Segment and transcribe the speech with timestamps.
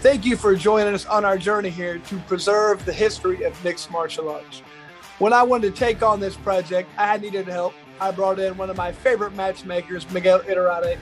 [0.00, 3.90] Thank you for joining us on our journey here to preserve the history of mixed
[3.90, 4.60] martial arts.
[5.18, 7.74] When I wanted to take on this project, I needed help.
[8.00, 10.96] I brought in one of my favorite matchmakers, Miguel Iturrate,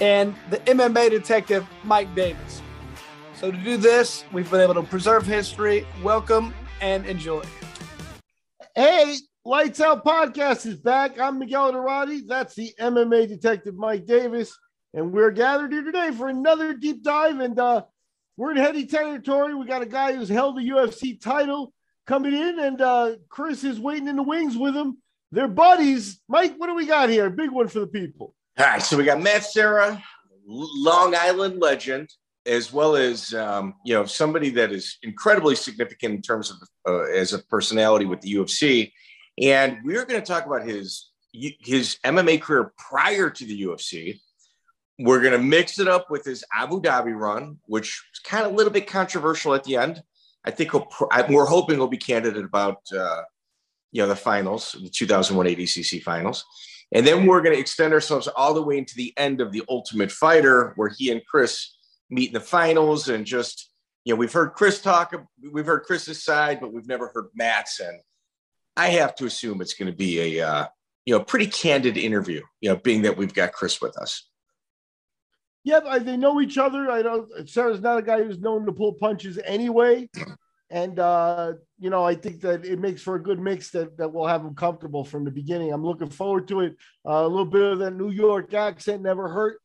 [0.00, 2.62] and the MMA detective, Mike Davis.
[3.34, 5.86] So to do this, we've been able to preserve history.
[6.02, 7.44] Welcome and enjoy.
[8.74, 11.20] Hey, Lights Out Podcast is back.
[11.20, 12.26] I'm Miguel Iturrate.
[12.26, 14.58] That's the MMA detective, Mike Davis.
[14.94, 17.38] And we're gathered here today for another deep dive.
[17.40, 17.82] And uh,
[18.40, 19.54] we're in heady territory.
[19.54, 21.74] We got a guy who's held the UFC title
[22.06, 24.96] coming in, and uh, Chris is waiting in the wings with him.
[25.30, 26.22] They're buddies.
[26.26, 27.28] Mike, what do we got here?
[27.28, 28.34] Big one for the people.
[28.58, 30.02] All right, so we got Matt Serra,
[30.46, 32.08] Long Island legend,
[32.46, 36.56] as well as um, you know somebody that is incredibly significant in terms of
[36.88, 38.90] uh, as a personality with the UFC,
[39.42, 44.18] and we're going to talk about his his MMA career prior to the UFC
[45.00, 48.52] we're going to mix it up with his Abu Dhabi run, which is kind of
[48.52, 50.02] a little bit controversial at the end.
[50.44, 53.22] I think we're hoping he'll be candidate about uh,
[53.92, 56.44] you know the finals, the 2001 ADCC finals,
[56.92, 59.62] and then we're going to extend ourselves all the way into the end of the
[59.68, 61.76] Ultimate Fighter, where he and Chris
[62.08, 63.70] meet in the finals, and just
[64.04, 65.14] you know we've heard Chris talk,
[65.52, 68.00] we've heard Chris's side, but we've never heard Matt's, and
[68.76, 70.66] I have to assume it's going to be a uh,
[71.04, 74.29] you know pretty candid interview, you know, being that we've got Chris with us.
[75.62, 76.90] Yeah, they know each other.
[76.90, 80.08] I know Serra's not a guy who's known to pull punches anyway.
[80.70, 84.12] And uh, you know, I think that it makes for a good mix that, that
[84.12, 85.72] will have him comfortable from the beginning.
[85.72, 86.76] I'm looking forward to it.
[87.06, 89.58] Uh, a little bit of that New York accent never hurt.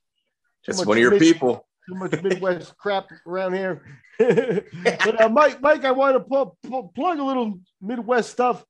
[0.65, 1.67] Just one of your mid, people.
[1.87, 3.83] Too much Midwest crap around here.
[4.17, 8.65] but uh, Mike, Mike, I want to plug a little Midwest stuff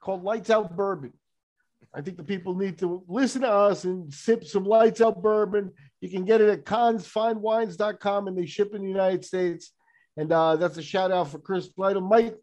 [0.00, 1.12] called Lights Out Bourbon.
[1.94, 5.72] I think the people need to listen to us and sip some lights out bourbon.
[6.00, 9.72] You can get it at consfinewines.com and they ship in the United States.
[10.16, 12.02] And uh, that's a shout out for Chris Lytle.
[12.02, 12.36] Mike,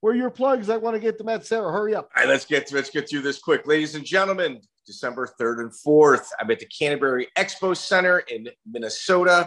[0.00, 0.68] where are your plugs?
[0.68, 1.72] I want to get them Matt Serra.
[1.72, 2.10] Hurry up.
[2.16, 3.66] All right, let's get let's get through this quick.
[3.66, 9.46] Ladies and gentlemen, December 3rd and 4th, I'm at the Canterbury Expo Center in Minnesota,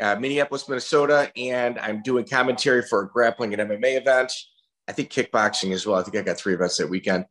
[0.00, 4.32] uh, Minneapolis, Minnesota, and I'm doing commentary for a grappling and MMA event.
[4.88, 6.00] I think kickboxing as well.
[6.00, 7.26] I think I got three events that weekend.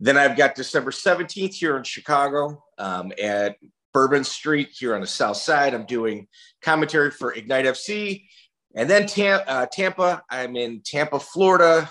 [0.00, 3.56] Then I've got December 17th here in Chicago um, at
[3.96, 5.72] Bourbon Street here on the South Side.
[5.72, 6.28] I'm doing
[6.60, 8.26] commentary for Ignite FC.
[8.74, 11.88] And then Tam- uh, Tampa, I'm in Tampa, Florida,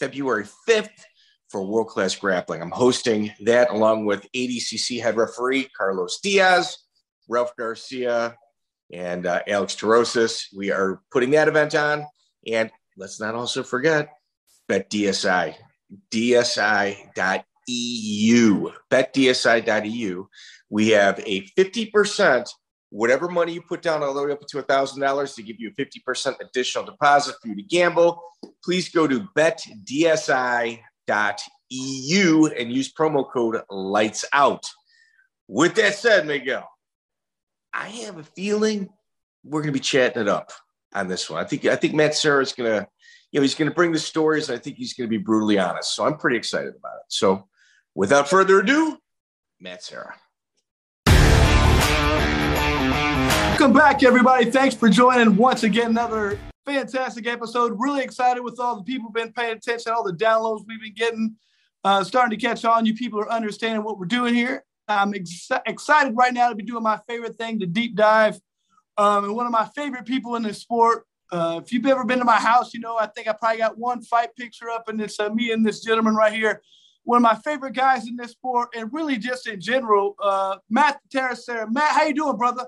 [0.00, 0.88] February 5th
[1.48, 2.60] for World Class Grappling.
[2.60, 6.76] I'm hosting that along with ADCC head referee Carlos Diaz,
[7.28, 8.34] Ralph Garcia,
[8.92, 10.46] and uh, Alex Tarosis.
[10.52, 12.04] We are putting that event on.
[12.48, 14.08] And let's not also forget
[14.66, 15.54] Bet DSI
[16.10, 17.47] dsi.eu.
[18.90, 20.26] BetDSI.eu.
[20.70, 22.48] We have a 50%,
[22.90, 25.72] whatever money you put down, all the way up to $1,000 to give you a
[25.80, 28.22] 50% additional deposit for you to gamble.
[28.64, 30.80] Please go to betdsi.eu
[32.46, 34.64] and use promo code LIGHTS OUT.
[35.46, 36.68] With that said, Miguel,
[37.72, 38.88] I have a feeling
[39.44, 40.52] we're going to be chatting it up
[40.94, 41.42] on this one.
[41.42, 42.86] I think I think Matt Serra is going to
[43.30, 44.50] you know, he's going to bring the stories.
[44.50, 45.94] I think he's going to be brutally honest.
[45.94, 47.04] So I'm pretty excited about it.
[47.08, 47.46] So
[47.98, 48.96] without further ado,
[49.58, 50.14] Matt Serra.
[53.50, 54.52] Welcome back, everybody.
[54.52, 55.90] Thanks for joining once again.
[55.90, 57.74] Another fantastic episode.
[57.76, 61.34] Really excited with all the people been paying attention, all the downloads we've been getting,
[61.82, 62.86] uh, starting to catch on.
[62.86, 64.64] You people are understanding what we're doing here.
[64.86, 68.38] I'm ex- excited right now to be doing my favorite thing, the deep dive.
[68.96, 72.20] Um, and one of my favorite people in this sport, uh, if you've ever been
[72.20, 75.00] to my house, you know, I think I probably got one fight picture up, and
[75.00, 76.62] it's uh, me and this gentleman right here.
[77.08, 81.00] One of my favorite guys in this sport, and really just in general, uh, Matt
[81.08, 81.66] Terracera.
[81.72, 82.66] Matt, how you doing, brother?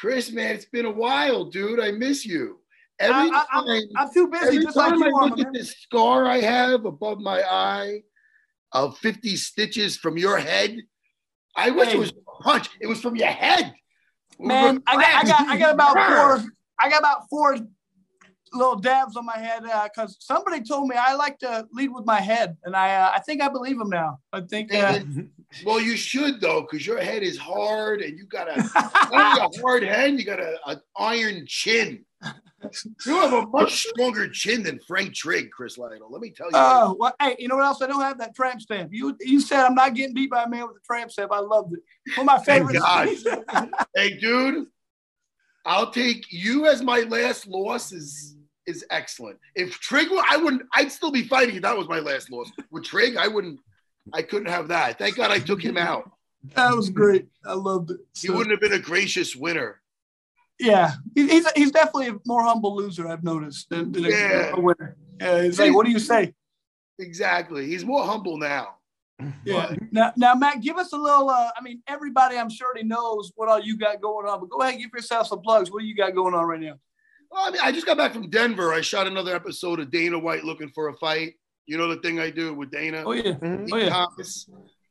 [0.00, 1.80] Chris, man, it's been a while, dude.
[1.80, 2.60] I miss you.
[3.00, 4.46] Every I, I, time, I'm, too busy.
[4.46, 8.02] Every just time like I look at this scar I have above my eye
[8.70, 10.76] of 50 stitches from your head,
[11.56, 11.96] I wish hey.
[11.96, 12.68] it was a punch.
[12.80, 13.74] It was from your head.
[14.38, 15.94] Man, I got, I got, I got about
[16.40, 16.52] four.
[16.78, 17.58] I got about four
[18.52, 22.04] little dabs on my head because uh, somebody told me I like to lead with
[22.04, 24.20] my head, and I uh, I think I believe him now.
[24.32, 24.74] I think.
[24.74, 25.00] Uh,
[25.64, 29.82] well, you should though, because your head is hard, and you got a, a hard
[29.82, 30.18] head.
[30.18, 32.04] You got a an iron chin.
[33.06, 36.10] You have a much stronger chin than Frank Trigg, Chris Lytle.
[36.10, 36.52] Let me tell you.
[36.54, 37.82] Oh, well, hey, you know what else?
[37.82, 38.90] I don't have that tramp stamp.
[38.92, 41.32] You you said I'm not getting beat by a man with a tramp stamp.
[41.32, 41.80] I loved it.
[42.16, 42.84] One of my favorites.
[43.96, 44.66] hey, dude,
[45.64, 47.92] I'll take you as my last loss.
[47.92, 48.36] Is
[48.76, 49.38] is excellent.
[49.54, 50.62] If Trigg, I wouldn't.
[50.74, 52.50] I'd still be fighting that was my last loss.
[52.70, 53.60] With Trigg, I wouldn't.
[54.12, 54.98] I couldn't have that.
[54.98, 56.10] Thank God I took him out.
[56.54, 57.26] That was great.
[57.46, 58.00] I loved it.
[58.14, 59.80] So, he wouldn't have been a gracious winner.
[60.58, 63.08] Yeah, he's he's definitely a more humble loser.
[63.08, 64.52] I've noticed than, than Yeah.
[64.54, 64.96] a winner.
[65.20, 66.34] Yeah, it's like, what do you say?
[66.98, 67.66] Exactly.
[67.66, 68.76] He's more humble now.
[69.44, 69.74] Yeah.
[69.92, 71.30] Now, now, Matt, give us a little.
[71.30, 74.40] Uh, I mean, everybody, I'm sure, already knows what all you got going on.
[74.40, 75.70] But go ahead, give yourself some plugs.
[75.70, 76.74] What do you got going on right now?
[77.32, 78.74] Well, I mean, I just got back from Denver.
[78.74, 81.34] I shot another episode of Dana White looking for a fight.
[81.66, 83.02] You know the thing I do with Dana?
[83.06, 83.32] Oh yeah.
[83.32, 83.66] Mhm.
[83.66, 83.88] Dean Oh, yeah.
[83.88, 84.48] Thomas.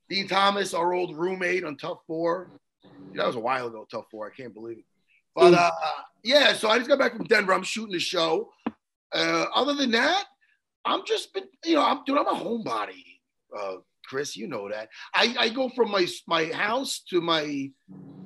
[0.09, 2.49] Dean Thomas, our old roommate on Tough Four.
[3.13, 4.27] That was a while ago, Tough Four.
[4.27, 4.85] I can't believe it.
[5.35, 5.71] But uh,
[6.23, 7.53] yeah, so I just got back from Denver.
[7.53, 8.51] I'm shooting the show.
[9.13, 10.25] Uh, other than that,
[10.83, 13.03] I'm just been, you know, I'm dude, I'm a homebody.
[13.57, 14.89] Uh, Chris, you know that.
[15.13, 17.69] I, I go from my my house to my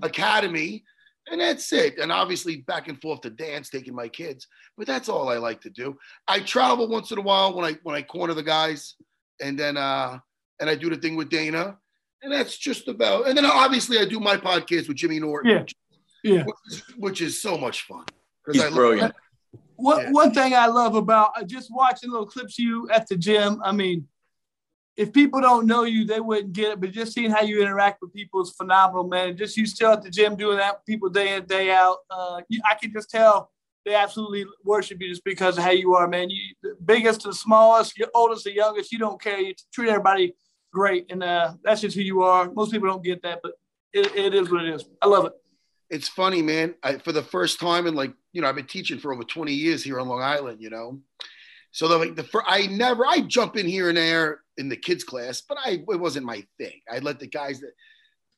[0.01, 0.83] academy,
[1.31, 1.97] and that's it.
[1.99, 4.47] And obviously back and forth to dance, taking my kids.
[4.77, 5.97] But that's all I like to do.
[6.27, 8.95] I travel once in a while when I when I corner the guys,
[9.41, 10.19] and then uh
[10.59, 11.77] and I do the thing with Dana,
[12.23, 13.27] and that's just about.
[13.27, 15.63] And then obviously I do my podcast with Jimmy Norton, Yeah.
[16.23, 16.43] Yeah.
[16.45, 18.05] which, is, which is so much fun.
[18.45, 19.15] 'Cause He's I love- brilliant.
[19.77, 20.11] One, Yeah.
[20.11, 23.59] one thing I love about uh, just watching little clips of you at the gym,
[23.63, 24.07] I mean,
[24.97, 28.01] if people don't know you, they wouldn't get it, but just seeing how you interact
[28.01, 29.35] with people is phenomenal, man.
[29.35, 31.97] Just you still at the gym doing that with people day in, day out.
[32.09, 33.51] Uh, I can just tell
[33.85, 36.29] they absolutely worship you just because of how you are, man.
[36.29, 39.39] You the biggest to the smallest, your oldest to youngest, you don't care.
[39.39, 40.33] You treat everybody
[40.73, 41.11] great.
[41.11, 42.49] And uh, that's just who you are.
[42.51, 43.53] Most people don't get that, but
[43.93, 44.85] it, it is what it is.
[45.01, 45.33] I love it.
[45.89, 46.73] it's funny, man.
[46.81, 49.53] I, for the first time in like, you know, I've been teaching for over 20
[49.53, 50.99] years here on Long Island, you know.
[51.71, 55.41] So the, the I never I jump in here and there in the kids class,
[55.41, 56.79] but I it wasn't my thing.
[56.91, 57.73] I let the guys that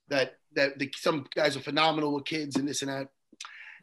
[0.09, 3.09] that that the, some guys are phenomenal with kids and this and that,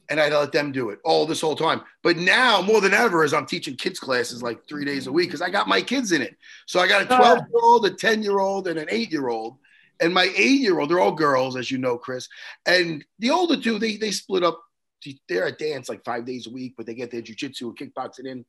[0.08, 1.82] and I let them do it all this whole time.
[2.02, 5.28] But now more than ever, as I'm teaching kids classes like three days a week
[5.28, 6.36] because I got my kids in it.
[6.66, 9.28] So I got a 12 year old, a 10 year old, and an eight year
[9.28, 9.58] old.
[10.00, 12.28] And my eight year old, they're all girls, as you know, Chris.
[12.66, 14.60] And the older two, they they split up.
[15.28, 18.26] They're at dance like five days a week, but they get their jujitsu and kickboxing
[18.26, 18.44] in.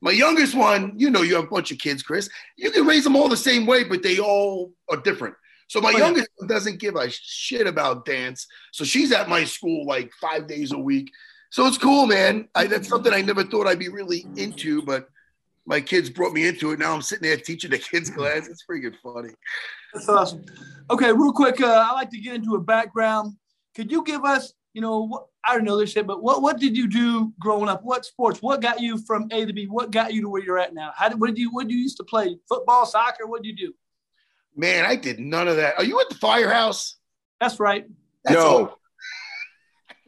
[0.00, 2.28] My youngest one, you know, you have a bunch of kids, Chris.
[2.56, 5.34] You can raise them all the same way, but they all are different.
[5.68, 8.46] So my Oh, youngest one doesn't give a shit about dance.
[8.72, 11.10] So she's at my school like five days a week.
[11.50, 12.48] So it's cool, man.
[12.54, 15.08] I, that's something I never thought I'd be really into, but
[15.64, 16.78] my kids brought me into it.
[16.78, 18.46] Now I'm sitting there teaching the kids class.
[18.48, 19.30] It's freaking funny.
[19.92, 20.44] That's awesome.
[20.90, 23.34] Okay, real quick, uh, I like to get into a background.
[23.74, 26.58] Could you give us, you know, what, I don't know this shit, but what what
[26.60, 27.82] did you do growing up?
[27.82, 28.42] What sports?
[28.42, 29.64] What got you from A to B?
[29.66, 30.92] What got you to where you're at now?
[30.94, 32.36] How did what did you what did you used to play?
[32.46, 33.26] Football, soccer?
[33.26, 33.74] What did you do?
[34.54, 35.78] Man, I did none of that.
[35.78, 36.96] Are you at the firehouse?
[37.40, 37.86] That's right.
[38.22, 38.46] That's No.
[38.46, 38.78] all-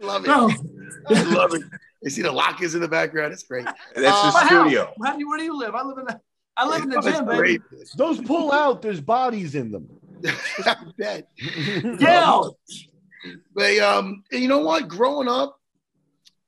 [0.01, 0.29] Love it.
[0.29, 0.51] No.
[1.17, 1.63] I love it.
[2.03, 3.33] You see the lockers in the background.
[3.33, 3.65] It's great.
[3.65, 4.49] That's Uh, the My house.
[4.69, 4.93] studio.
[5.03, 5.75] How do you, where do you live?
[5.75, 6.21] I live in the
[6.59, 7.39] I live in the gym, baby.
[7.39, 7.63] great.
[7.97, 9.89] Those pull out, there's bodies in them.
[10.67, 11.29] I bet.
[12.01, 12.43] Yeah.
[13.55, 14.89] But um, and you know what?
[14.89, 15.59] Growing up,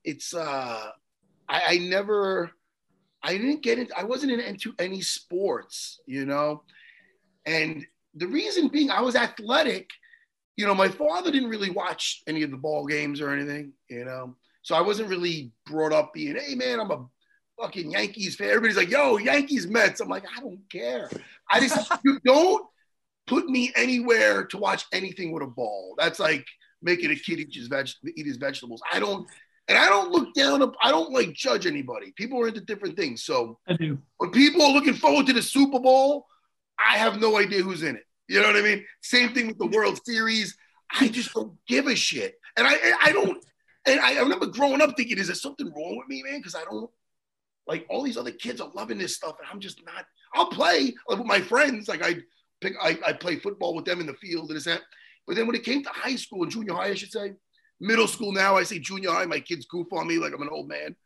[0.05, 0.91] it's uh,
[1.51, 2.53] I, I never,
[3.23, 6.63] I didn't get into, I wasn't into any sports, you know,
[7.45, 7.85] and
[8.15, 9.91] the reason being, I was athletic.
[10.57, 14.05] You know, my father didn't really watch any of the ball games or anything, you
[14.05, 17.07] know, so I wasn't really brought up being, hey man, I'm a
[17.61, 18.49] fucking Yankees fan.
[18.49, 20.01] Everybody's like, yo, Yankees, Mets.
[20.01, 21.11] I'm like, I don't care.
[21.51, 22.67] I just you don't
[23.27, 25.95] put me anywhere to watch anything with a ball.
[25.99, 26.47] That's like
[26.83, 28.83] making a kid eat his veg eat his vegetables.
[28.93, 29.27] I don't
[29.69, 32.13] and I don't look down up, I don't like judge anybody.
[32.17, 33.25] People are into different things.
[33.25, 33.99] So I do.
[34.19, 36.27] when people are looking forward to the Super Bowl,
[36.79, 38.05] I have no idea who's in it.
[38.29, 38.85] You know what I mean?
[39.03, 40.57] Same thing with the World Series.
[40.99, 42.35] I just don't give a shit.
[42.57, 43.45] And I I don't
[43.87, 46.39] and I, I remember growing up thinking, is there something wrong with me, man?
[46.39, 46.91] Because I don't
[47.67, 50.05] like all these other kids are loving this stuff, and I'm just not.
[50.35, 51.89] I'll play like, with my friends.
[51.89, 52.17] Like I
[52.61, 54.83] pick, I, I play football with them in the field and this that.
[55.27, 57.35] But then when it came to high school and junior high, I should say,
[57.81, 59.27] middle school now, I say junior high.
[59.27, 60.97] My kids goof on me like I'm an old man.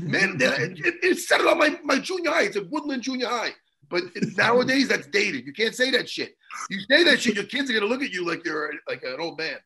[0.00, 2.42] Man, it, it, it it on my, my junior high.
[2.44, 3.50] It's a Woodland Junior High.
[3.90, 4.04] But
[4.36, 5.44] nowadays, that's dated.
[5.46, 6.36] You can't say that shit.
[6.70, 9.16] You say that shit, your kids are gonna look at you like you're like an
[9.18, 9.56] old man.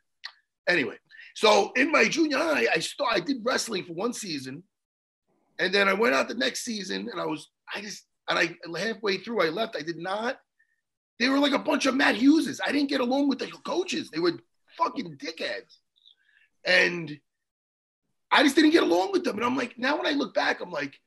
[0.69, 0.97] Anyway,
[1.35, 4.63] so in my junior high, I start, I did wrestling for one season,
[5.59, 8.79] and then I went out the next season, and I was, I just, and I
[8.79, 9.77] halfway through, I left.
[9.77, 10.39] I did not.
[11.19, 12.61] They were like a bunch of Matt Hugheses.
[12.65, 14.11] I didn't get along with the coaches.
[14.11, 14.33] They were
[14.77, 15.77] fucking dickheads,
[16.65, 17.19] and
[18.31, 19.37] I just didn't get along with them.
[19.37, 20.99] And I'm like, now when I look back, I'm like,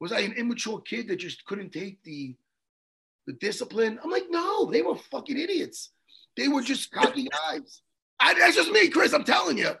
[0.00, 2.34] was I an immature kid that just couldn't take the
[3.26, 4.00] the discipline?
[4.02, 5.90] I'm like, no, they were fucking idiots.
[6.36, 7.82] They were just cocky guys.
[8.18, 9.12] I, that's just me, Chris.
[9.12, 9.72] I'm telling you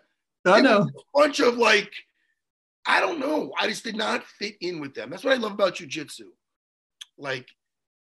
[0.44, 0.82] I know.
[0.82, 1.92] a bunch of like,
[2.86, 3.52] I don't know.
[3.58, 5.10] I just did not fit in with them.
[5.10, 6.22] That's what I love about jujitsu.
[7.18, 7.46] Like,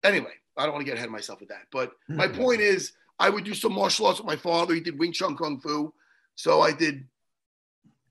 [0.04, 1.66] anyway, I don't want to get ahead of myself with that.
[1.70, 2.16] But hmm.
[2.16, 4.74] my point is, I would do some martial arts with my father.
[4.74, 5.92] He did Wing Chun Kung Fu.
[6.34, 7.06] So I did.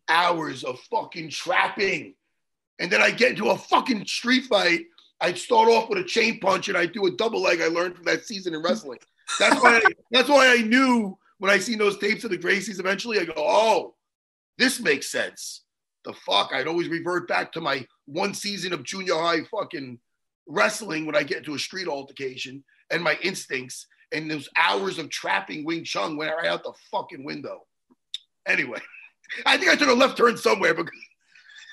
[0.10, 2.16] hours of fucking trapping.
[2.80, 4.86] And then I get into a fucking street fight.
[5.20, 7.96] I'd start off with a chain punch and I'd do a double leg I learned
[7.96, 9.00] from that season in wrestling.
[9.40, 9.82] That's why I,
[10.12, 13.34] that's why I knew when I seen those tapes of the Gracies eventually, I go,
[13.38, 13.96] oh,
[14.58, 15.62] this makes sense.
[16.06, 16.52] The fuck?
[16.54, 20.00] I'd always revert back to my one season of junior high fucking
[20.52, 25.10] wrestling when I get into a street altercation and my instincts and those hours of
[25.10, 27.66] trapping Wing Chun went right out the fucking window.
[28.46, 28.80] Anyway,
[29.46, 30.88] I think I took a left turn somewhere, but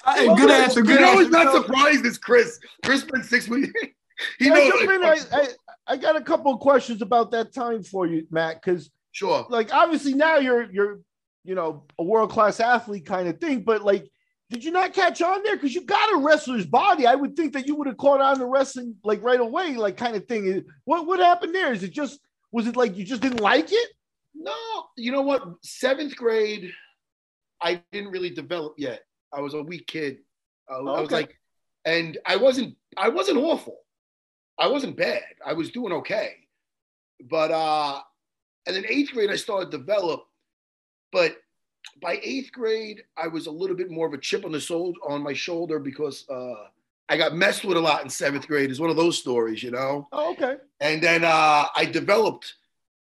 [0.04, 0.82] uh, Hey, good answer.
[0.82, 1.30] Good you know, answer.
[1.30, 2.58] not surprised as Chris.
[2.84, 3.72] Chris spent six weeks.
[4.38, 4.82] he I knows.
[4.82, 5.04] in?
[5.04, 5.48] I, I,
[5.88, 9.46] I got a couple of questions about that time for you, Matt, because sure.
[9.48, 11.00] like obviously now you're you're
[11.44, 14.08] you know a world class athlete kind of thing, but like
[14.50, 15.56] did you not catch on there?
[15.56, 17.06] Because you got a wrestler's body.
[17.06, 19.96] I would think that you would have caught on to wrestling like right away, like
[19.96, 20.64] kind of thing.
[20.84, 21.72] What what happened there?
[21.72, 22.18] Is it just
[22.50, 23.88] was it like you just didn't like it?
[24.34, 24.54] No,
[24.96, 25.42] you know what?
[25.62, 26.72] Seventh grade,
[27.60, 29.02] I didn't really develop yet.
[29.32, 30.18] I was a weak kid.
[30.70, 31.38] I, I was like,
[31.84, 32.76] and I wasn't.
[32.96, 33.76] I wasn't awful.
[34.58, 35.22] I wasn't bad.
[35.44, 36.36] I was doing okay.
[37.28, 38.00] But uh,
[38.66, 40.24] and then eighth grade, I started to develop.
[41.12, 41.36] But
[42.00, 44.94] by eighth grade, I was a little bit more of a chip on the soul
[45.06, 46.68] on my shoulder because uh,
[47.08, 48.70] I got messed with a lot in seventh grade.
[48.70, 50.08] It's one of those stories, you know.
[50.12, 50.56] Oh, okay.
[50.80, 52.54] And then uh, I developed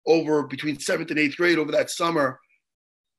[0.06, 2.40] over between seventh and eighth grade over that summer.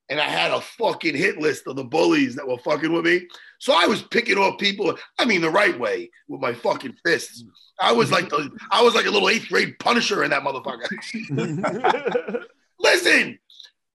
[0.09, 3.26] And I had a fucking hit list of the bullies that were fucking with me.
[3.59, 7.43] So I was picking off people, I mean, the right way with my fucking fists.
[7.81, 10.87] I was like the, I was like a little eighth grade punisher in that motherfucker.
[12.79, 13.38] Listen,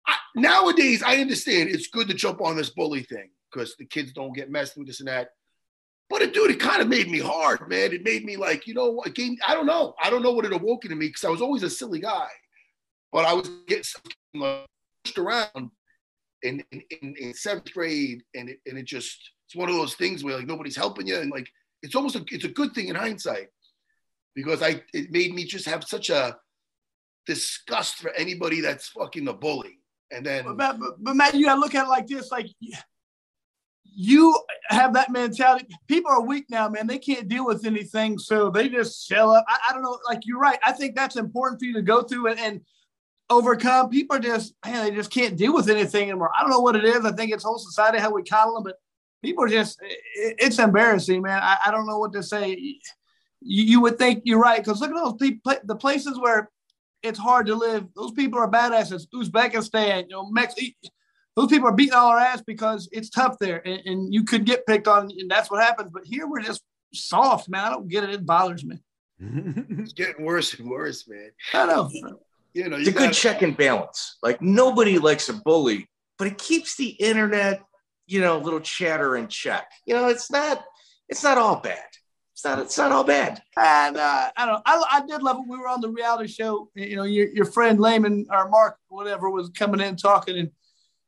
[0.09, 4.11] I, nowadays I understand it's good to jump on this bully thing because the kids
[4.11, 5.29] don't get messed with this and that.
[6.09, 7.93] But it, dude, it kind of made me hard, man.
[7.93, 9.37] It made me like, you know, game.
[9.47, 9.93] I don't know.
[10.01, 12.27] I don't know what it awoke in me because I was always a silly guy,
[13.11, 13.83] but I was getting
[14.33, 15.69] pushed around
[16.41, 19.95] in, in, in, in seventh grade, and it, and it just it's one of those
[19.95, 21.47] things where like nobody's helping you, and like
[21.83, 23.49] it's almost a, it's a good thing in hindsight
[24.33, 26.37] because I it made me just have such a
[27.27, 29.78] disgust for anybody that's fucking a bully,
[30.11, 32.47] and then But, Matt, but, but Matt, you gotta look at it like this: like
[33.83, 34.37] you
[34.69, 35.67] have that mentality.
[35.87, 36.87] People are weak now, man.
[36.87, 39.45] They can't deal with anything, so they just shell up.
[39.47, 39.99] I, I don't know.
[40.07, 40.59] Like you're right.
[40.65, 42.61] I think that's important for you to go through and, and
[43.29, 43.89] overcome.
[43.89, 46.31] People are just man, they just can't deal with anything anymore.
[46.37, 47.05] I don't know what it is.
[47.05, 48.77] I think it's whole society how we coddle them, but
[49.21, 51.41] people are just it, it's embarrassing, man.
[51.41, 52.51] I, I don't know what to say.
[53.41, 56.49] You, you would think you're right because look at those people, the places where
[57.03, 57.85] it's hard to live.
[57.95, 59.07] Those people are badasses.
[59.13, 60.71] Uzbekistan, you know, Mexico.
[61.35, 64.45] Those people are beating all our ass because it's tough there, and, and you could
[64.45, 65.89] get picked on, and that's what happens.
[65.93, 66.61] But here we're just
[66.93, 67.63] soft, man.
[67.65, 68.09] I don't get it.
[68.09, 68.77] It bothers me.
[69.19, 71.31] it's getting worse and worse, man.
[71.53, 71.89] I know.
[72.53, 74.17] You know, It's you a good gotta- check and balance.
[74.23, 75.87] Like nobody likes a bully,
[76.17, 77.61] but it keeps the internet,
[78.07, 79.69] you know, a little chatter in check.
[79.85, 80.63] You know, it's not,
[81.07, 81.83] it's not all bad.
[82.39, 83.41] It's not, it's not all bad.
[83.57, 84.61] And uh, I don't.
[84.65, 85.49] I, I did love it.
[85.49, 86.69] We were on the reality show.
[86.73, 90.49] You know, your, your friend Layman or Mark, whatever, was coming in talking, and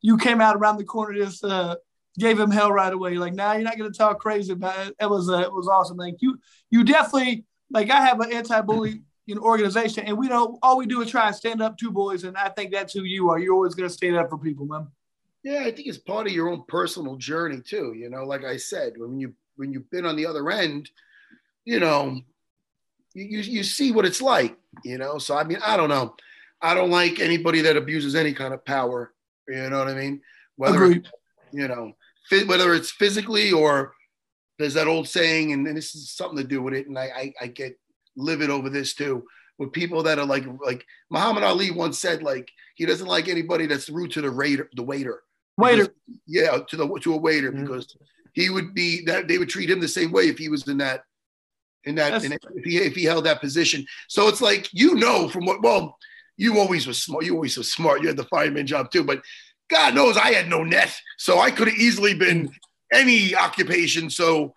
[0.02, 1.78] you came out around the corner, just uh,
[2.20, 3.14] gave him hell right away.
[3.14, 4.96] Like, now nah, you're not going to talk crazy about it.
[5.00, 5.96] It was uh, it was awesome.
[5.96, 6.38] Like you,
[6.70, 7.90] you definitely like.
[7.90, 10.60] I have an anti-bully you know organization, and we don't.
[10.62, 13.04] All we do is try and stand up to boys, and I think that's who
[13.04, 13.40] you are.
[13.40, 14.90] You're always going to stand up for people, man.
[15.44, 17.94] Yeah, I think it's part of your own personal journey too.
[17.96, 20.90] You know, like I said, when you when you've been on the other end,
[21.66, 22.20] you know,
[23.14, 24.58] you you, see what it's like.
[24.84, 26.16] You know, so I mean, I don't know.
[26.62, 29.14] I don't like anybody that abuses any kind of power.
[29.48, 30.22] You know what I mean?
[30.56, 31.10] Whether Agreed.
[31.52, 31.94] you know,
[32.46, 33.94] whether it's physically or
[34.60, 36.88] there's that old saying, and, and this is something to do with it.
[36.88, 37.78] And I, I I get
[38.16, 39.26] livid over this too.
[39.58, 43.66] With people that are like like Muhammad Ali once said, like he doesn't like anybody
[43.68, 45.24] that's rude to the waiter the waiter.
[45.58, 45.90] Waiter.
[46.26, 47.62] yeah, to the to a waiter Mhm.
[47.62, 47.96] because
[48.34, 50.78] he would be that they would treat him the same way if he was in
[50.78, 51.04] that
[51.86, 53.86] in that That's- in, if he if he held that position.
[54.08, 55.98] So it's like you know from what well
[56.38, 57.26] you always were smart.
[57.26, 58.02] You always was smart.
[58.02, 59.22] You had the fireman job too, but
[59.70, 62.52] God knows I had no net, so I could have easily been
[62.92, 64.10] any occupation.
[64.10, 64.54] So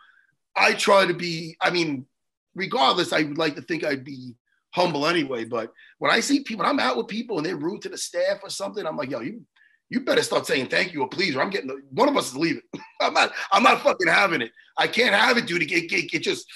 [0.57, 1.57] I try to be.
[1.61, 2.07] I mean,
[2.55, 4.35] regardless, I would like to think I'd be
[4.71, 5.45] humble anyway.
[5.45, 7.99] But when I see people, when I'm out with people and they're rude to the
[7.99, 9.43] staff or something, I'm like, yo, you
[9.91, 12.31] you better start saying thank you or please, or I'm getting the, one of us
[12.31, 12.63] is leaving.
[13.01, 14.53] I'm not I'm not fucking having it.
[14.77, 15.63] I can't have it, dude.
[15.63, 16.47] It, it, it just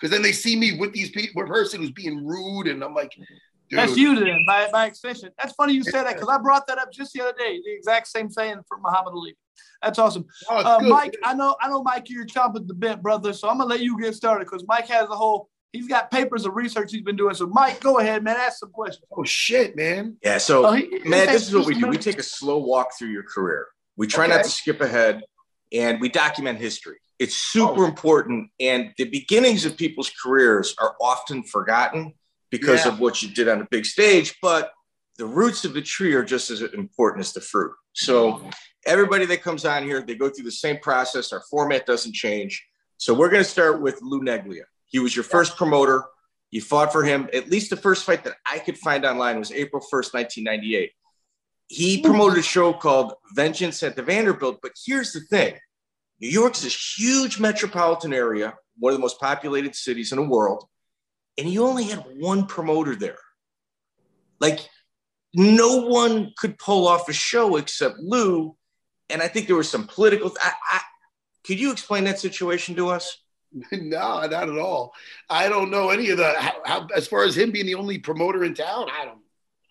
[0.00, 2.82] because then they see me with these people, with a person who's being rude, and
[2.82, 5.30] I'm like, dude, That's you then, by, by extension.
[5.38, 7.60] That's funny you said that because I brought that up just the other day.
[7.64, 9.36] The exact same saying for Muhammad Ali.
[9.82, 10.24] That's awesome.
[10.48, 10.80] oh, Uh.
[10.80, 13.32] Mike, I know, I know, Mike, you're chomping the bit, brother.
[13.32, 15.48] So I'm gonna let you get started because Mike has a whole.
[15.72, 17.34] He's got papers of research he's been doing.
[17.34, 18.36] So Mike, go ahead, man.
[18.36, 19.04] Ask some questions.
[19.16, 20.16] Oh shit, man.
[20.22, 20.38] Yeah.
[20.38, 21.86] So Oh, he- man, this is what we do.
[21.86, 23.68] We take a slow walk through your career.
[23.96, 24.34] We try Okay.
[24.36, 25.22] not to skip ahead
[25.72, 26.96] and we document history.
[27.20, 27.88] It's oh, super Oh.
[27.88, 28.50] important.
[28.58, 32.14] And the beginnings of people's careers are often forgotten
[32.50, 32.92] because Yeah.
[32.92, 34.72] of what you did on a big stage, but
[35.18, 37.72] the roots of the tree are just as important as the fruit.
[37.92, 38.50] So
[38.86, 41.32] everybody that comes on here, they go through the same process.
[41.32, 42.66] Our format doesn't change.
[42.96, 44.64] So we're going to start with Lou Neglia.
[44.86, 46.04] He was your first promoter.
[46.50, 47.28] You fought for him.
[47.32, 50.92] At least the first fight that I could find online was April 1st, 1998.
[51.68, 54.58] He promoted a show called Vengeance at the Vanderbilt.
[54.62, 55.54] But here's the thing
[56.20, 60.66] New York's this huge metropolitan area, one of the most populated cities in the world,
[61.38, 63.18] and you only had one promoter there.
[64.40, 64.60] Like,
[65.34, 68.56] no one could pull off a show except Lou.
[69.08, 70.32] And I think there was some political.
[70.42, 70.80] I, I,
[71.44, 73.16] could you explain that situation to us?
[73.72, 74.92] no, not at all.
[75.28, 77.98] I don't know any of the how, how as far as him being the only
[77.98, 78.88] promoter in town.
[78.90, 79.18] I don't.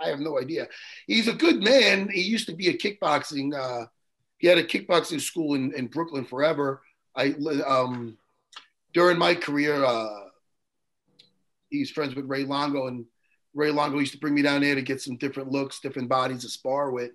[0.01, 0.67] I have no idea.
[1.07, 2.09] He's a good man.
[2.09, 3.53] He used to be a kickboxing.
[3.53, 3.85] Uh,
[4.39, 6.81] he had a kickboxing school in, in Brooklyn forever.
[7.15, 7.35] I
[7.67, 8.17] um,
[8.93, 10.25] during my career, uh,
[11.69, 13.05] he's friends with Ray Longo, and
[13.53, 16.41] Ray Longo used to bring me down there to get some different looks, different bodies
[16.41, 17.11] to spar with.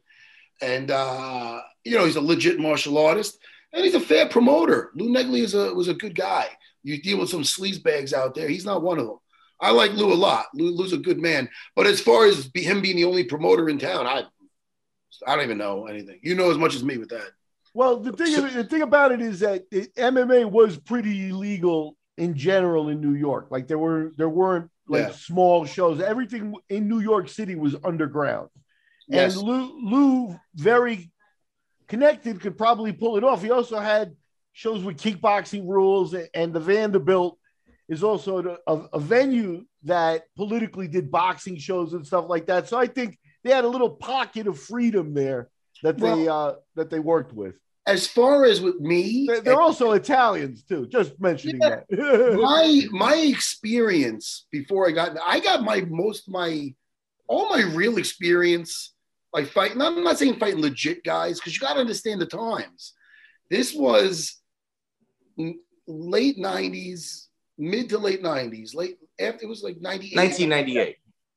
[0.63, 3.39] And uh, you know, he's a legit martial artist
[3.73, 4.91] and he's a fair promoter.
[4.95, 6.49] Lou Neglia is a was a good guy.
[6.83, 8.49] You deal with some sleaze bags out there.
[8.49, 9.19] He's not one of them.
[9.61, 10.47] I like Lou a lot.
[10.55, 11.49] Lou, Lou's a good man.
[11.75, 14.25] But as far as him being the only promoter in town, I
[15.27, 16.21] I don't even know anything.
[16.23, 17.29] You know as much as me with that.
[17.75, 21.97] Well, the thing So- the thing about it is that it, MMA was pretty illegal
[22.17, 23.49] in general in New York.
[23.51, 25.13] Like there were there weren't like Yeah.
[25.13, 26.01] small shows.
[26.01, 28.49] Everything in New York City was underground.
[29.09, 29.35] Yes.
[29.37, 31.11] And Lou Lou very
[31.89, 33.43] connected could probably pull it off.
[33.43, 34.15] He also had
[34.53, 37.39] shows with kickboxing rules, and the Vanderbilt
[37.89, 42.69] is also a, a venue that politically did boxing shows and stuff like that.
[42.69, 45.51] So I think they had a little pocket of freedom there
[45.83, 47.55] that they uh, that they worked with.
[47.87, 50.87] As far as with me, They're, they're also Italians too.
[50.87, 51.85] Just mentioning that.
[52.41, 56.75] my my experience before I got I got my most my
[57.29, 58.95] all my real experience
[59.35, 59.83] like fighting.
[59.83, 62.95] I'm not saying fighting legit guys because you got to understand the times.
[63.51, 64.41] This was
[65.87, 67.27] late '90s,
[67.59, 68.75] mid to late '90s.
[68.75, 70.17] Late after it was like '98.
[70.17, 70.97] 1998.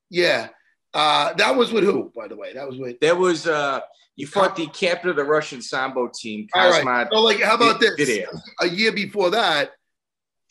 [0.09, 0.47] Yeah,
[0.93, 2.11] uh, that was with who?
[2.15, 2.99] By the way, that was with.
[2.99, 3.81] That was uh
[4.17, 7.07] you fought the captain of the Russian Sambo team, All right.
[7.11, 7.93] So like, how about this?
[7.95, 8.29] Video.
[8.59, 9.71] a year before that,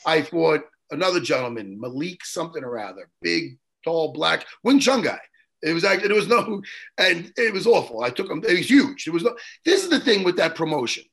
[0.06, 5.18] I fought another gentleman, Malik something or other, big, tall, black Wing Chun guy.
[5.62, 6.62] It was actually there was no,
[6.98, 8.02] and it was awful.
[8.02, 8.42] I took him.
[8.46, 9.06] It was huge.
[9.06, 9.34] It was no.
[9.64, 11.04] This is the thing with that promotion.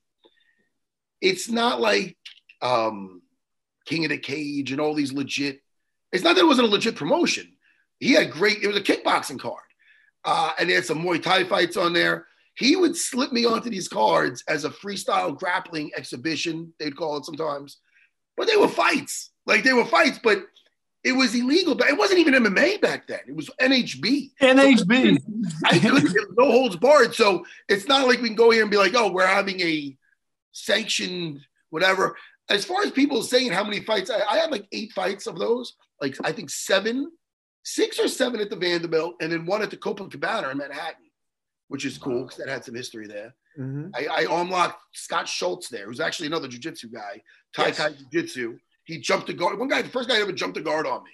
[1.20, 2.16] It's not like
[2.62, 3.22] um,
[3.86, 5.60] King of the Cage and all these legit.
[6.12, 7.53] It's not that it wasn't a legit promotion.
[8.00, 8.62] He had great.
[8.62, 9.62] It was a kickboxing card,
[10.24, 12.26] uh, and they had some Muay Thai fights on there.
[12.56, 16.72] He would slip me onto these cards as a freestyle grappling exhibition.
[16.78, 17.78] They'd call it sometimes,
[18.36, 19.30] but they were fights.
[19.46, 20.44] Like they were fights, but
[21.02, 21.74] it was illegal.
[21.74, 23.20] But it wasn't even MMA back then.
[23.28, 24.30] It was NHB.
[24.40, 25.18] NHB.
[25.64, 27.14] I couldn't no holds barred.
[27.14, 29.96] So it's not like we can go here and be like, oh, we're having a
[30.52, 32.16] sanctioned whatever.
[32.48, 35.38] As far as people saying how many fights, I, I had like eight fights of
[35.38, 35.74] those.
[36.00, 37.10] Like I think seven,
[37.64, 41.10] six or seven at the Vanderbilt, and then one at the Copacabana in Manhattan,
[41.68, 43.34] which is cool because that had some history there.
[43.58, 43.90] Mhm.
[43.94, 47.22] I, I arm locked Scott Schultz there, who's actually another jujitsu guy,
[47.54, 47.78] Tai Yes.
[48.10, 48.58] Jiu-Jitsu.
[48.84, 49.58] He jumped the guard.
[49.58, 51.10] One guy, the first guy ever jumped the guard on me.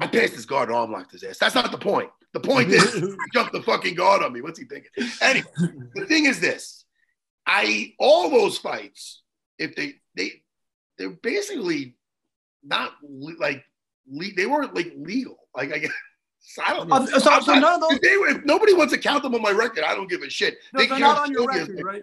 [0.00, 1.38] I passed his guard and arm locked his ass.
[1.38, 2.10] That's not the point.
[2.32, 4.40] The point is he jumped the fucking guard on me.
[4.40, 4.90] What's he thinking?
[5.22, 5.46] Anyway,
[5.94, 6.84] the thing is this.
[7.46, 9.22] I all those fights,
[9.58, 10.42] if they they
[10.98, 11.96] they're basically
[12.64, 12.92] not
[13.38, 13.62] like
[14.10, 15.36] le- they weren't like legal.
[15.54, 15.90] Like I guess
[16.66, 16.96] I don't know.
[16.96, 19.34] Uh, so, so none of those, if, they, were- if nobody wants to count them
[19.34, 20.56] on my record, I don't give a shit.
[20.72, 21.84] no, They they're not on your record, name.
[21.84, 22.02] right?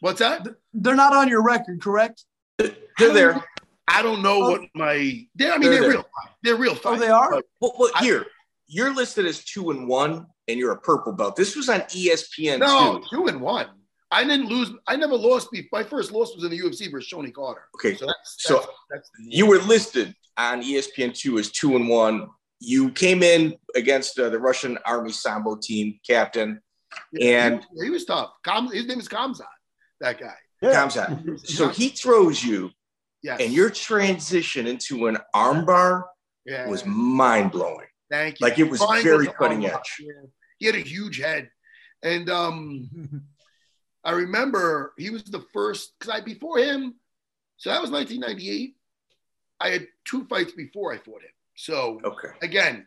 [0.00, 0.46] What's that?
[0.72, 2.24] They're not on your record, correct?
[2.58, 2.72] They're
[3.12, 3.44] there.
[3.88, 4.50] I don't know Oh.
[4.52, 5.26] what my.
[5.34, 6.04] They're, I mean, They're they're, real.
[6.42, 6.78] They're real.
[6.84, 7.30] Oh, they are?
[7.32, 8.26] But Well, well, I- here,
[8.68, 11.36] you're listed as two and one, and you're a purple belt.
[11.36, 13.04] This was on ESPN No, too.
[13.10, 13.66] two and one.
[14.12, 14.70] I didn't lose.
[14.86, 15.50] I never lost.
[15.50, 17.62] be- My first loss was in the UFC versus Shonie Carter.
[17.76, 21.88] Okay, So that's, So- that's, that's you were listed on ESPN two as two and
[21.88, 22.28] one.
[22.60, 26.60] You came in against uh, the Russian Army Sambo team captain
[27.20, 28.30] and- he, he was tough.
[28.44, 29.46] Kam, his name is Kamzat.
[30.00, 30.34] That guy.
[30.60, 30.72] Yeah.
[30.74, 31.40] Kamzat.
[31.46, 32.70] So he throws you,
[33.22, 33.40] Yes.
[33.40, 36.02] and your transition into an armbar
[36.44, 36.68] yeah.
[36.68, 37.86] was mind blowing.
[38.10, 38.46] Thank you.
[38.46, 39.96] Like it was Fine very with cutting edge.
[40.00, 40.12] yeah.
[40.58, 41.48] He had a huge head,
[42.02, 42.90] and um,
[44.04, 46.94] I remember he was the first because I before him.
[47.56, 48.76] So that was 1998.
[49.60, 51.30] I had two fights before I fought him.
[51.54, 52.28] So Okay.
[52.42, 52.86] again,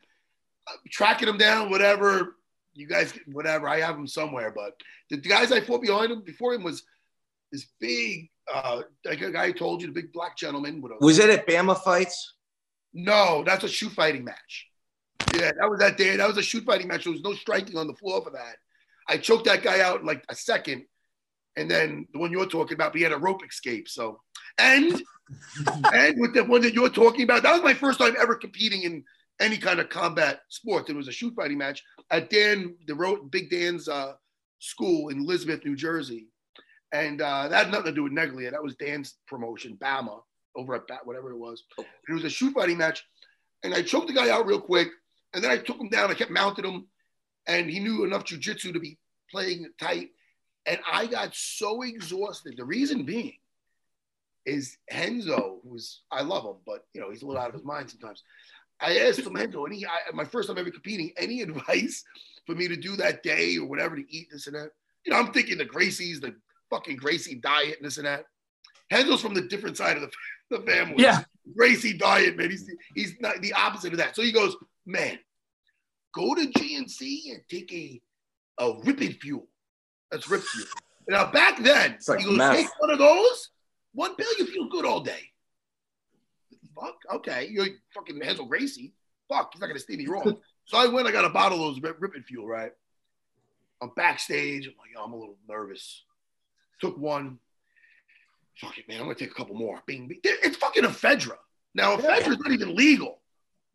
[0.91, 2.35] tracking him down, whatever.
[2.77, 3.69] you guys, whatever.
[3.69, 4.73] I have him somewhere, but
[5.09, 6.83] the guys I fought behind him before him was
[7.53, 10.81] this big, uh, like a guy I told you, the big black gentleman.
[10.81, 12.33] With Was it at Bama fights?
[12.93, 14.67] no, that's a shoot fighting match.
[15.33, 16.17] Yeah, that was that day.
[16.17, 17.05] That was a shoot fighting match.
[17.05, 18.57] There was no striking on the floor for that.
[19.07, 20.85] I choked that guy out in like a second.
[21.57, 23.87] And then the one you're talking about, he had a rope escape.
[23.87, 24.19] So,
[24.57, 25.01] and
[25.93, 28.83] and with the one that you're talking about, that was my first time ever competing
[28.83, 29.03] in
[29.39, 30.89] any kind of combat sport.
[30.89, 34.13] It was a shoot fighting match at Dan, the road, Big Dan's uh,
[34.59, 36.27] school in Elizabeth, New Jersey.
[36.91, 38.51] And uh, that had nothing to do with Neglia.
[38.51, 40.21] That was Dan's promotion, Bama,
[40.55, 41.63] over at Bat, whatever it was.
[41.77, 43.03] It was a shoot fighting match.
[43.63, 44.89] And I choked the guy out real quick.
[45.33, 46.09] And then I took him down.
[46.09, 46.87] I kept mounting him.
[47.47, 48.97] And he knew enough jujitsu to be
[49.29, 50.09] playing tight.
[50.65, 52.55] And I got so exhausted.
[52.57, 53.37] The reason being
[54.45, 57.63] is Renzo, who's I love him, but you know he's a little out of his
[57.63, 58.23] mind sometimes.
[58.79, 62.03] I asked him Renzo, and he I, my first time ever competing, any advice
[62.45, 64.69] for me to do that day or whatever to eat this and that?
[65.05, 66.35] You know, I'm thinking the Gracie's, the
[66.69, 68.25] fucking Gracie diet and this and that.
[68.91, 70.11] Renzo's from the different side of the,
[70.57, 70.95] the family.
[71.03, 71.23] Yeah.
[71.55, 72.49] Gracie diet, man.
[72.49, 74.15] He's he's not the opposite of that.
[74.15, 75.19] So he goes, man,
[76.13, 78.01] go to GNC and take a
[78.57, 79.47] a Ripped Fuel.
[80.11, 80.67] That's Rip Fuel.
[81.07, 83.49] Now back then, It's like goes, take one of those.
[83.93, 85.31] One pill, you feel good all day.
[86.75, 88.93] Fuck, okay, you're fucking Renzo Gracie.
[89.29, 90.37] Fuck, he's not gonna steer me wrong.
[90.65, 92.71] so I went, I got a bottle of those Rip- Ripped Fuel, right?
[93.81, 94.67] I'm backstage.
[94.67, 96.03] I'm like, yo, I'm a little nervous.
[96.81, 97.39] Took one.
[98.57, 98.99] Fuck it, man.
[98.99, 99.81] I'm gonna take a couple more.
[99.85, 100.19] Bing, bing.
[100.23, 101.37] It's fucking ephedra.
[101.73, 103.19] Now, ephedra is not even legal.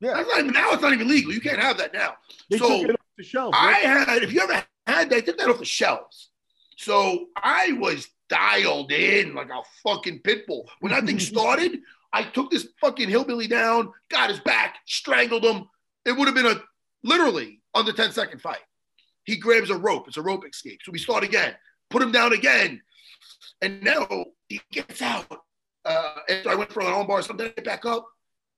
[0.01, 0.15] Yeah.
[0.15, 1.33] That's not even, now it's not even legal.
[1.33, 2.15] You can't have that now.
[2.49, 3.55] They so took it off the shelf.
[3.55, 6.31] I had, if you ever had, they took that off the shelves.
[6.77, 10.71] So I was dialed in like a fucking pit bull.
[10.81, 11.81] When that thing started,
[12.13, 15.69] I took this fucking hillbilly down, got his back, strangled him.
[16.05, 16.61] It would have been a
[17.05, 18.61] literally under 10 second fight.
[19.25, 20.09] He grabs a rope.
[20.09, 20.81] It's a rope escape.
[20.83, 21.55] So we start again,
[21.91, 22.81] put him down again.
[23.61, 24.09] And now
[24.49, 25.27] he gets out.
[25.85, 28.07] Uh, after I went for an armbar, something I get back up.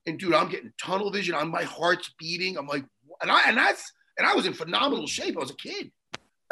[0.07, 1.35] And dude, I'm getting tunnel vision.
[1.35, 2.57] I'm my heart's beating.
[2.57, 2.85] I'm like,
[3.21, 5.37] and I and that's and I was in phenomenal shape.
[5.37, 5.93] I was a kid.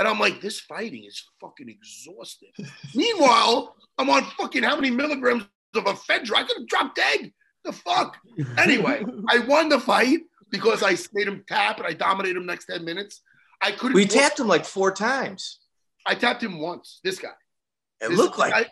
[0.00, 2.52] And I'm like, this fighting is fucking exhausting.
[2.94, 6.36] Meanwhile, I'm on fucking how many milligrams of ephedra?
[6.36, 7.30] I could have dropped dead.
[7.64, 8.16] The fuck?
[8.56, 12.64] Anyway, I won the fight because I made him tap and I dominated him next
[12.64, 13.20] 10 minutes.
[13.60, 13.92] I couldn't.
[13.94, 15.58] We tapped him like four times.
[16.06, 17.00] I tapped him once.
[17.04, 17.28] This guy.
[18.00, 18.64] It This looked like I,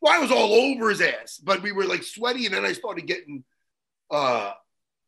[0.00, 2.72] well, I was all over his ass, but we were like sweaty, and then I
[2.72, 3.42] started getting
[4.12, 4.52] uh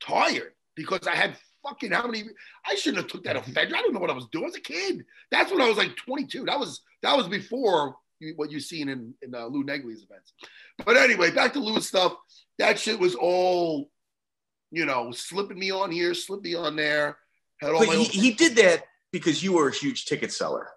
[0.02, 2.24] tired because I had fucking how many?
[2.66, 3.74] I shouldn't have took that ephedra.
[3.74, 5.04] I don't know what I was doing as a kid.
[5.30, 6.44] That's when I was like 22.
[6.46, 10.32] That was that was before you, what you've seen in in uh, Lou Neglia's events.
[10.84, 12.14] But anyway, back to Lou's stuff.
[12.58, 13.90] That shit was all,
[14.70, 17.18] you know, slipping me on here, slipping me on there.
[17.60, 20.32] Had all but my he, own- he did that because you were a huge ticket
[20.32, 20.68] seller.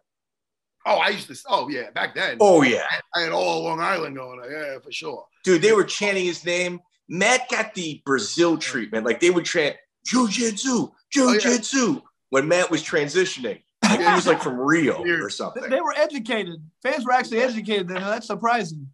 [0.86, 1.38] oh, I used to.
[1.48, 2.38] Oh yeah, back then.
[2.40, 2.84] Oh yeah.
[3.16, 4.40] I had all Long Island going.
[4.50, 5.26] Yeah, for sure.
[5.44, 6.80] Dude, they were chanting his name.
[7.10, 9.06] Matt got the Brazil treatment.
[9.06, 13.62] Like they would chant Jiu-Jitsu, Jiu-Jitsu when Matt was transitioning.
[13.84, 15.70] Like he was like from Rio or something.
[15.70, 16.56] they were educated.
[16.82, 17.88] Fans were actually educated.
[17.90, 18.88] Then that's surprising.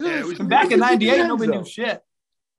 [0.00, 1.28] Yeah, it was- And back in '98, Enzo.
[1.28, 2.02] nobody knew shit.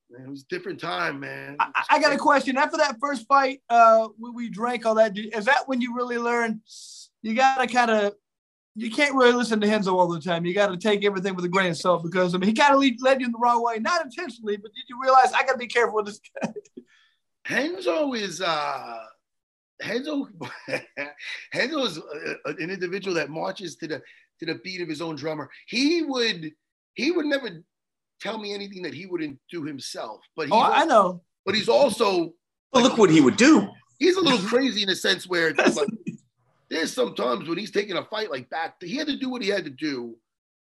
[0.09, 1.57] Man, it was a different time, man.
[1.59, 2.57] I, I got a question.
[2.57, 6.17] After that first fight, uh, when we drank all that, is that when you really
[6.17, 6.61] learned
[7.23, 8.13] you gotta kind of
[8.75, 10.45] you can't really listen to Renzo all the time.
[10.45, 12.75] You got to take everything with a grain of salt because I mean he kind
[12.75, 15.53] of led you in the wrong way, not intentionally, but did you realize I got
[15.53, 16.51] to be careful with this guy?
[17.49, 18.99] Renzo is uh
[19.85, 20.27] Renzo
[21.55, 24.01] Renzo is uh, an individual that marches to the
[24.39, 25.49] to the beat of his own drummer.
[25.67, 26.51] He would
[26.95, 27.49] he would never
[28.19, 30.21] tell me anything that he wouldn't do himself.
[30.35, 31.21] But he's Oh, I know.
[31.45, 32.33] but he's also
[32.71, 33.67] But look what he would do.
[33.99, 35.87] he's a little crazy in the sense where like,
[36.69, 39.49] there's sometimes when he's taking a fight like back, he had to do what he
[39.49, 40.15] had to do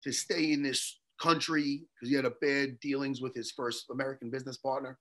[0.04, 4.30] to stay in this country because he had a bad dealings with his first American
[4.30, 4.98] business partner,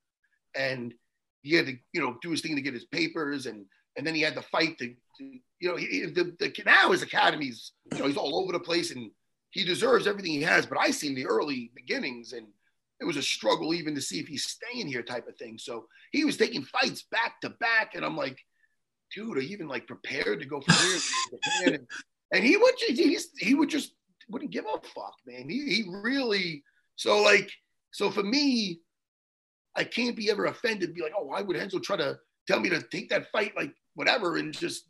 [0.55, 0.93] and
[1.41, 3.65] he had to you know do his thing to get his papers, and
[3.97, 5.23] and then he had to fight to, to
[5.59, 8.91] you know he, the, the now his academies you know he's all over the place
[8.91, 9.11] and
[9.51, 12.47] he deserves everything he has, but I seen the early beginnings and.
[13.01, 15.57] It was a struggle even to see if he's staying here, type of thing.
[15.57, 18.37] So he was taking fights back to back, and I'm like,
[19.15, 20.99] dude, are you even like prepared to go from here?
[21.65, 21.87] And,
[22.33, 23.93] and he would just, he would just
[24.29, 25.49] wouldn't give a fuck, man.
[25.49, 26.63] He, he really
[26.95, 27.49] so like
[27.91, 28.81] so for me,
[29.79, 30.93] I can't be ever offended.
[30.93, 33.73] Be like, oh, why would Renzo try to tell me to take that fight, like
[33.95, 34.85] whatever, and just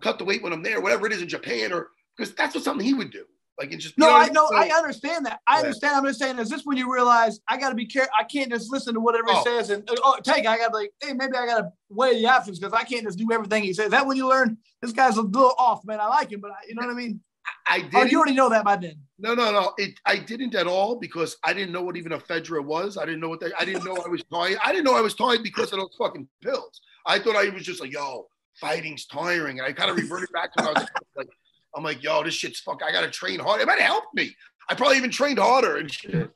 [0.00, 2.62] cut the weight when I'm there, whatever it is in Japan, or because that's what
[2.62, 3.24] something he would do.
[3.58, 4.74] Like it's just No, you know what I know?
[4.74, 5.40] I understand that.
[5.48, 5.60] I Yeah.
[5.62, 5.96] understand.
[5.96, 8.12] I'm just saying, is this when you realize I got to be careful?
[8.18, 9.44] I can't just listen to whatever he Oh.
[9.44, 10.46] says and uh, oh, take.
[10.46, 13.04] I got to like, hey, maybe I got to weigh the options because I can't
[13.04, 13.86] just do everything he says.
[13.86, 16.00] Is that when you learn this guy's a little off, man?
[16.00, 17.20] I like him, but I, you know what I mean?
[17.66, 18.12] I Oh, did.
[18.12, 18.96] you already know that by then.
[19.18, 19.72] No, no, no.
[19.78, 22.96] It, I didn't at all because I didn't know what even ephedra was.
[22.96, 24.58] I didn't know what they, I didn't know I was tired.
[24.64, 26.80] I didn't know I was tired because of those fucking pills.
[27.06, 28.26] I thought I was just like, yo,
[28.60, 29.58] fighting's tiring.
[29.58, 31.28] And I kind of reverted back to when I was like,
[31.76, 32.80] I'm like, yo, this shit's fuck.
[32.86, 33.60] I got to train hard.
[33.60, 34.34] It might have helped me.
[34.68, 36.30] I probably even trained harder and shit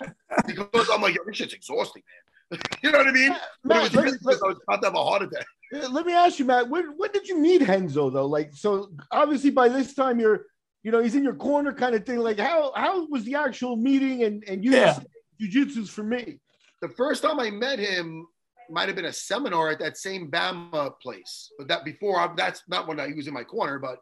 [0.47, 2.03] because I'm like, yo, this shit's exhausting,
[2.51, 2.61] man.
[2.83, 3.37] you know what I mean?
[3.65, 5.45] Matt, was let, really because I was about to have a heart attack.
[5.73, 6.69] let- let me ask you, Matt.
[6.69, 8.27] When when did you meet Renzo though?
[8.27, 10.47] Like, so obviously by this time you're,
[10.83, 12.19] you know, he's in your corner kind of thing.
[12.19, 14.23] Like, how how was the actual meeting?
[14.25, 14.99] And and you Yeah.
[15.41, 16.39] jujitsu's for me.
[16.81, 18.27] the first time I met him
[18.71, 21.51] might have been a seminar at that same Bama place.
[21.59, 23.99] But that before, I, that's not when I, he was in my corner, but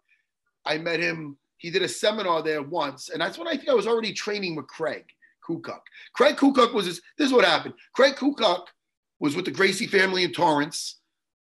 [0.66, 1.38] I met him.
[1.58, 4.56] He did a seminar there once, and that's when I think I was already training
[4.56, 5.04] with Craig
[5.48, 5.80] Kukuk.
[6.14, 7.74] Craig Kukuk was his, this is what happened.
[7.94, 8.64] Craig Kukuk
[9.20, 11.00] was with the Gracie family in Torrance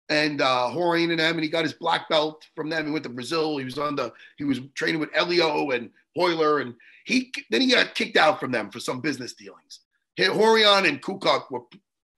[0.10, 2.86] and uh and them, and he got his black belt from them.
[2.86, 3.58] He went to Brazil.
[3.58, 7.72] He was on the he was training with Helio and Royler, and he then he
[7.72, 9.82] got kicked out from them for some business dealings.
[10.20, 11.62] Rorion and Kukuk were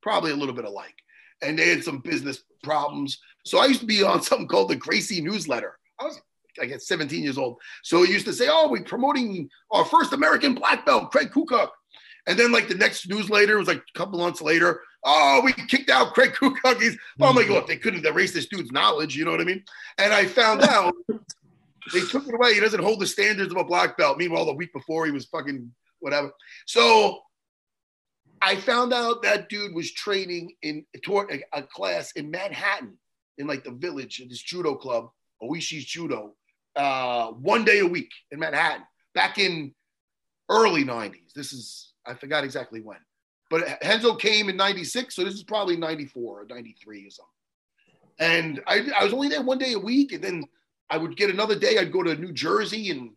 [0.01, 0.95] probably a little bit alike,
[1.41, 3.19] and they had some business problems.
[3.45, 5.77] So I used to be on something called the Gracie newsletter.
[5.99, 6.21] I was
[6.61, 7.57] I guess 17 years old.
[7.83, 11.69] So he used to say, "Oh, we're promoting our first American black belt, Craig Kukuk."
[12.27, 14.81] And then like the next newsletter was like a couple months later.
[15.03, 16.79] Oh, we kicked out Craig Kukuk.
[16.79, 19.15] He's, oh my God, they couldn't erase this dude's knowledge.
[19.15, 19.63] You know what I mean?
[19.97, 20.93] And I found out
[21.93, 22.53] they took it away.
[22.53, 24.17] He doesn't hold the standards of a black belt.
[24.17, 26.31] Meanwhile, the week before he was fucking whatever.
[26.67, 27.19] So
[28.41, 32.97] I found out that dude was training in toward a, a class in Manhattan,
[33.37, 35.09] in like the village, in this judo club,
[35.41, 36.35] Oishi's Judo,
[36.75, 38.83] uh, one day a week in Manhattan,
[39.13, 39.73] back in
[40.49, 41.33] early 90s.
[41.35, 42.97] This is, I forgot exactly when.
[43.51, 47.31] But Renzo came in 96, so this is probably 94 or 93 or something.
[48.17, 50.45] And I, I was only there one day a week, and then
[50.89, 51.77] I would get another day.
[51.77, 53.11] I'd go to New Jersey and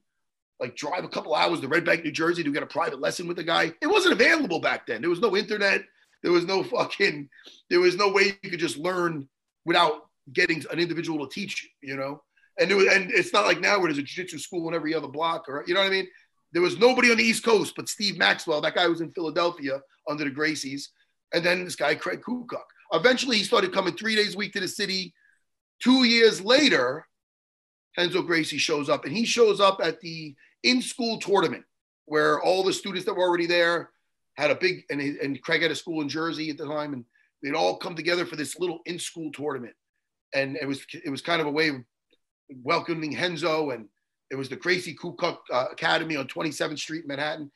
[0.58, 3.28] like drive a couple hours to Red Bank, New Jersey to get a private lesson
[3.28, 3.72] with a guy.
[3.80, 5.00] It wasn't available back then.
[5.00, 5.82] There was no internet.
[6.24, 7.28] There was no fucking,
[7.70, 9.28] there was no way you could just learn
[9.64, 12.22] without getting an individual to teach you, you know?
[12.58, 14.94] And it was, and it's not like now where there's a jiu-jitsu school in every
[14.94, 16.08] other block or, you know what I mean?
[16.52, 18.60] There was nobody on the East Coast but Steve Maxwell.
[18.60, 20.88] That guy was in Philadelphia under the Gracies.
[21.32, 22.60] And then this guy, Craig Kukuk.
[22.92, 25.14] Eventually, he started coming three days a week to the city.
[25.82, 27.06] Two years later,
[27.96, 31.64] Renzo Gracie shows up, and he shows up at the in-school tournament
[32.06, 33.90] where all the students that were already there
[34.36, 37.04] had a big, and, and Craig had a school in Jersey at the time, and
[37.42, 39.74] they'd all come together for this little in-school tournament.
[40.34, 41.76] And it was it was kind of a way of
[42.62, 43.88] welcoming Renzo, and
[44.30, 47.50] it was the Gracie Kukuk uh, Academy on 27th Street in Manhattan.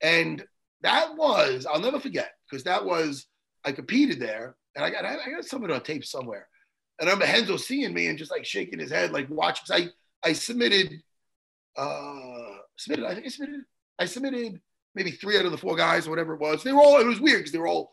[0.00, 0.44] And
[0.82, 3.26] that was, I'll never forget, because that was,
[3.64, 6.48] I competed there, and I got I got some of it on tape somewhere.
[6.98, 9.64] And I remember Renzo seeing me and just like shaking his head, like watching.
[9.70, 9.88] I
[10.28, 11.02] I submitted,
[11.76, 13.06] uh, submitted.
[13.06, 13.60] I think I submitted.
[13.98, 14.60] I submitted
[14.94, 16.62] maybe three out of the four guys, or whatever it was.
[16.62, 17.00] They were all.
[17.00, 17.92] It was weird because they were all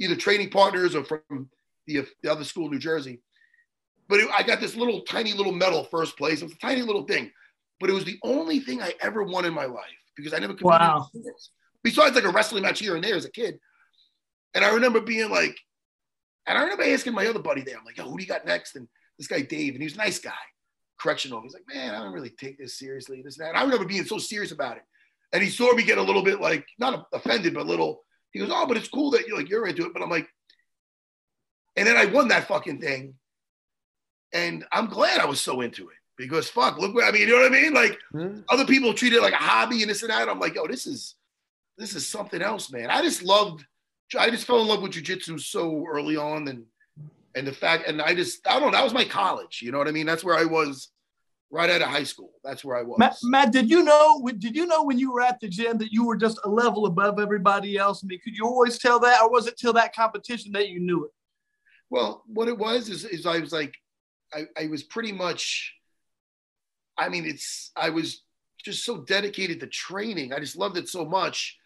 [0.00, 1.48] either training partners or from
[1.86, 3.20] the, the other school in New Jersey.
[4.08, 6.40] But it, I got this little tiny little medal first place.
[6.40, 7.30] It was a tiny little thing,
[7.80, 9.84] but it was the only thing I ever won in my life
[10.16, 10.80] because I never competed.
[10.80, 11.08] Wow.
[11.88, 13.58] Besides like a wrestling match here and there as a kid.
[14.54, 15.56] And I remember being like,
[16.46, 18.46] and I remember asking my other buddy there, I'm like, yo, who do you got
[18.46, 18.76] next?
[18.76, 20.32] And this guy, Dave, and he was a nice guy,
[21.00, 21.42] correctional.
[21.42, 23.50] He's like, man, I don't really take this seriously, this and that.
[23.50, 24.82] And I remember being so serious about it.
[25.32, 28.38] And he saw me get a little bit like, not offended, but a little, he
[28.38, 29.92] goes, oh, but it's cool that you're like, you're into it.
[29.92, 30.28] But I'm like,
[31.76, 33.14] and then I won that fucking thing.
[34.32, 37.34] And I'm glad I was so into it because fuck, look what I mean, you
[37.34, 37.72] know what I mean?
[37.72, 38.40] Like Hmm?
[38.48, 40.28] other people treat it like a hobby and this and that.
[40.28, 41.14] I'm like, yo, this is
[41.78, 42.90] this is something else, man.
[42.90, 43.64] I just loved
[44.18, 46.64] I just fell in love with jujitsu so early on and
[47.34, 49.60] and the fact and I just I don't know, that was my college.
[49.62, 50.06] You know what I mean?
[50.06, 50.90] That's where I was
[51.50, 52.32] right out of high school.
[52.44, 52.98] That's where I was.
[52.98, 54.22] Matt, Matt, did you know?
[54.38, 56.86] Did you know when you were at the gym that you were just a level
[56.86, 58.02] above everybody else?
[58.02, 60.80] I mean, could you always tell that, or was it till that competition that you
[60.80, 61.10] knew it?
[61.90, 63.74] Well, what it was is, is I was like,
[64.34, 65.74] I, I was pretty much,
[66.98, 68.22] I mean, it's, I was
[68.62, 70.34] just so dedicated to training.
[70.34, 71.56] I just loved it so much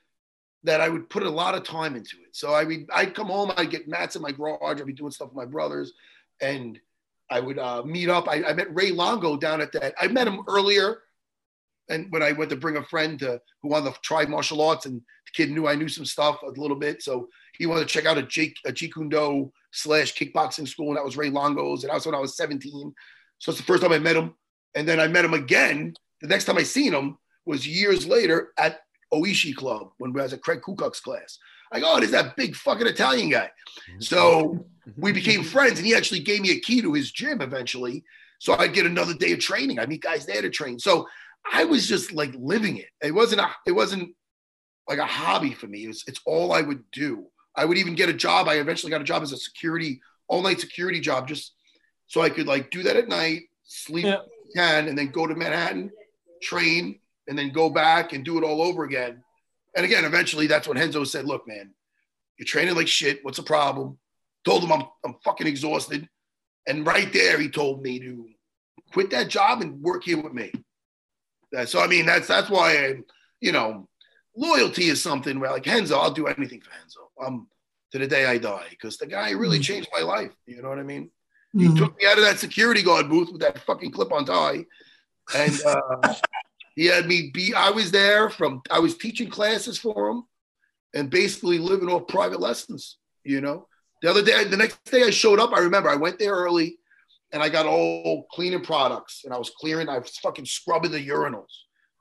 [0.64, 2.34] that I would put a lot of time into it.
[2.34, 5.10] So I mean, I'd come home, I'd get mats in my garage, I'd be doing
[5.10, 5.92] stuff with my brothers,
[6.40, 6.78] and
[7.30, 8.28] I would uh, meet up.
[8.28, 9.94] I, I met Ray Longo down at that.
[10.00, 10.98] I met him earlier,
[11.88, 14.86] and when I went to bring a friend to, who wanted to try martial arts,
[14.86, 17.92] and the kid knew I knew some stuff a little bit, so he wanted to
[17.92, 21.30] check out a Jake a Jeet Kune Do slash kickboxing school, and that was Ray
[21.30, 22.94] Longo's, and that was when I was 17.
[23.38, 24.34] So it's the first time I met him,
[24.74, 25.94] and then I met him again.
[26.20, 28.80] The next time I seen him was years later at
[29.12, 31.38] Oishi Club when I was at Craig Kukuk's class.
[31.72, 33.50] I go, oh, there's that big fucking Italian guy.
[33.98, 38.04] So we became friends, and he actually gave me a key to his gym eventually.
[38.38, 39.78] So I'd get another day of training.
[39.78, 40.78] I'd meet guys there to train.
[40.78, 41.06] So
[41.50, 42.88] I was just like living it.
[43.02, 44.14] It wasn't a, it wasn't
[44.88, 45.84] like a hobby for me.
[45.84, 47.26] It was, it's all I would do.
[47.56, 48.48] I would even get a job.
[48.48, 51.54] I eventually got a job as a security, all night security job, just
[52.06, 54.18] so I could like do that at night, sleep Yeah.
[54.54, 55.90] can, and then go to Manhattan,
[56.42, 59.22] train, and then go back and do it all over again.
[59.76, 61.72] And again, eventually, that's when Renzo said, "Look, man,
[62.38, 63.24] you're training like shit.
[63.24, 63.98] What's the problem?"
[64.44, 66.08] Told him I'm I'm fucking exhausted,
[66.66, 68.28] and right there, he told me to
[68.92, 70.52] quit that job and work here with me.
[71.66, 72.94] So I mean, that's that's why I,
[73.40, 73.88] you know,
[74.36, 77.10] loyalty is something where like Renzo, I'll do anything for Renzo.
[77.24, 77.48] Um,
[77.92, 79.64] to the day I die, because the guy really Mhm.
[79.64, 80.32] changed my life.
[80.46, 81.10] You know what I mean?
[81.56, 81.76] He Mhm.
[81.76, 84.64] took me out of that security guard booth with that fucking clip-on tie,
[85.34, 85.80] and uh,
[86.74, 87.54] he had me be.
[87.54, 88.62] I was there from.
[88.70, 90.24] I was teaching classes for him,
[90.94, 92.98] and basically living off private lessons.
[93.24, 93.68] You know,
[94.00, 95.52] the other day, the next day I showed up.
[95.52, 96.78] I remember I went there early,
[97.32, 99.88] and I got all cleaning products, and I was clearing.
[99.88, 101.52] I was fucking scrubbing the urinals.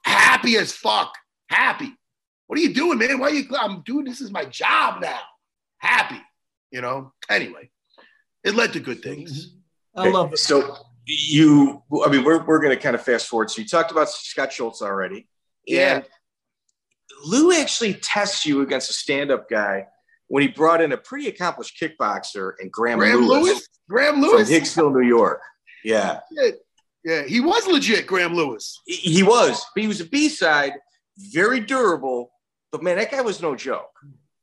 [0.04, 1.14] Happy as fuck.
[1.48, 1.94] Happy.
[2.48, 3.20] What are you doing, man?
[3.20, 3.46] Why are you?
[3.58, 4.22] I'm doing this.
[4.22, 5.20] Is my job now.
[5.78, 6.22] Happy.
[6.72, 7.14] You know.
[7.30, 7.70] Anyway,
[8.44, 9.56] it led to good things.
[9.96, 10.40] I love it.
[10.40, 10.78] So
[11.12, 13.50] you, I mean, we're, we're going to kind of fast forward.
[13.52, 15.28] So you talked about Scott Schultz already.
[15.66, 15.96] Yeah.
[15.98, 16.06] And
[17.26, 19.88] Lou actually tests you against a stand up guy
[20.28, 23.70] when he brought in a pretty accomplished kickboxer and Graham, Graham Lewis, Lewis.
[23.90, 24.58] Graham Lewis from.
[24.58, 25.42] Hicksville, New York.
[25.84, 26.20] Yeah.
[27.04, 28.80] Yeah, he was legit, Graham Lewis.
[28.86, 30.74] He- was, but he was a B side,
[31.18, 32.32] very durable.
[32.72, 33.92] But man, that guy was no joke.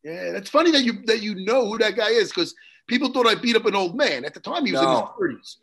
[0.04, 2.54] Yeah, that's funny that you that you know who that guy is because
[2.86, 4.24] people thought I beat up an old man.
[4.24, 4.88] At the time, he was No.
[4.90, 5.56] in his thirties,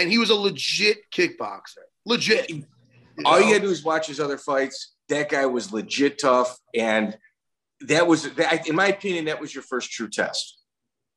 [0.00, 1.84] and he was a legit kickboxer.
[2.04, 2.50] Legit.
[2.50, 2.64] You
[3.24, 3.52] All you know?
[3.52, 4.94] got to do is watch his other fights.
[5.08, 7.16] That guy was legit tough, and
[7.82, 10.58] that was, that, in my opinion, that was your first true test.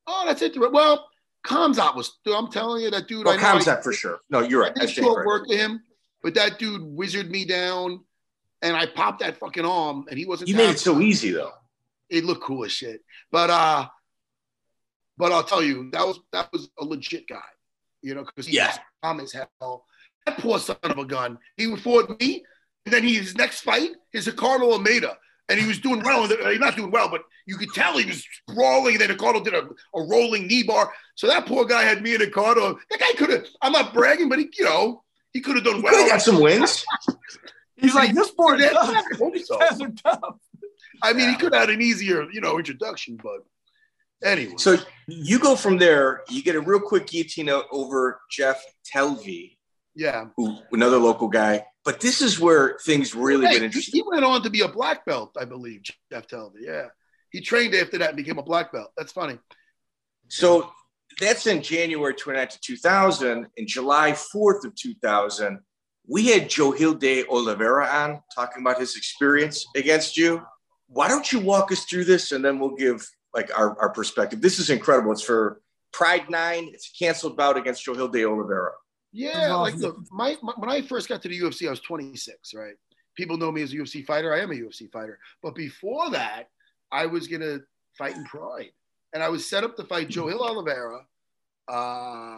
[0.06, 0.58] Oh, that's it.
[0.58, 1.08] Well,
[1.46, 2.18] Kamzat was.
[2.26, 3.26] I'm telling you, that dude.
[3.26, 4.20] Well, I know I- Kamzat for sure.
[4.30, 4.74] No, you're right.
[4.74, 5.82] did I stand short work to him,
[6.22, 8.04] but that dude wizarded me down,
[8.62, 10.50] and I popped that fucking arm, and he wasn't.
[10.50, 11.54] You made it so easy though.
[12.10, 13.02] it looked cool as shit.
[13.32, 13.88] But uh,
[15.18, 17.40] but I'll tell you, that was that was a legit guy,
[18.02, 18.68] you know, because he Yeah.
[18.68, 19.86] was calm as hell.
[20.26, 21.38] That poor son of a gun.
[21.56, 22.44] He fought me,
[22.86, 25.18] and then he, his next fight is Ricardo Almeida.
[25.50, 26.24] And he was doing well.
[26.24, 28.96] uh, He's not doing well, but you could tell he was sprawling.
[28.96, 29.60] And then Ricardo did a,
[29.96, 30.92] a rolling knee bar.
[31.16, 32.78] So that poor guy had me and Ricardo.
[32.90, 35.78] That guy could have, I'm not bragging, but he, you know, he could have done
[35.78, 36.04] You well.
[36.04, 36.84] He got some wins.
[37.78, 39.06] He's like, this sport is Yeah, tough.
[39.22, 39.44] I.
[39.70, 40.36] Guys are tough.
[41.02, 43.46] I mean, he could have had an easier, you know, introduction, but
[44.24, 44.56] anyway.
[44.58, 44.78] So
[45.08, 46.22] you go from there.
[46.30, 49.58] You get a real quick guillotine over Jeff Telvey,
[49.96, 50.26] yeah.
[50.36, 51.66] who another local guy.
[51.86, 54.02] But this is where things really Hey, get interesting.
[54.04, 56.60] He went on to be a black belt, I believe, Jeff Telvey.
[56.62, 56.88] Yeah.
[57.32, 58.92] He trained after that and became a black belt.
[58.98, 59.38] That's funny.
[60.28, 60.72] So
[61.20, 63.48] that's in January 29th to 2000.
[63.56, 65.60] In July 4th of 2000,
[66.08, 70.42] we had Johil de Oliveira on talking about his experience against you.
[70.88, 73.06] Why don't you walk us through this and then we'll give
[73.38, 74.42] like our, our perspective.
[74.42, 75.12] This is incredible.
[75.12, 75.62] It's for
[75.94, 76.70] Pride 9.
[76.74, 78.72] It's a canceled bout against Johil de Oliveira.
[79.14, 79.34] Yeah.
[79.34, 82.56] That's Like, look, my, my, when I first got to the UFC, I was 26,
[82.56, 82.74] right?
[83.16, 84.34] People know me as a UFC fighter.
[84.34, 85.20] I am a UFC fighter.
[85.44, 86.50] But before that,
[86.92, 87.62] I was going to
[87.96, 88.72] fight in Pride.
[89.14, 91.06] And I was set up to fight Johil Oliveira,
[91.68, 92.38] uh,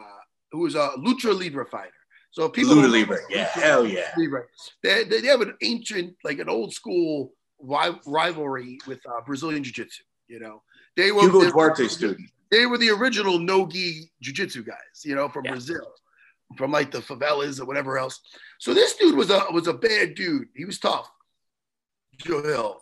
[0.52, 1.94] who was a Lucha Libre fighter.
[2.32, 3.16] So people Lucha don't know Libre.
[3.22, 4.12] what Yeah, Lucha hell yeah.
[4.18, 4.44] Libre.
[4.84, 7.32] They, they, they have an ancient, like an old school
[7.62, 10.04] rivalry with uh, Brazilian Jiu Jitsu.
[10.28, 10.62] You know,
[10.98, 12.30] they were Hugo Duarte student.
[12.52, 15.52] they were the original no-gi jiu-jitsu guys, you know, from Yeah.
[15.52, 15.94] Brazil,
[16.58, 18.20] from like the favelas or whatever else.
[18.60, 20.48] So this dude was a was a bad dude.
[20.56, 21.10] He was tough.
[22.18, 22.76] Johil,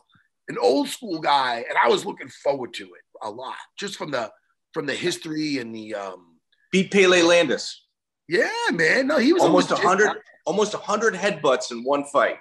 [0.50, 4.12] an old school guy, and I was looking forward to it a lot, just from
[4.12, 4.32] the
[4.74, 6.38] from the history and the um
[6.72, 7.86] Beat Pele Landis.
[8.28, 9.08] yeah, man.
[9.08, 12.38] No, he was Almost a a hundred, almost a hundred headbutts in one fight.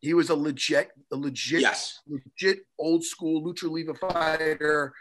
[0.00, 1.98] He was a legit, a legit Yes.
[2.08, 4.92] legit old school lucha libre fighter.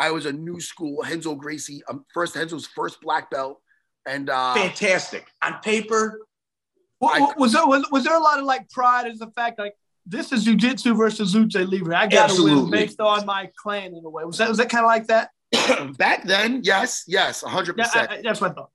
[0.00, 3.60] I was a new school Renzo Gracie, um, first Renzo's first black belt,
[4.06, 5.26] and uh, Fantastic.
[5.42, 6.20] On paper,
[7.02, 9.74] I- was there was, was there a lot of like pride as the fact like
[10.06, 11.94] this is jujitsu versus lucha libre?
[11.96, 14.24] I got to win based on my clan in a way.
[14.24, 15.30] Was that was that kind of like that?
[15.98, 18.22] back then, yes, yes, hundred Yeah, percent.
[18.24, 18.70] That's what I thought.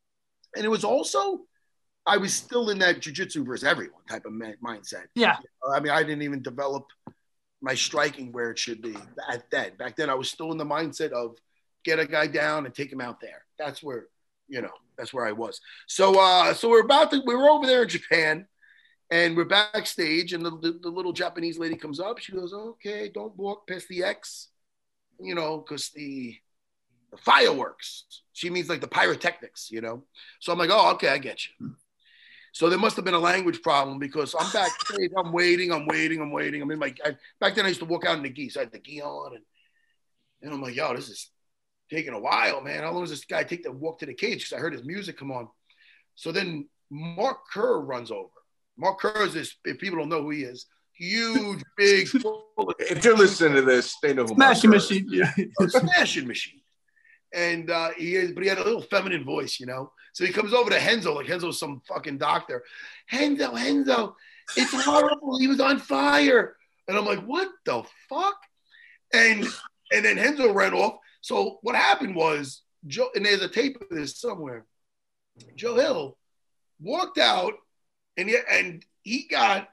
[0.55, 1.41] And it was also,
[2.05, 5.05] I was still in that jujitsu versus everyone type of mindset.
[5.15, 5.37] Yeah,
[5.73, 6.85] I mean, I didn't even develop
[7.65, 8.95] my striking where it should be
[9.33, 9.71] at then.
[9.77, 11.37] Back then, I was still in the mindset of
[11.83, 13.41] get a guy down and take him out there.
[13.59, 14.05] That's where,
[14.47, 15.61] you know, that's where I was.
[15.87, 18.47] So, uh, so we're about to, we were over there in Japan,
[19.11, 22.17] And we're backstage, and the, the, the little Japanese lady comes up.
[22.19, 24.49] She goes, "Okay, don't walk past the X,
[25.19, 26.35] you know, because the
[27.11, 28.05] the fireworks.
[28.33, 30.03] She means like the pyrotechnics, you know.
[30.39, 31.75] So I'm like, oh, okay, I get you.
[32.55, 36.21] So there must have been a language problem because I'm backstage, I'm waiting, I'm waiting,
[36.21, 36.61] I'm waiting.
[36.61, 38.55] I'm in my I, back then I used to walk out in the geese.
[38.55, 39.43] I had the gi on and
[40.41, 41.31] and I'm like, yo, this is
[41.91, 42.83] taking a while, man.
[42.83, 44.37] How long does this guy take to walk to the cage?
[44.37, 45.49] Because I heard his music come on.
[46.15, 48.29] So then Mark Kerr runs over.
[48.77, 52.07] Mark Kerr is this, if people don't know who he is, huge, big.
[52.79, 55.07] if you're listening to this, they know who Smashing machine.
[55.09, 55.33] Yeah.
[55.67, 56.61] smashing machine.
[57.33, 59.91] And uh, he is, but he had a little feminine voice, you know.
[60.15, 62.63] So he comes over to Renzo, like Renzo's some fucking doctor.
[63.11, 64.15] Renzo, Renzo,
[64.55, 65.37] it's horrible.
[65.39, 66.55] He was on fire.
[66.87, 68.37] And I'm like, what the fuck?
[69.13, 69.45] And
[69.91, 70.99] and then Renzo ran off.
[71.19, 74.65] So what happened was Joe, and there's a tape of this somewhere.
[75.57, 76.15] Johil
[76.79, 77.55] walked out
[78.15, 79.67] and he, and he got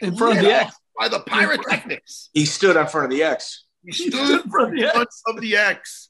[0.00, 2.30] in front of the X by the pyrotechnics.
[2.32, 3.64] He stood in front of the X.
[3.84, 4.78] He stood in front
[5.26, 6.08] of the X.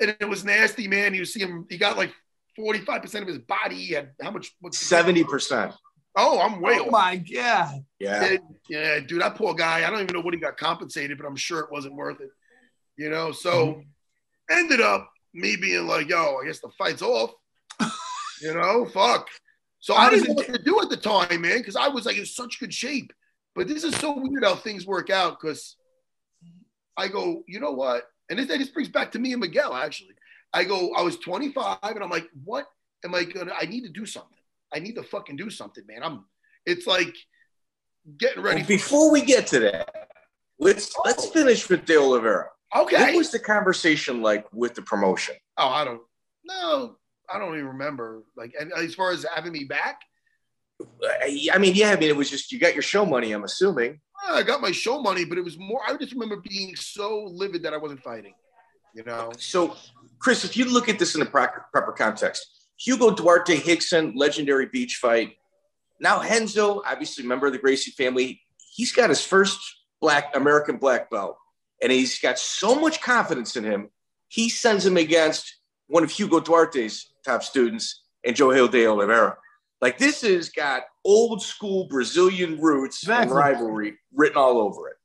[0.00, 0.16] Of the X.
[0.20, 1.14] And it was nasty, man.
[1.14, 2.12] You see him, he got like
[2.58, 3.76] 45% of his body.
[3.76, 4.52] He had how much?
[4.64, 5.74] 70%.
[6.16, 7.84] Oh, I'm way Oh my God.
[7.98, 8.36] Yeah.
[8.68, 9.86] yeah, dude, that poor guy.
[9.86, 12.30] I don't even know what he got compensated, but I'm sure it wasn't worth it.
[12.96, 14.56] You know, so mm-hmm.
[14.56, 17.32] ended up me being like, yo, I guess the fight's off.
[18.40, 19.26] you know, fuck.
[19.80, 22.16] So I didn't know what to do at the time, man, because I was like
[22.16, 23.12] in such good shape.
[23.54, 25.76] But this is so weird how things work out because
[26.96, 28.04] I go, you know what?
[28.30, 30.14] And this, this brings back to me and Miguel, actually.
[30.52, 32.66] I go, I was 25 and I'm like, what
[33.04, 33.52] am I gonna?
[33.58, 34.38] I need to do something.
[34.72, 36.02] I need to fucking do something, man.
[36.02, 36.24] I'm,
[36.64, 37.14] it's like
[38.16, 38.60] getting ready.
[38.60, 40.08] Well, before we get to that,
[40.58, 41.02] let's, oh.
[41.04, 42.48] let's finish with De Oliveira.
[42.74, 42.96] Okay.
[42.96, 45.36] What was the conversation like with the promotion?
[45.58, 46.00] Oh, I don't,
[46.44, 46.96] no,
[47.32, 48.22] I don't even remember.
[48.36, 50.00] Like, as far as having me back.
[51.52, 53.32] I mean, yeah, I mean, it was just you got your show money.
[53.32, 54.00] I'm assuming.
[54.28, 55.80] I got my show money, but it was more.
[55.86, 58.34] I just remember being so livid that I wasn't fighting.
[58.94, 59.32] You know.
[59.38, 59.76] So,
[60.18, 64.96] Chris, if you look at this in the proper, context, Hugo Duarte Rickson, legendary beach
[64.96, 65.36] fight.
[66.00, 68.40] Now Renzo, obviously member of the Gracie family,
[68.74, 69.58] he's got his first
[70.00, 71.36] black American black belt,
[71.82, 73.90] and he's got so much confidence in him.
[74.28, 75.56] He sends him against
[75.86, 79.36] one of Hugo Duarte's top students and Johil de Oliveira.
[79.80, 83.28] Like this has got old school Brazilian roots exactly.
[83.28, 84.96] and rivalry written all over it.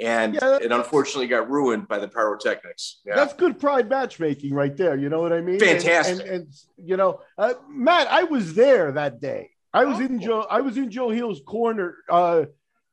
[0.00, 3.00] And yeah, it unfortunately got ruined by the pyrotechnics.
[3.04, 3.16] Yeah.
[3.16, 4.96] That's good pride matchmaking right there.
[4.96, 5.58] You know what I mean?
[5.58, 6.20] Fantastic.
[6.20, 9.50] And, and, and you know, uh, Matt, I was there that day.
[9.74, 10.46] I was oh, in Joe.
[10.48, 11.96] I was in Johil's corner.
[12.08, 12.44] Uh,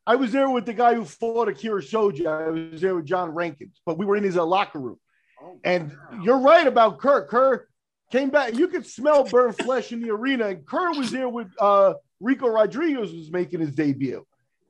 [0.08, 2.28] I was there with the guy who fought Akira Shoji.
[2.28, 5.00] I was there with John Rankins, but we were in his uh, locker room.
[5.42, 6.22] Oh, and wow.
[6.24, 7.28] you're right about Kerr.
[7.28, 7.68] Kerr
[8.12, 8.56] came back.
[8.56, 10.48] You could smell burnt flesh in the arena.
[10.48, 11.94] And Kerr was there with uh,
[12.26, 14.26] Ricco Rodriguez was making his debut.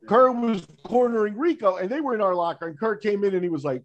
[0.10, 2.68] Kerr was cornering Ricco, and they were in our locker.
[2.68, 3.82] And Kerr came in and he was like,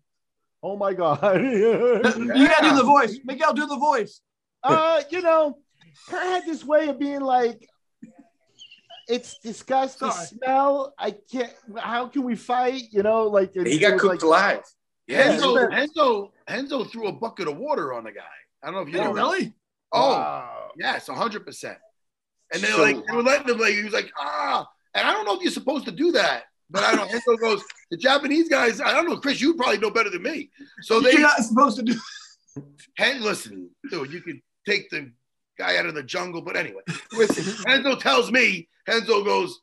[0.60, 3.54] "Oh my god!" you gotta do the voice, Miguel.
[3.54, 4.20] Do the voice.
[4.64, 5.58] Uh, you know,
[6.08, 7.64] Kerr had this way of being like,
[9.08, 10.10] "It's disgusting.
[10.10, 10.92] Smell.
[10.98, 11.54] I can't.
[11.78, 12.82] How can we fight?
[12.90, 14.64] You know, like he got cooked like, alive.
[15.06, 18.22] Yeah, Renzo, Renzo, Renzo threw a bucket of water on the guy.
[18.64, 19.12] I don't know if you know.
[19.12, 19.54] Really?
[19.92, 20.70] Oh, wow.
[20.76, 21.78] yes, hundred percent.
[22.52, 25.12] And they so, like they were letting him like he was like ah, and I
[25.12, 27.10] don't know if you're supposed to do that, but I don't.
[27.12, 28.80] Renzo goes the Japanese guys.
[28.80, 29.40] I don't know, Chris.
[29.40, 30.50] You probably know better than me.
[30.82, 31.94] So they, you're not supposed to do.
[32.96, 35.12] Hey, listen, dude, you could take the
[35.56, 36.82] guy out of the jungle, but anyway,
[37.12, 37.64] listen.
[37.66, 38.68] Renzo tells me.
[38.88, 39.60] Renzo goes.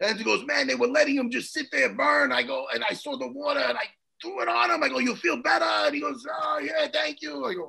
[0.00, 2.32] Renzo goes, man, they were letting him just sit there burn.
[2.32, 3.84] I go, and I saw the water, and I
[4.22, 4.82] threw it on him.
[4.82, 5.64] I go, you feel better?
[5.64, 7.44] And he goes, oh yeah, thank you.
[7.46, 7.68] I go,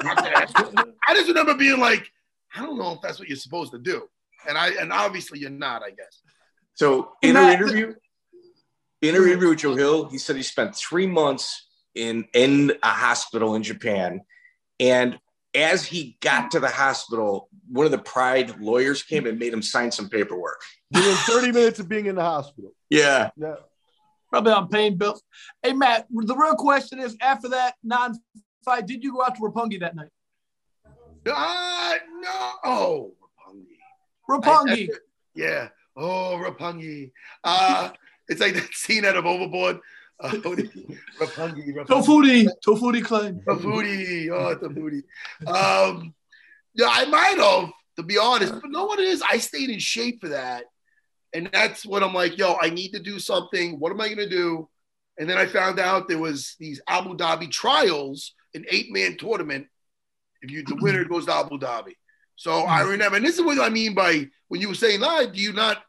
[0.00, 2.10] I just remember being like,
[2.54, 4.08] I don't know if that's what you're supposed to do,
[4.48, 6.22] and I and obviously you're not, I guess.
[6.74, 7.94] So in an interview,
[9.02, 13.54] in an interview with Johil, he said he spent three months in in a hospital
[13.54, 14.22] in Japan,
[14.80, 15.18] and
[15.54, 19.62] as he got to the hospital, one of the Pride lawyers came and made him
[19.62, 20.60] sign some paperwork.
[20.92, 22.72] Within 30 minutes of being in the hospital.
[22.90, 23.30] Yeah.
[23.36, 23.56] Yeah.
[24.30, 25.22] Probably on paying bills.
[25.62, 29.80] Hey Matt, the real question is: After that non-fight, did you go out to Roppongi
[29.80, 30.10] that night?
[31.26, 32.52] Uh, no.
[32.64, 33.14] Oh,
[34.28, 34.88] Roppongi.
[34.88, 34.88] Roppongi.
[35.34, 35.68] yeah.
[35.96, 37.12] Oh, Roppongi.
[37.42, 37.90] Uh,
[38.28, 39.80] it's like that scene out of Overboard.
[40.20, 41.86] Uh, Roppongi, Roppongi.
[41.86, 43.40] Tofuri, Tofuri Klein.
[43.46, 45.02] Tofuri, oh, Tofuri.
[45.46, 46.14] Um,
[46.74, 49.22] yeah, I might have, to be honest, but no what it is.
[49.28, 50.64] I stayed in shape for that.
[51.34, 53.78] And that's what I'm like, yo, I need to do something.
[53.78, 54.68] What am I going to do?
[55.18, 59.66] And then I found out there was these Abu Dhabi trials, an eight-man tournament.
[60.42, 61.94] If you the winner goes to Abu Dhabi.
[62.36, 65.24] So I remember, and this is what I mean by when you were saying, ah,
[65.24, 65.82] do you not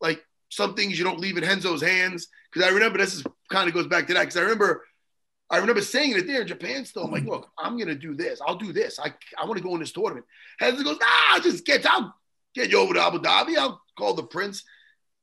[0.00, 2.26] like some things you don't leave in Renzo's hands?
[2.52, 4.20] Because I remember this is kind of goes back to that.
[4.22, 4.84] Because I remember,
[5.48, 6.84] I remember saying it there in Japan.
[6.84, 8.40] Still, I'm like, look, I'm gonna do this.
[8.44, 8.98] I'll do this.
[8.98, 10.26] I I want to go in this tournament.
[10.60, 12.10] Renzo goes, ah, just get out,
[12.54, 13.56] get you over to Abu Dhabi.
[13.56, 14.64] I'll call the prince.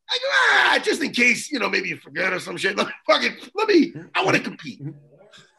[0.10, 2.76] I go, ah, just in case, you know, maybe you forget or some shit.
[2.76, 4.82] Let me fucking, let me, I want to compete.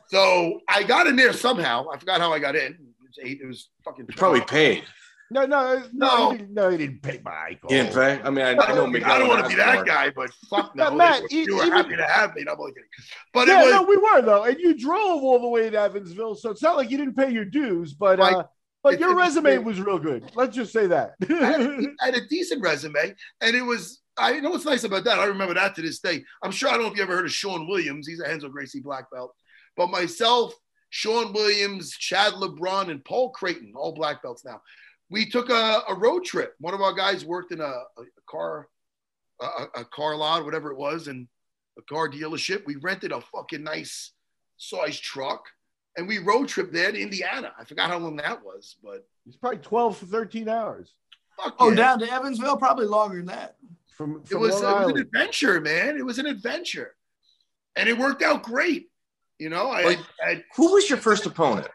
[0.09, 1.87] So I got in there somehow.
[1.93, 2.89] I forgot how I got in.
[3.17, 3.41] It was eight.
[3.43, 4.07] It was fucking.
[4.09, 4.85] You probably paid.
[5.33, 6.31] No, no, no, No.
[6.33, 8.21] He didn't, no, he didn't pay my You didn't pay?
[8.21, 9.13] I mean, I, I know Miguel.
[9.13, 9.87] I don't want to be that Osborne.
[9.87, 10.91] guy, but fuck no.
[10.91, 12.43] But Matt, They were- you were even- happy to have me.
[12.43, 12.89] No, I'm only kidding.
[13.33, 13.75] But yeah, it was.
[13.75, 16.77] no, we were though, and you drove all the way to Evansville, so it's not
[16.77, 17.93] like you didn't pay your dues.
[17.95, 18.45] But uh,
[18.83, 20.29] but It's- your it's- resume was real good.
[20.35, 21.13] Let's just say that.
[21.23, 24.01] I had, a, I had a decent resume, and it was.
[24.19, 25.21] I you know what's nice about that.
[25.21, 26.25] I remember that to this day.
[26.43, 28.09] I'm sure I don't know if you ever heard of Sean Williams.
[28.09, 29.33] He's a Renzo Gracie black belt.
[29.77, 30.53] But myself,
[30.91, 34.61] Sean Williams, Chad LeBron, and Paul Creighton, all black belts now.
[35.09, 36.55] We took a, a road trip.
[36.61, 38.68] One of our guys worked in a, a, a car,
[39.41, 41.26] a, a car lot, whatever it was, and
[41.78, 42.64] a car dealership.
[42.66, 44.12] We rented a fucking nice
[44.57, 45.45] size truck,
[45.97, 47.53] and we road trip there to Indiana.
[47.59, 50.93] I forgot how long that was, but it's probably twelve to thirteen hours
[51.43, 51.76] fuck Oh, yeah.
[51.76, 53.57] down to Evansville, probably longer than that.
[53.97, 55.97] from, It was, it was an adventure, man.
[55.97, 56.95] It was an adventure,
[57.76, 58.88] and it worked out great.
[59.41, 61.66] You know, I, Like- I Who was your first opponent?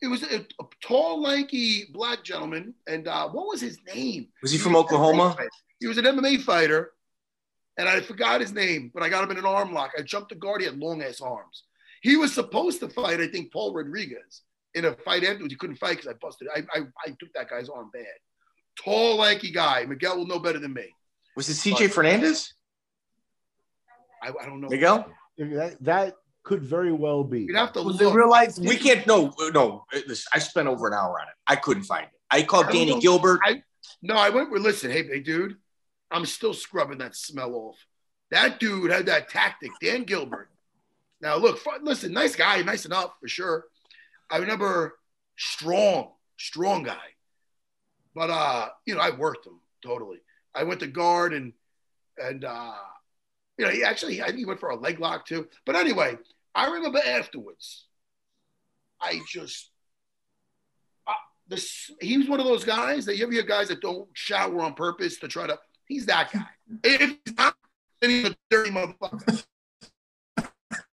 [0.00, 4.28] it was a, a tall, lanky black gentleman, and uh, what was his name?
[4.40, 5.36] Was he from Oklahoma?
[5.80, 6.92] He was an MMA fighter,
[7.76, 9.90] and I forgot his name, but I got him in an arm lock.
[9.98, 10.60] I jumped the guard.
[10.62, 11.64] He had long ass arms.
[12.02, 14.42] He was supposed to fight, I think, Paul Rodriguez
[14.74, 15.52] in a fight afterwards.
[15.52, 16.48] He couldn't fight because I busted.
[16.54, 18.04] I, I I took that guy's arm bad.
[18.82, 19.84] Tall, lanky guy.
[19.86, 20.86] Miguel will know better than me.
[21.36, 22.54] Was it CJ Fernandez?
[24.22, 24.68] I, I don't know.
[24.68, 25.10] Miguel?
[25.36, 27.40] That, that could very well be.
[27.42, 28.12] You'd have to Was look.
[28.12, 28.56] it real light?
[28.58, 29.06] We can't.
[29.06, 29.84] No, no.
[29.92, 31.34] Listen, I spent over an hour on it.
[31.46, 32.20] I couldn't find it.
[32.30, 33.00] I called I Danny know.
[33.00, 33.40] Gilbert.
[33.44, 33.62] I-
[34.02, 35.56] No, I went with listen, hey, hey, dude,
[36.10, 37.76] I'm still scrubbing that smell off.
[38.30, 40.48] That dude had that tactic, Dan Gilbert.
[41.20, 43.64] Now look, fu- listen, nice guy, nice enough for sure.
[44.30, 44.94] I remember
[45.36, 46.96] strong, strong guy.
[48.14, 50.18] But uh, you know, I worked him totally.
[50.54, 51.52] I went to guard and
[52.16, 52.74] and uh,
[53.60, 55.46] you know, he actually I think he went for a leg lock too.
[55.66, 56.16] But anyway,
[56.54, 57.86] I remember afterwards,
[58.98, 59.70] I just
[61.06, 61.12] uh,
[61.46, 64.62] this he was one of those guys that you ever hear guys that don't shower
[64.62, 66.46] on purpose to try to he's that guy.
[66.82, 67.54] If he's not,
[68.00, 69.44] then he's a dirty motherfucker.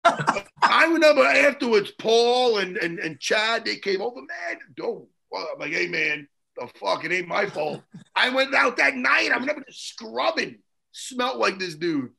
[0.62, 5.08] I remember afterwards, Paul and, and, and Chad, they came over, man, don't.
[5.32, 7.82] Well, I'm like, hey, man, the fuck, it ain't my fault.
[8.16, 9.30] I went out that night.
[9.32, 10.60] I remember just scrubbing.
[10.92, 12.10] Smelled like this dude.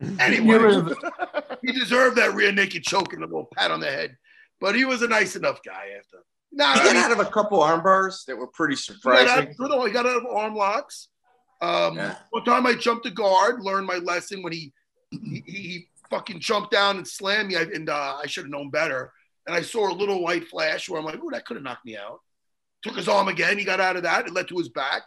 [0.00, 0.94] You Anyway, were-
[1.62, 4.16] he deserved that rear naked choke and a little pat on the head.
[4.60, 6.18] But he was a nice enough guy after.
[6.52, 9.26] Nah, He I got out of a couple arm bars that were pretty he got
[9.28, 9.54] out, surprising.
[9.58, 11.08] no, he got out of arm locks.
[11.60, 12.16] Um, Yeah.
[12.30, 14.72] One time I jumped the guard, learned my lesson when he
[15.10, 18.50] he, he, he fucking jumped down and slammed me, I- and uh, I should have
[18.50, 19.12] known better.
[19.46, 21.84] And I saw a little white flash where I'm like, "Oh, that could have knocked
[21.86, 22.20] me out."
[22.82, 23.58] Took his arm again.
[23.58, 24.26] He got out of that.
[24.26, 25.06] It led to his back.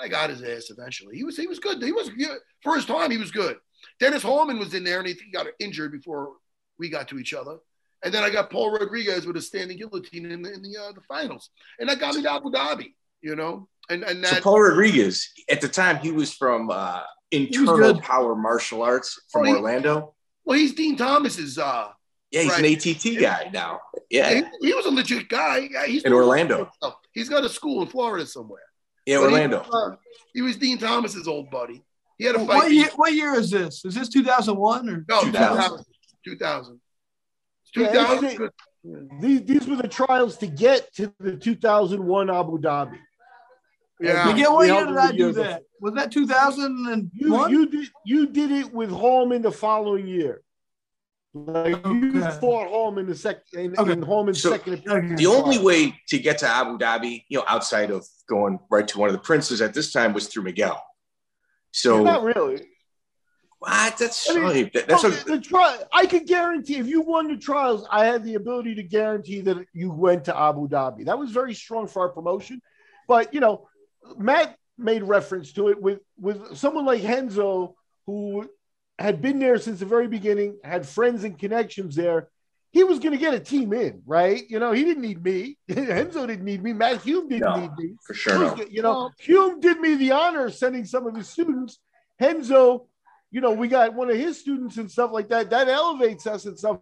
[0.00, 1.16] I got his ass eventually.
[1.16, 1.82] He was he was good.
[1.82, 2.38] He was good.
[2.62, 3.10] for his time.
[3.10, 3.56] He was good.
[4.02, 6.32] Dennis Hallman was in there, and he, he got injured before
[6.78, 7.56] we got to each other.
[8.04, 10.92] And then I got Paul Rodriguez with a standing guillotine in the in the, uh,
[10.92, 12.94] the finals, and that got me to Abu Dhabi.
[13.22, 17.94] You know, and and So Paul Rodriguez, at the time, he was from uh, Internal
[17.94, 18.02] good.
[18.02, 20.14] Power Martial Arts from he- Orlando.
[20.44, 21.56] well, he's Dean Thomas's.
[21.58, 21.88] Uh,
[22.32, 22.64] Yeah, he's Right.
[22.64, 23.78] an ATT guy now.
[24.10, 25.68] Yeah, he, he was a legit guy.
[25.86, 26.68] He's In Orlando.
[27.12, 28.66] He's got a school in Florida somewhere.
[29.06, 29.58] yeah, But Orlando.
[29.60, 29.96] was, uh,
[30.34, 31.84] he was Dean Thomas's old buddy.
[32.22, 32.46] He had a fight.
[32.46, 33.84] What year, what year is this?
[33.84, 35.84] Is this 2001 or No, 2000.
[36.24, 36.24] 2000.
[36.24, 36.80] 2000.
[37.74, 38.24] Yeah, 2000.
[38.30, 38.50] it's-
[39.20, 42.96] These these were the trials to get to the 2001 Abu Dhabi.
[44.00, 44.26] Yeah.
[44.26, 45.62] Miguel, what year did I do year that?
[45.80, 47.50] Was that You 2001?
[47.50, 50.42] you you, did you did it with Hallman the following year.
[51.34, 52.38] Like you Okay.
[52.40, 53.92] fought Hallman the second in, Okay.
[53.92, 55.18] in Hallman's So, second appearance.
[55.18, 58.98] The only way to get to Abu Dhabi, you know, outside of going right to
[58.98, 60.80] one of the princes at this time was through Miguel.
[61.72, 62.66] So not really.
[63.58, 63.96] what?
[63.98, 67.36] That's I mean, that- that's a, the tri- I could guarantee if you won the
[67.36, 71.06] trials, I had the ability to guarantee that you went to Abu Dhabi.
[71.06, 72.60] That was very strong for our promotion.
[73.08, 73.68] But you know,
[74.16, 77.74] Matt made reference to it with with someone like Renzo,
[78.06, 78.48] who
[78.98, 82.28] had been there since the very beginning, had friends and connections there.
[82.72, 84.42] He was going to get a team in, right?
[84.48, 85.58] You know, he didn't need me.
[85.68, 86.72] Renzo didn't need me.
[86.72, 87.60] Matt Hume didn't No.
[87.60, 87.94] need me.
[88.02, 88.38] for sure.
[88.38, 88.56] No.
[88.70, 91.78] You know, Hume did me the honor of sending some of his students.
[92.20, 92.86] Renzo,
[93.30, 95.50] you know, we got one of his students and stuff like that.
[95.50, 96.78] That elevates us and stuff,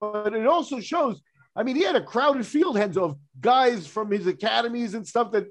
[0.00, 1.20] but it also shows
[1.56, 5.32] I mean, he had a crowded field, Renzo, of guys from his academies and stuff
[5.32, 5.46] that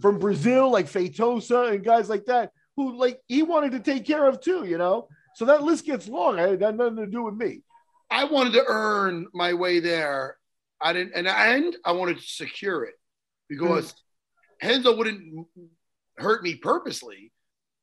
[0.00, 4.24] from Brazil, like Feitosa and guys like that, who like he wanted to take care
[4.26, 5.08] of too, you know.
[5.34, 6.38] So that list gets long.
[6.38, 7.62] It had nothing to do with me.
[8.10, 10.36] I wanted to earn my way there.
[10.80, 12.94] I didn't, and and I wanted to secure it
[13.48, 13.94] because
[14.62, 15.46] Renzo wouldn't
[16.16, 17.32] hurt me purposely,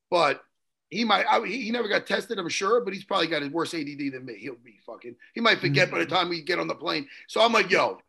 [0.09, 0.41] but
[0.89, 1.25] he might.
[1.29, 4.25] I, he never got tested, I'm sure, but he's probably got his worse ADD than
[4.25, 4.37] me.
[4.39, 5.15] He'll be fucking.
[5.33, 7.07] He might forget by the time we get on the plane.
[7.27, 7.99] So I'm like, yo,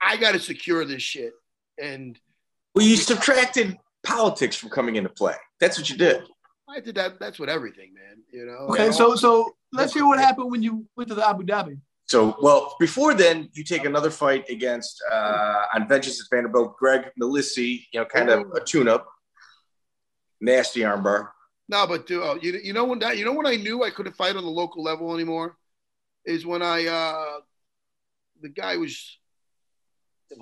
[0.00, 1.34] I got to secure this shit.
[1.80, 2.18] And
[2.74, 5.34] Well, you subtracted politics from coming into play.
[5.60, 6.22] That's what you did.
[6.68, 7.18] I did that.
[7.20, 8.22] That's what everything, man.
[8.32, 8.68] You know.
[8.72, 11.78] Okay, so so let's hear what happened when you went to the Abu Dhabi.
[12.08, 17.10] So, well, before then, you take another fight against uh, on Vengeance at Vanderbilt, Greg
[17.20, 19.08] Melissi, you know, kind of a tune-up,
[20.40, 21.30] nasty armbar.
[21.68, 23.90] No, but dude, oh, you, you know when that you know when I knew I
[23.90, 25.56] couldn't fight on the local level anymore
[26.24, 27.40] is when I uh
[28.40, 29.18] the guy was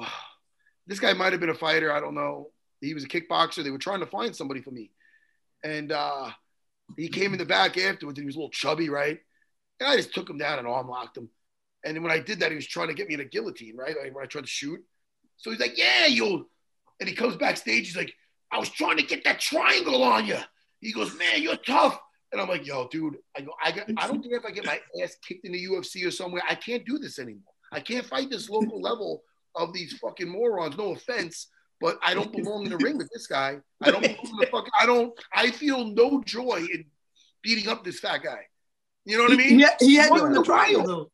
[0.86, 2.50] this guy might have been a fighter, I don't know.
[2.82, 3.64] He was a kickboxer.
[3.64, 4.90] They were trying to find somebody for me.
[5.62, 6.30] And uh
[6.97, 9.18] he came in the back afterwards and he was a little chubby, right?
[9.80, 11.28] And I just took him down and arm locked him.
[11.85, 13.95] And when I did that, he was trying to get me in a guillotine, right?
[14.01, 14.80] Like when I tried to shoot.
[15.37, 16.47] So he's like, Yeah, you'll
[17.01, 18.14] and he comes backstage, he's like,
[18.51, 20.39] I was trying to get that triangle on you.
[20.80, 21.99] He goes, man, you're tough.
[22.32, 24.66] And I'm like, yo, dude, I go, I got, I don't care if I get
[24.66, 26.43] my ass kicked in the UFC or somewhere.
[26.49, 27.43] I can't do this anymore.
[27.72, 29.22] I can't fight this local level
[29.55, 30.76] of these fucking morons.
[30.76, 31.49] No offense,
[31.85, 33.59] but I don't belong in the ring with this guy.
[33.82, 34.66] I don't belong in the fuck.
[34.80, 35.12] I don't.
[35.35, 36.87] I feel no joy in
[37.43, 38.41] beating up this fat guy.
[39.05, 39.59] You know what I mean?
[39.59, 40.87] He, he had in the trial?
[40.87, 41.11] though.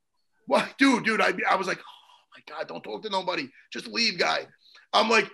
[0.47, 3.49] What, dude, dude, I, I was like, oh my God, don't talk to nobody.
[3.73, 4.47] Just leave, guy.
[4.93, 5.29] I'm like,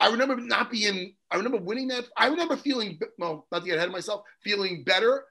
[0.00, 2.06] I remember not being, I remember winning that.
[2.16, 5.24] I remember feeling, well, not to get ahead of myself, feeling better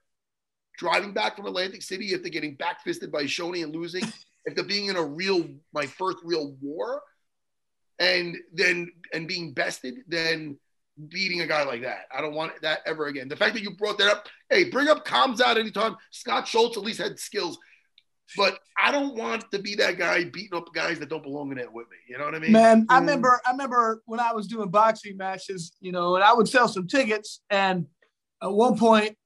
[0.78, 4.04] driving back from Atlantic City after getting backfisted by Shonie and losing,
[4.48, 5.44] after being in a real,
[5.74, 7.02] my first real war,
[8.00, 10.58] and then, and being bested, than
[11.08, 12.06] beating a guy like that.
[12.16, 13.28] I don't want that ever again.
[13.30, 15.96] The fact that you brought that up, hey, bring up comms out anytime.
[16.12, 17.58] Scott Schultz at least had skills.
[18.38, 21.58] But I don't want to be that guy beating up guys that don't belong in
[21.58, 21.98] it with me.
[22.08, 22.52] You know what I mean?
[22.52, 23.00] Man, I Mm.
[23.02, 26.68] remember I remember when I was doing boxing matches, you know, and I would sell
[26.68, 27.42] some tickets.
[27.50, 27.88] And
[28.44, 29.18] at one point,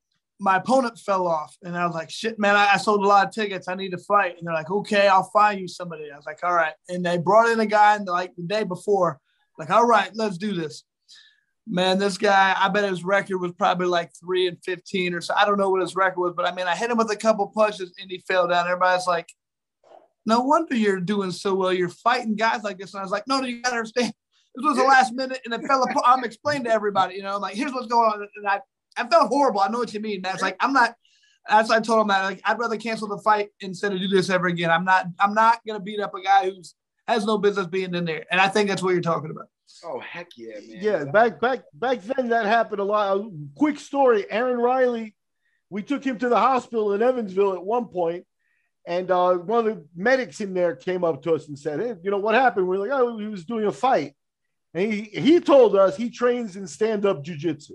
[0.44, 2.56] my opponent fell off, and I was like, "Shit, man!
[2.56, 3.68] I, I sold a lot of tickets.
[3.68, 6.44] I need to fight." And they're like, "Okay, I'll find you somebody." I was like,
[6.44, 9.20] "All right." And they brought in a guy, and like the day before,
[9.58, 10.84] like, "All right, let's do this."
[11.66, 15.34] Man, this guy, I bet his record was probably like three and fifteen or so.
[15.34, 17.16] I don't know what his record was, but I mean, I hit him with a
[17.16, 18.66] couple punches, and he fell down.
[18.68, 19.30] Everybody's like,
[20.26, 21.74] no wonder you're doing so well.
[21.74, 22.94] You're fighting guys like this.
[22.94, 24.14] And I was like, no, no, you gotta understand.
[24.56, 26.06] This was the last minute and it fell apart.
[26.06, 28.28] I'm explaining to everybody, you know, like here's what's going on.
[28.36, 28.60] And I,
[28.98, 29.62] I felt horrible.
[29.62, 30.34] I know what you mean, man.
[30.34, 30.96] It's like I'm not
[31.50, 34.08] that's why I told him that like I'd rather cancel the fight instead of do
[34.08, 34.70] this ever again.
[34.70, 36.76] I'm not I'm not gonna beat up a guy who's
[37.08, 38.26] has no business being in there.
[38.32, 39.48] And I think that's what you're talking about.
[39.84, 40.78] Oh heck yeah, man.
[40.80, 43.18] Yeah, back back back then that happened a lot.
[43.18, 45.16] A quick story: Aaron Riley,
[45.70, 48.26] we took him to the hospital in Evansville at one point,
[48.86, 51.96] and uh, one of the medics in there came up to us and said, "Hey,
[52.04, 54.14] you know what happened?" We are like, "Oh, he was doing a fight,"
[54.74, 57.72] and he he told us he trains in stand up jujitsu.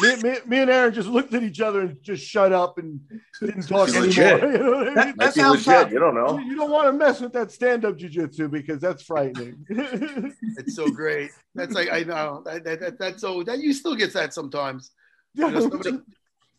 [0.00, 3.00] Me, me, me and Aaron just looked at each other and just shut up and
[3.40, 4.48] didn't talk He's anymore.
[4.52, 4.94] You know what I That- mean?
[4.94, 5.92] that Might be sounds legit.
[5.92, 6.38] You don't know.
[6.38, 9.64] You don't want to mess with that stand-up jujitsu because that's frightening.
[10.58, 11.30] It's so great.
[11.54, 14.90] That's like I know that, that, that that's so that you still get that sometimes.
[15.34, 15.98] You know, somebody-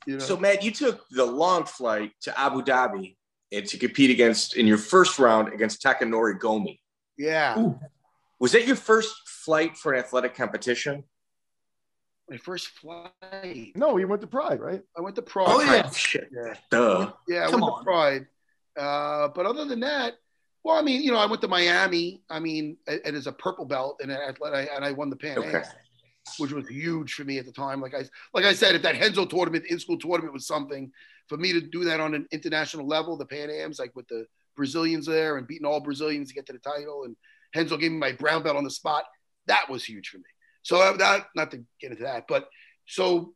[0.06, 0.20] you know.
[0.20, 3.16] So, Matt, you took the long flight to Abu Dhabi
[3.52, 6.80] and to compete against in your first round against Takanori Gomi.
[7.18, 7.80] yeah, Ooh.
[8.40, 11.04] Was that your first flight for an athletic competition?
[12.30, 13.72] My first flight.
[13.76, 14.82] no, he went to Pride, right?
[14.98, 15.48] I went to Prague.
[15.50, 15.90] Oh, yeah.
[15.90, 16.30] Shit.
[16.32, 17.12] yeah, Duh.
[17.28, 17.48] yeah.
[17.48, 17.80] I Come went on.
[17.80, 18.28] to Pride.
[18.78, 20.14] Uh, but other than that,
[20.64, 22.22] well, I mean, you know, I went to Miami.
[22.30, 25.16] I mean, it, it is a purple belt and an athletic, and I won the
[25.16, 25.58] Pan Okay.
[25.58, 25.68] Ams,
[26.38, 27.82] which was huge for me at the time.
[27.82, 28.04] Like I,
[28.34, 30.92] like I said, if that Renzo tournament, in school tournament, was something
[31.28, 34.26] for me to do that on an international level, the Pan Ams, like with the
[34.56, 37.16] Brazilians there and beating all Brazilians to get to the title, and
[37.56, 39.06] Renzo gave me my brown belt on the spot.
[39.48, 40.24] That was huge for me.
[40.62, 42.50] So that, that not to get into that, but
[42.88, 43.34] so,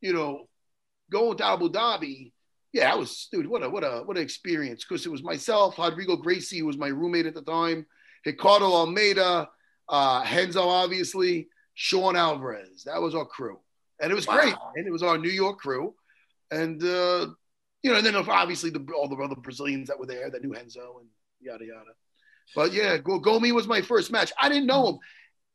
[0.00, 0.48] you know,
[1.10, 2.32] going to Abu Dhabi,
[2.72, 3.46] yeah, I was dude.
[3.46, 6.76] What a what a what an experience because it was myself, Rodrigo Gracie, who was
[6.76, 7.86] my roommate at the time,
[8.26, 9.48] Ricardo Almeida,
[9.88, 12.84] uh, Renzo, obviously, Sean Alvarez.
[12.84, 13.58] That was our crew,
[14.00, 14.54] and it was great.
[14.74, 15.94] And it was our New York crew,
[16.50, 17.28] and uh,
[17.82, 20.52] you know, and then obviously the, all the other Brazilians that were there that knew
[20.52, 21.08] Renzo and
[21.40, 21.92] yada yada.
[22.54, 24.32] But yeah, Go- Gomi was my first match.
[24.40, 24.98] I didn't know him.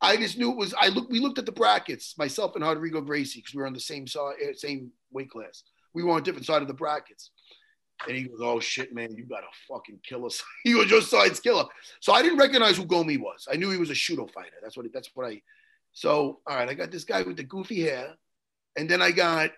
[0.04, 0.74] I just knew it was.
[0.80, 1.10] I looked.
[1.10, 4.06] We looked at the brackets, myself and Rodrigo Gracie, because we were on the same
[4.06, 5.64] side, eh, same weight class.
[5.94, 7.32] We were on a different side of the brackets,
[8.08, 11.40] And he goes, "Oh shit, man, you gotta fucking kill us." he was just sides
[11.40, 11.66] killer.
[12.02, 13.48] So I didn't recognize who Gomi was.
[13.52, 14.58] I knew he was a shooto fighter.
[14.62, 14.86] That's what.
[14.94, 15.42] That's what I.
[15.94, 18.14] So all right, I got this guy with the goofy hair,
[18.76, 19.52] and then I got.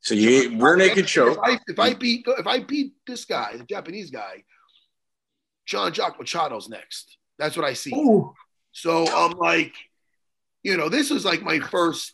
[0.00, 1.32] So you we're naked show.
[1.32, 4.44] If I, if I beat if I beat this guy, the Japanese guy,
[5.64, 7.16] Jean Jacques Machado's next.
[7.38, 7.94] That's what I see.
[7.94, 8.34] Ooh.
[8.76, 9.74] So I'm like,
[10.62, 12.12] you know, this was like my first.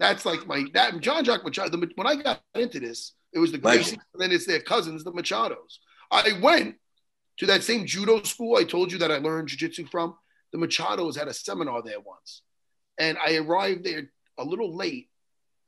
[0.00, 1.70] That's like my that Jean Jacques Machado.
[1.70, 5.04] The, when I got into this, it was the Gracies, and then it's their cousins,
[5.04, 5.78] the Machados.
[6.10, 6.74] I went
[7.38, 10.16] to that same judo school I told you that I learned jujitsu from.
[10.52, 12.42] The Machados had a seminar there once,
[12.98, 15.08] and I arrived there a little late.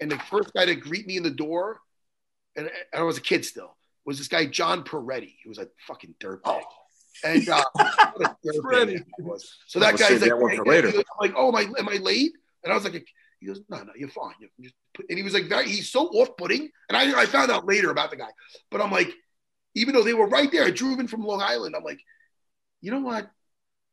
[0.01, 1.81] And the first guy to greet me in the door,
[2.57, 5.37] and, and I was a kid still, was this guy John Perretti.
[5.45, 6.41] He was a fucking dirtbag.
[6.45, 6.63] Oh.
[7.23, 7.87] And uh, what
[8.21, 9.05] a dirtbag Perretti.
[9.17, 9.57] he was.
[9.67, 10.89] So that guy's save like, that one for later.
[10.89, 12.33] I'm like, oh, am I, am I late?
[12.65, 13.07] And I was like,
[13.41, 14.35] he goes, no, no, you're fine.
[14.41, 16.71] You just put, and he was like, very, he's so off-putting.
[16.89, 18.31] And I, I found out later about the guy,
[18.71, 19.13] but I'm like,
[19.75, 21.75] even though they were right there, I drove in from Long Island.
[21.77, 22.01] I'm like,
[22.81, 23.29] you know what?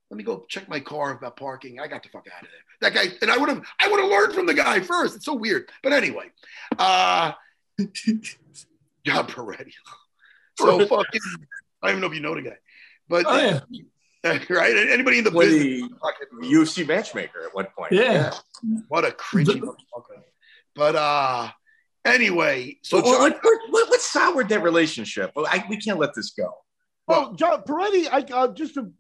[0.09, 1.80] Let me go check my car about parking.
[1.80, 2.91] I got the fuck out of there.
[2.91, 5.15] That guy, and I would have, I would have learned from the guy first.
[5.15, 5.69] It's so weird.
[5.82, 6.32] But anyway,
[6.78, 7.32] uh,
[9.05, 9.74] John Perretti.
[10.57, 11.22] So fucking,
[11.82, 12.57] I don't even know if you know the guy,
[13.12, 13.59] but Oh, yeah.
[14.49, 14.76] right?
[14.76, 15.82] Anybody in the Was business?
[15.89, 17.91] the fucking- UFC matchmaker at one point.
[17.91, 18.34] Yeah.
[18.88, 20.22] What a cringy motherfucker.
[20.76, 21.49] But uh
[22.05, 25.32] anyway, so So what, John, what, what, what soured that relationship?
[25.36, 26.51] Well, I, we can't let this go.
[27.07, 28.91] Well, John Perretti, I uh, just to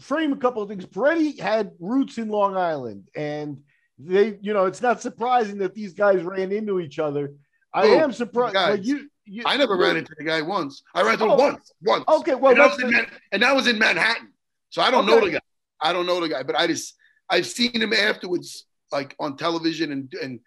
[0.00, 0.86] frame a couple of things.
[0.86, 3.62] Perretti had roots in Long Island, and
[3.98, 7.32] they, you know, it's not surprising that these guys ran into each other.
[7.74, 7.94] I Who?
[7.94, 8.54] am surprised.
[8.54, 10.82] Like you, you, I never ran into the guy once.
[10.94, 11.36] I ran into him Oh.
[11.36, 12.04] once, once.
[12.08, 14.32] Okay, well, and, that was in the- Man- and that was in Manhattan.
[14.70, 15.40] So I don't know the guy.
[15.80, 16.94] I don't know the guy, but I just
[17.28, 20.40] I've seen him afterwards, like on television and and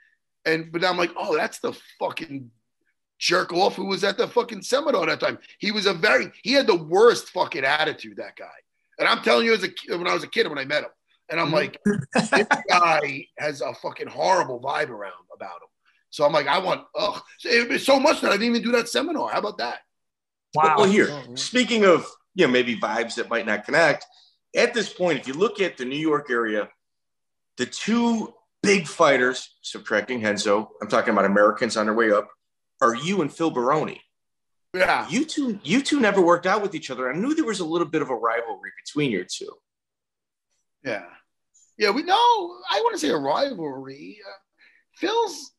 [0.46, 2.50] and but I'm like, oh, that's the fucking
[3.20, 5.38] jerk off who was at the fucking seminar that time.
[5.60, 8.48] He was a very he had the worst fucking attitude, that guy.
[8.98, 10.84] And I'm telling you, as a kid, when I was a kid, when I met
[10.84, 10.90] him,
[11.30, 11.56] and I'm mm-hmm.
[11.56, 11.80] like,
[12.14, 15.70] this guy has a fucking horrible vibe around about him.
[16.10, 17.22] So I'm like, I want, ugh.
[17.40, 19.30] So it was so much that I didn't even do that seminar.
[19.30, 19.80] How about that?
[20.56, 20.76] Wow.
[20.80, 24.06] Well, here, Oh, speaking of you know maybe vibes that might not connect.
[24.56, 26.70] At this point, if you look at the New York area,
[27.58, 28.34] the two
[28.64, 32.28] big fighters, subtracting Renzo, I'm talking about Americans on their way up,
[32.82, 34.02] are you and Phil Baroni.
[34.74, 35.08] Yeah.
[35.10, 37.12] You two, you two never worked out with each other.
[37.12, 39.52] I knew there was a little bit of a rivalry between your two.
[40.84, 41.06] Yeah.
[41.78, 42.16] Yeah, we know.
[42.16, 44.20] I want to say a rivalry.
[44.28, 44.32] Uh,
[44.96, 45.52] Phil's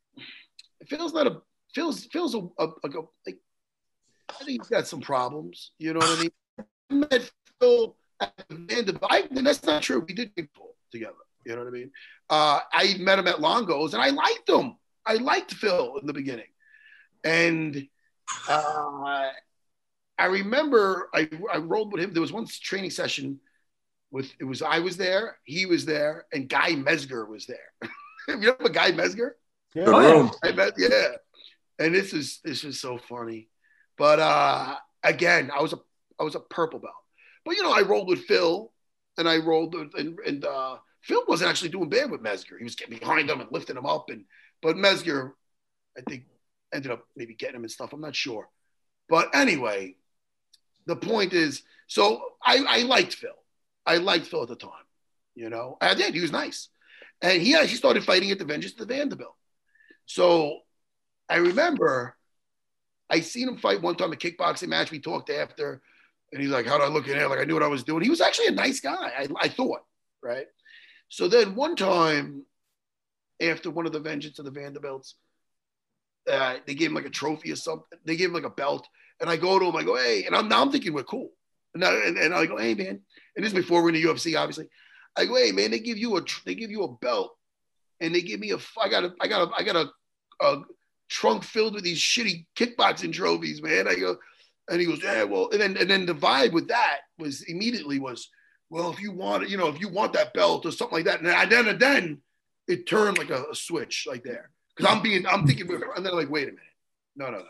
[0.86, 1.42] Phil's not a
[1.74, 2.88] Phil's Phil's a, a, a,
[3.26, 3.38] like
[4.28, 5.72] I think he's got some problems.
[5.78, 6.30] You know what I mean?
[6.90, 9.10] I met Phil at Vanderbilt.
[9.10, 10.04] I, and that's not true.
[10.06, 11.14] We did people together.
[11.44, 11.90] You know what I mean?
[12.28, 14.76] Uh, I met him at Longo's and I liked him.
[15.06, 16.46] I liked Phil in the beginning.
[17.24, 17.88] And
[18.48, 19.30] uh,
[20.18, 22.12] I remember I, I rolled with him.
[22.12, 23.40] There was one training session
[24.10, 27.72] with it was I was there, he was there, and Guy Mezger was there.
[28.28, 29.30] you know a Guy Mezger?
[29.74, 29.84] Yeah.
[29.84, 30.12] The Oh, yeah.
[30.12, 30.30] room.
[30.42, 31.08] I met, yeah.
[31.78, 33.48] And this is this is so funny.
[33.96, 35.78] But uh again, I was a
[36.18, 36.94] I was a purple belt.
[37.44, 38.72] But you know, I rolled with Phil
[39.16, 42.58] and I rolled with, and, and uh Phil wasn't actually doing bad with Mezger.
[42.58, 44.24] He was getting behind him and lifting him up and
[44.62, 45.32] but Mezger,
[45.96, 46.24] I think,
[46.74, 47.94] ended up maybe getting him and stuff.
[47.94, 48.48] I'm not sure.
[49.08, 49.96] But anyway,
[50.86, 53.30] the point is, so I, I liked Phil.
[53.86, 54.70] I liked Phil at the time.
[55.34, 56.14] You know, I did.
[56.14, 56.68] He was nice.
[57.22, 59.34] And he actually started fighting at the Vengeance of the Vanderbilt.
[60.10, 60.58] So
[61.28, 62.16] I remember
[63.08, 64.90] I seen him fight one time a kickboxing match.
[64.90, 65.80] We talked after,
[66.32, 67.28] and he's like, How do I look in there?
[67.28, 68.02] Like I knew what I was doing.
[68.02, 69.82] He was actually a nice guy, I, I thought,
[70.20, 70.46] right?
[71.10, 72.44] So then one time
[73.40, 75.14] after one of the Vengeance of the Vanderbilts,
[76.28, 77.98] uh, they gave him like a trophy or something.
[78.04, 78.88] They gave him like a belt.
[79.20, 81.30] And I go to him, I go, Hey, and I'm now I'm thinking we're cool.
[81.74, 83.00] And I, and, and I go, Hey, man.
[83.36, 84.66] And this is before we're in the UFC, obviously.
[85.16, 87.36] I go, Hey, man, they give you a they give you a belt
[88.00, 89.90] and they give me a I got a I got a I got a,
[90.40, 90.62] a
[91.08, 93.88] trunk filled with these shitty kickboxing trophies, man.
[93.88, 94.16] I go,
[94.70, 97.98] and he goes, yeah, well, and then and then the vibe with that was immediately
[97.98, 98.28] was,
[98.70, 101.20] well, if you want you know, if you want that belt or something like that,
[101.20, 102.18] and then and then
[102.68, 106.14] it turned like a, a switch like there because I'm being I'm thinking, and then
[106.14, 106.58] like, wait a minute,
[107.16, 107.46] no, no, no, no, no,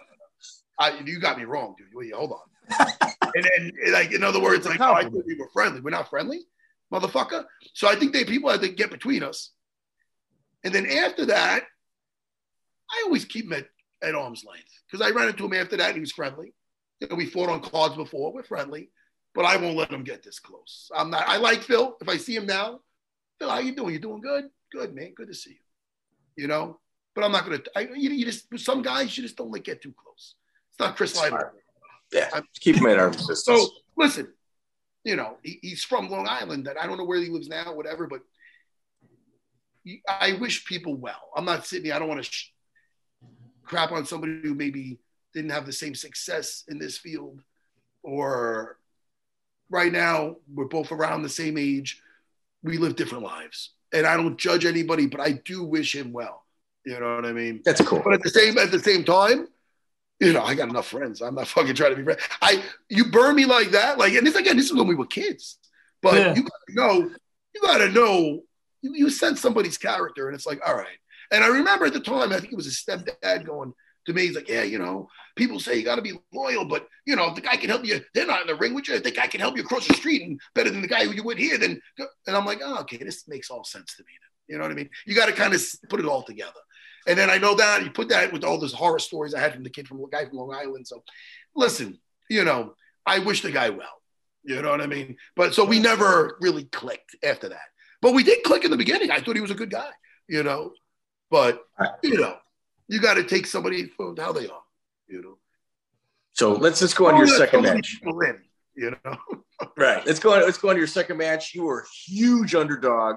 [0.79, 1.89] I, you got me wrong, dude.
[1.95, 2.89] Wait, hold on.
[3.35, 5.81] and then like in other words, like, oh, I thought we were friendly.
[5.81, 6.41] We're not friendly,
[6.93, 7.45] motherfucker.
[7.75, 9.51] So I think they people had to get between us.
[10.65, 11.65] And then after that,
[12.91, 13.67] I always keep him at,
[14.03, 16.55] at arm's length because I ran into him after that and he was friendly.
[17.01, 18.91] You know, we fought on cards before, we're friendly,
[19.35, 20.91] but I won't let him get this close.
[20.95, 21.97] I'm not, I like Phil.
[22.01, 22.81] If I see him now,
[23.39, 23.95] Phil, how you doing?
[23.95, 24.45] You doing good?
[24.73, 25.13] Good, man.
[25.17, 26.43] Good to see you.
[26.43, 26.79] You know,
[27.15, 29.83] but I'm not going to, you, you just, some guys, you just don't like get
[29.83, 30.35] too close.
[30.71, 31.53] It's not Chris Lighter.
[32.13, 33.45] Yeah, I'm, keep him at arm's distance.
[33.45, 34.29] So listen,
[35.05, 37.75] you know, he, he's from Long Island, and I don't know where he lives now,
[37.75, 38.07] whatever.
[38.07, 38.21] But
[39.85, 41.31] he- I wish people well.
[41.37, 41.93] I'm not sitting.
[41.93, 42.51] I don't want to sh-
[43.71, 44.99] crap on somebody who maybe
[45.33, 47.41] didn't have the same success in this field,
[48.03, 48.79] or
[49.71, 52.03] right now we're both around the same age.
[52.65, 56.45] We live different lives, and I don't judge anybody, but I do wish him well.
[56.85, 57.63] You know what I mean?
[57.65, 58.03] That's cool.
[58.05, 59.47] But at the same at the same time,
[60.19, 61.23] you know, I got enough friends.
[61.23, 62.23] I'm not fucking trying to be friends.
[62.43, 65.07] I you burn me like that, like, and this again, this is when we were
[65.07, 65.59] kids.
[66.03, 66.35] But Yeah.
[66.35, 67.11] you gotta know,
[67.55, 68.43] you gotta know,
[68.83, 71.00] you, you sense somebody's character, and it's like, all right.
[71.31, 73.73] And I remember at the time, I think it was his stepdad going
[74.07, 76.89] to me, he's like, yeah, you know, people say you got to be loyal, but
[77.07, 78.99] you know, if the guy can help you, they're not in the ring with you.
[78.99, 81.23] The guy can help you across the street and better than the guy who you
[81.23, 84.13] would here, then and I'm like, oh, okay, this makes all sense to me.
[84.49, 84.91] You know what I mean?
[85.07, 86.53] You got to kind of put it all together.
[87.07, 89.55] And then I know that you put that with all those horror stories I had
[89.55, 90.87] from the kid from the guy from Long Island.
[90.87, 91.03] So
[91.55, 92.75] listen, you know,
[93.07, 94.03] I wish the guy well.
[94.43, 95.17] You know what I mean?
[95.37, 97.69] But so we never really clicked after that.
[98.03, 99.11] But we did click in the beginning.
[99.11, 99.91] I thought he was a good guy,
[100.29, 100.73] you know.
[101.31, 101.65] But
[102.03, 102.37] you know,
[102.89, 104.63] you got to take somebody for how they are,
[105.09, 105.39] you know.
[106.33, 108.01] So let's let's go on to your second match.
[108.03, 108.39] in,
[108.75, 109.17] you know.
[109.77, 110.05] Right.
[110.07, 110.41] Let's go on.
[110.43, 111.55] Let's go on to your second match.
[111.55, 113.17] You were a huge underdog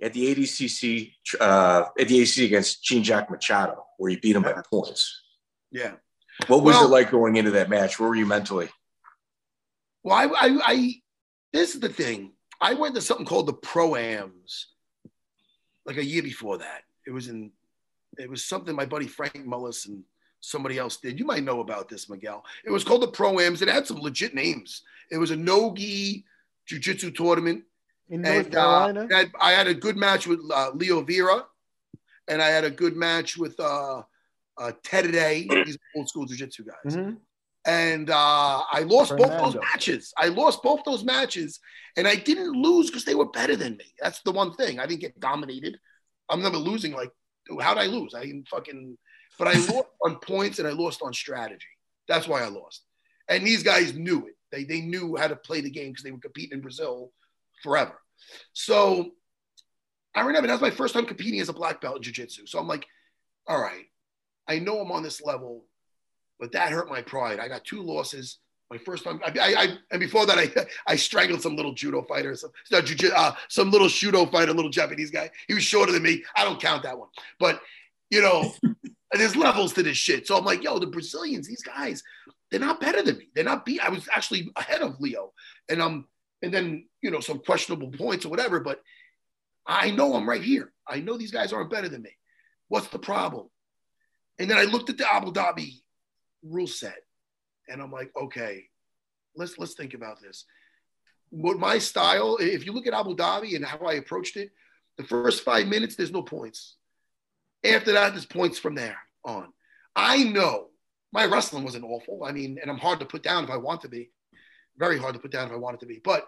[0.00, 4.42] at the ADCC uh, at the AC against Jean Jacques Machado, where you beat him
[4.42, 5.22] by points.
[5.72, 5.94] Yeah.
[6.46, 7.98] What was Well- it like going into that match?
[7.98, 8.68] Where were you mentally?
[10.04, 10.94] Well, I, I, I,
[11.52, 12.32] this is the thing.
[12.60, 14.68] I went to something called the Pro Ams,
[15.84, 16.82] like a year before that.
[17.06, 17.50] It was in,
[18.18, 20.02] it was something my buddy Frank Mullis and
[20.40, 21.18] somebody else did.
[21.18, 22.44] You might know about this, Miguel.
[22.64, 23.62] It was called the Pro Ams.
[23.62, 24.82] It had some legit names.
[25.10, 26.24] It was a no-gi
[26.66, 27.64] jiu-jitsu tournament.
[28.10, 29.08] in North And uh, Carolina.
[29.10, 31.44] I, had, I had a good match with uh, Leo Vieira,
[32.28, 34.02] and I had a good match with uh,
[34.58, 35.46] uh, Ted Day.
[35.64, 37.16] These old school jiu-jitsu guys Mhm.
[37.66, 40.12] and uh, I lost both those matches.
[40.18, 41.60] I lost both those matches,
[41.96, 43.84] and I didn't lose because they were better than me.
[44.00, 44.78] That's the one thing.
[44.80, 45.78] I didn't get dominated.
[46.28, 46.92] I'm never losing.
[46.92, 47.10] Like,
[47.60, 48.14] how would I lose?
[48.14, 48.96] I didn't fucking.
[49.38, 51.66] But I lost on points and I lost on strategy.
[52.08, 52.82] That's why I lost.
[53.28, 54.34] And these guys knew it.
[54.50, 57.12] They they knew how to play the game because they were competing in Brazil
[57.62, 57.98] forever.
[58.52, 59.10] So
[60.14, 62.46] I remember that was my first time competing as a black belt in jiu-jitsu.
[62.46, 62.84] So I'm like,
[63.48, 63.86] all right,
[64.46, 65.64] I know I'm on this level
[66.42, 67.38] but that hurt my pride.
[67.38, 68.40] I got two losses.
[68.72, 70.50] My first time, I, I, I and before that, I,
[70.86, 74.70] I strangled some little judo fighter, some, no, jiu- uh, some little judo fighter, little
[74.70, 75.30] Japanese guy.
[75.46, 76.24] He was shorter than me.
[76.34, 77.10] I don't count that one.
[77.38, 77.60] But
[78.08, 78.54] you know,
[79.12, 80.26] there's levels to this shit.
[80.26, 82.02] So I'm like, yo, the Brazilians, these guys,
[82.50, 83.28] they're not better than me.
[83.34, 83.84] They're not beat.
[83.84, 85.34] I was actually ahead of Leo,
[85.68, 86.06] and um,
[86.40, 88.58] and then you know some questionable points or whatever.
[88.58, 88.80] But
[89.66, 90.72] I know I'm right here.
[90.88, 92.16] I know these guys aren't better than me.
[92.68, 93.48] What's the problem?
[94.38, 95.82] And then I looked at the Abu Dhabi
[96.42, 97.02] rule set,
[97.68, 98.64] and I'm like, okay,
[99.36, 100.44] let's let's think about this.
[101.30, 104.50] What my style, if you look at Abu Dhabi and how I approached it,
[104.98, 106.76] the first five minutes there's no points.
[107.64, 109.52] After that, there's points from there on.
[109.94, 110.68] I know
[111.12, 112.24] my wrestling wasn't awful.
[112.24, 114.10] I mean, and I'm hard to put down if I want to be,
[114.78, 116.00] very hard to put down if I want it to be.
[116.02, 116.26] But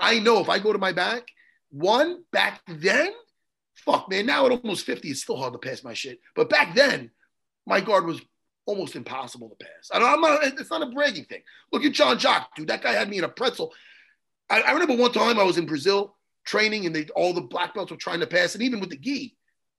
[0.00, 1.24] I know if I go to my back,
[1.70, 3.12] one back then,
[3.74, 6.20] fuck man, now at almost 50, it's still hard to pass my shit.
[6.34, 7.10] But back then,
[7.66, 8.20] my guard was
[8.66, 9.90] almost impossible to pass.
[9.92, 11.42] I I'm not, it's not a bragging thing.
[11.72, 12.68] Look at John Jock, dude.
[12.68, 13.72] That guy had me in a pretzel.
[14.50, 17.74] I, I remember one time I was in Brazil training and they, all the black
[17.74, 18.54] belts were trying to pass.
[18.54, 19.36] And even with the gi,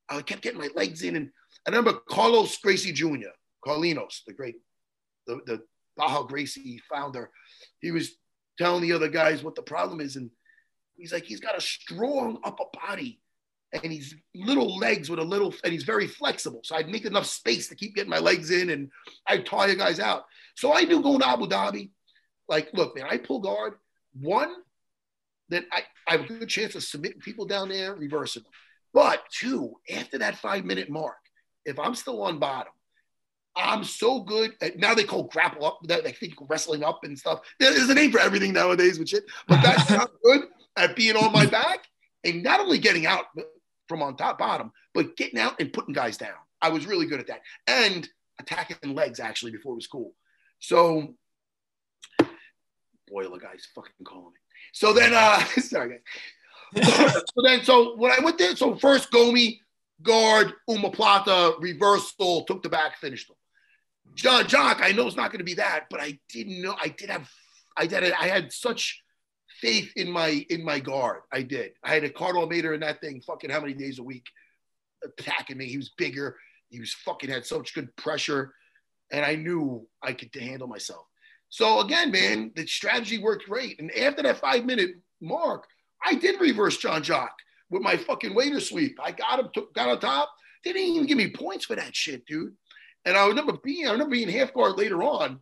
[0.09, 1.15] I kept getting my legs in.
[1.15, 1.31] And
[1.65, 3.33] I remember Carlos Gracie Jr.,
[3.65, 4.55] Carlinhos, the great,
[5.27, 5.61] the, the
[5.97, 7.31] Barra Gracie founder,
[7.79, 8.11] he was
[8.57, 10.15] telling the other guys what the problem is.
[10.15, 10.29] And
[10.95, 13.19] he's like, he's got a strong upper body
[13.83, 16.61] and he's little legs with a little, and he's very flexible.
[16.63, 18.89] So I'd make enough space to keep getting my legs in and
[19.27, 20.25] I'd tire guys out.
[20.55, 21.89] So I knew going to Abu Dhabi,
[22.47, 23.73] like, look, man, I pull guard.
[24.19, 24.53] One,
[25.49, 28.51] that I, I have a good chance of submitting people down there, reversing them.
[28.93, 31.17] But two, after that five minute mark,
[31.65, 32.71] if I'm still on bottom,
[33.55, 37.17] I'm so good at now they call grapple up, that they think wrestling up and
[37.17, 37.41] stuff.
[37.59, 39.25] There's a name for everything nowadays with shit.
[39.47, 40.43] But that's not good
[40.77, 41.85] at being on my back
[42.23, 43.25] and not only getting out
[43.87, 46.35] from on top bottom, but getting out and putting guys down.
[46.61, 47.41] I was really good at that.
[47.67, 48.07] And
[48.39, 50.13] attacking legs actually before it was cool.
[50.59, 51.15] So
[53.07, 54.39] boiler guys fucking calling me.
[54.73, 55.99] So then uh sorry
[56.73, 57.13] guys.
[57.35, 59.59] so then so when I went there, so first Gomi,
[60.01, 63.37] guard, omoplata, reversal, took the back, finished them.
[64.15, 66.89] John Jock, I know it's not going to be that, but I didn't know I
[66.89, 67.29] did have
[67.77, 69.03] I did I had such
[69.61, 71.21] faith in my in my guard.
[71.31, 71.71] I did.
[71.83, 74.25] I had Ricardo Almeida in that thing, fucking how many days a week
[75.03, 75.65] attacking me.
[75.65, 76.37] He was bigger.
[76.69, 78.53] He was fucking had such good pressure,
[79.11, 81.05] and I knew I could handle myself.
[81.49, 83.79] So again, man, the strategy worked great.
[83.79, 84.91] And after that five minute
[85.21, 85.67] mark,
[86.03, 87.31] I did reverse John Jock
[87.69, 88.97] with my fucking waiter sweep.
[89.01, 90.31] I got him, got on top.
[90.63, 92.53] They didn't even give me points for that shit, dude.
[93.05, 95.39] And I remember being, I remember being half guard later on,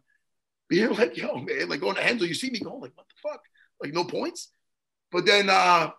[0.70, 3.30] being like, yo, man, like going to Renzo, you see me going like, what the
[3.30, 3.42] fuck?
[3.82, 4.50] Like no points.
[5.12, 5.92] But then uh,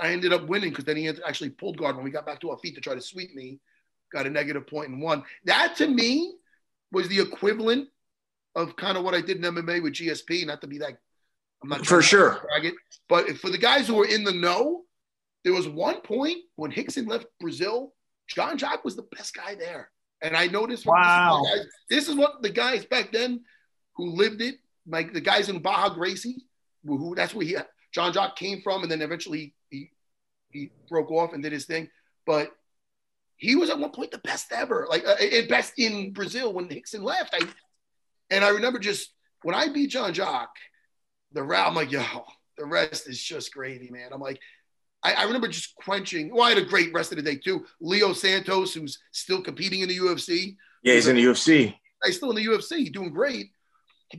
[0.00, 2.50] I ended up winning because then he actually pulled guard when we got back to
[2.50, 3.60] our feet to try to sweep me.
[4.12, 5.24] Got a negative point and won.
[5.44, 6.34] That to me
[6.92, 7.88] was the equivalent
[8.54, 10.46] of kind of what I did in MMA with GSP.
[10.46, 10.92] Not to be that,
[11.62, 12.42] I'm not For sure.
[12.62, 12.74] it,
[13.08, 14.84] but for the guys who were in the know,
[15.44, 17.92] there was one point when Rickson left Brazil,
[18.28, 19.90] John Jock was the best guy there.
[20.22, 21.42] And I noticed Wow.
[21.44, 23.44] this, guys, this is what the guys back then
[23.96, 24.56] who lived it,
[24.86, 26.44] like the guys in Barra Gracie,
[26.86, 27.56] who, that's where he
[27.92, 29.90] Jean Jacques came from, and then eventually he
[30.50, 31.88] he broke off and did his thing.
[32.26, 32.50] But
[33.36, 35.14] he was at one point the best ever, like uh,
[35.48, 37.34] best in Brazil when Rickson left.
[37.34, 37.46] I
[38.30, 39.12] and I remember just
[39.42, 40.56] when I beat Jean Jacques,
[41.32, 42.02] the round, I'm like, yo,
[42.58, 44.10] the rest is just gravy, man.
[44.12, 44.40] I'm like,
[45.02, 46.34] I, I remember just quenching.
[46.34, 47.64] Well, I had a great rest of the day too.
[47.80, 51.74] Leo Santos, who's still competing in the UFC, Yeah, he's in the UFC.
[52.04, 53.50] he's still in the UFC, doing great.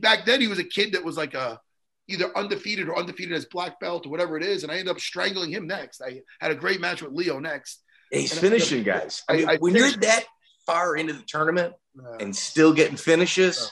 [0.00, 1.60] Back then, he was a kid that was like a
[2.08, 5.00] either undefeated or undefeated as black belt or whatever it is, and I ended up
[5.00, 6.00] strangling him next.
[6.02, 7.82] I had a great match with Leo next.
[8.10, 9.22] He's And I- finishing guys.
[9.28, 10.24] I mean, I- I when you're that
[10.66, 11.74] far into the tournament
[12.20, 13.70] and still getting finishes,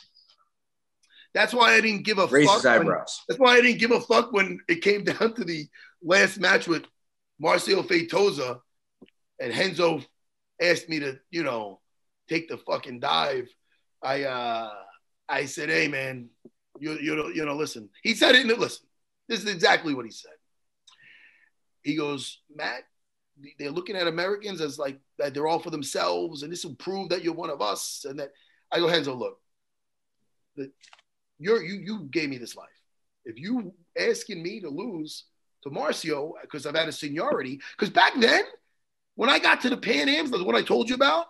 [1.35, 2.63] that's why I didn't give a raise fuck.
[2.65, 3.23] when- eyebrows.
[3.29, 5.67] That's why I didn't give a fuck when it came down to the
[6.03, 6.85] last match with
[7.43, 8.61] Marcio Feitosa
[9.41, 10.03] and Renzo
[10.61, 11.81] asked me to, you know,
[12.29, 13.49] take the fucking dive.
[14.03, 14.73] I uh
[15.29, 16.31] I said, hey man,
[16.81, 17.89] you you know, you know, listen.
[18.03, 18.87] He said it listen.
[19.29, 20.33] This is exactly what he said.
[21.83, 22.83] He goes, Matt,
[23.59, 27.11] they're looking at Americans as like that they're all for themselves, and this will prove
[27.11, 28.05] that you're one of us.
[28.09, 28.33] And that
[28.71, 29.39] I go, Renzo, look,
[31.39, 32.69] you're you you gave me this life.
[33.25, 35.25] If you asking me to lose
[35.63, 38.43] to Marcio because I've had a seniority, because back then,
[39.15, 41.27] when I got to the Pan Ams, the one I told you about,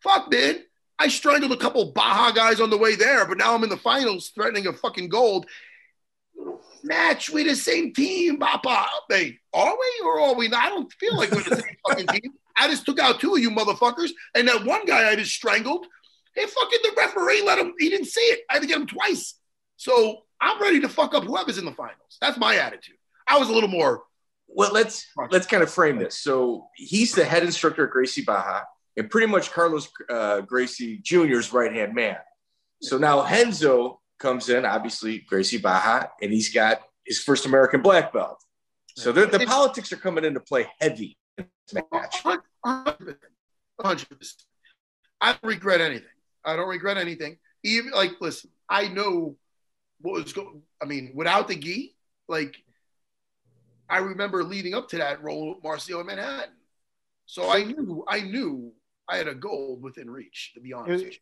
[0.00, 0.60] fuck man,
[1.02, 3.76] I strangled a couple Barra guys on the way there, but now I'm in the
[3.76, 5.46] finals threatening a fucking gold.
[6.84, 8.86] Match with the same team, Papa.
[9.08, 10.64] Hey, are we or are we not?
[10.64, 12.32] I don't feel like we're the same fucking team.
[12.56, 15.86] I just took out two of you motherfuckers, and that one guy I just strangled.
[16.36, 17.74] Hey, fucking the referee let him.
[17.80, 18.42] He didn't see it.
[18.48, 19.34] I had to get him twice.
[19.78, 22.16] So I'm ready to fuck up whoever's in the finals.
[22.20, 22.94] That's my attitude.
[23.26, 24.04] I was a little more.
[24.46, 26.20] Well, let's let's kind of frame this.
[26.20, 28.64] So he's the head instructor at Gracie Barra,
[28.96, 32.16] and pretty much Carlos uh, Gracie Jr.'s right hand man.
[32.82, 38.12] So now Renzo comes in, obviously Gracie Barra, and he's got his first American black
[38.12, 38.42] belt.
[38.96, 42.22] So the, politics are coming into play heavy in this match.
[42.22, 43.16] 100%.
[43.80, 44.34] 100%.
[45.20, 46.08] I don't regret anything.
[46.44, 47.38] I don't regret anything.
[47.64, 49.36] Even like, listen, I know
[50.00, 50.62] what was going.
[50.80, 51.94] I mean, without the gi,
[52.28, 52.56] like,
[53.88, 56.54] I remember leading up to that role with Marcio in Manhattan.
[57.26, 58.72] So I knew, I knew
[59.12, 60.52] I had a goal within reach.
[60.54, 61.14] To be honest, with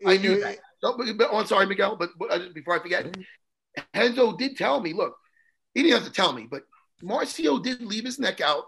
[0.00, 0.08] you.
[0.08, 0.58] I knew that.
[0.82, 1.96] No, but, but- oh, I'm sorry, Miguel.
[1.96, 3.06] But, but uh, before I forget,
[3.94, 4.92] Renzo did tell me.
[4.92, 5.16] Look,
[5.74, 6.62] he didn't have to tell me, but
[7.02, 8.64] Marcio did leave his neck out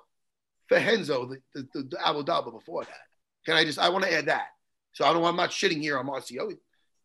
[0.68, 3.00] for Renzo, the, the, the, the Abu Dhabi before that.
[3.44, 3.78] Can I just?
[3.78, 4.46] I want to add that.
[4.92, 5.24] So I don't.
[5.24, 6.48] I'm not shitting here on Marcio.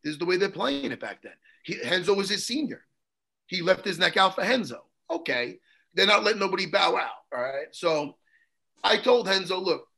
[0.03, 1.33] This is the way they're playing it back then.
[1.63, 2.85] He, Renzo was his senior.
[3.47, 4.85] He left his neck out for Renzo.
[5.11, 5.59] Okay,
[5.93, 7.09] they're not letting nobody bow out.
[7.35, 7.67] All right.
[7.71, 8.15] So
[8.83, 9.88] I told Renzo, look,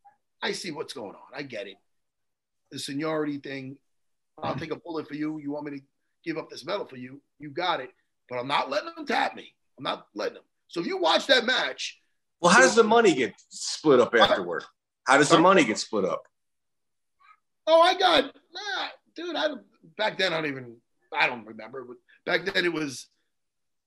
[0.42, 1.36] I see what's going on.
[1.36, 1.78] I get it.
[2.72, 3.78] The seniority thing.
[4.42, 4.60] I'll mm-hmm.
[4.60, 5.39] take a bullet for you.
[5.39, 5.84] You want me to
[6.24, 7.22] give up this medal for you?
[7.39, 7.92] You got it.
[8.30, 9.54] But I'm not letting them tap me.
[9.78, 10.44] I'm not letting them.
[10.68, 12.00] So if you watch that match,
[12.39, 14.64] Well, how does the money get split up afterward?
[15.06, 16.24] How does the money get split up?
[17.68, 19.36] Oh, I got nah, dude.
[19.36, 19.66] I don't-
[19.98, 20.78] back then I don't even
[21.14, 23.08] I don't remember, but back then it was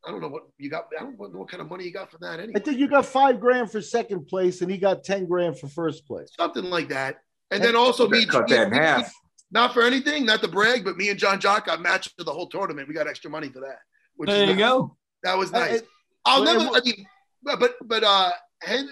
[0.06, 0.86] I don't know what you got.
[0.98, 3.06] I don't know what kind of money you got for that I think you got
[3.06, 6.28] five grand for second place, and he got ten grand for first place.
[6.38, 7.16] Something like that.
[7.50, 9.12] And then also me Cut that in me- half.
[9.50, 12.32] Not for anything, not to brag, but me and Jean Jacques got matched for the
[12.32, 12.88] whole tournament.
[12.88, 13.78] We got extra money for that.
[14.16, 14.58] Which There is you nice.
[14.64, 14.96] go.
[15.22, 15.80] That was Uh, nice.
[15.80, 15.88] it-
[16.26, 16.64] I'll never.
[16.74, 17.06] I mean,
[17.42, 18.30] but but, but uh,
[18.62, 18.88] Hen-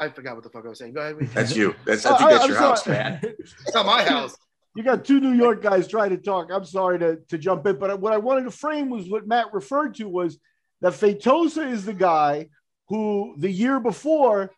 [0.00, 0.94] I forgot what the fuck I was saying.
[0.94, 1.16] Go ahead.
[1.32, 1.74] That's you.
[1.86, 3.20] That's Oh, I think I- that's I'm your house, man.
[3.22, 4.36] It's not my house.
[4.74, 6.48] You got two New York guys trying to talk.
[6.52, 9.52] I'm sorry to, to jump in, but what I wanted to frame was what Matt
[9.52, 10.38] referred to was
[10.80, 12.48] that Feitosa is the guy
[12.88, 14.50] who the year before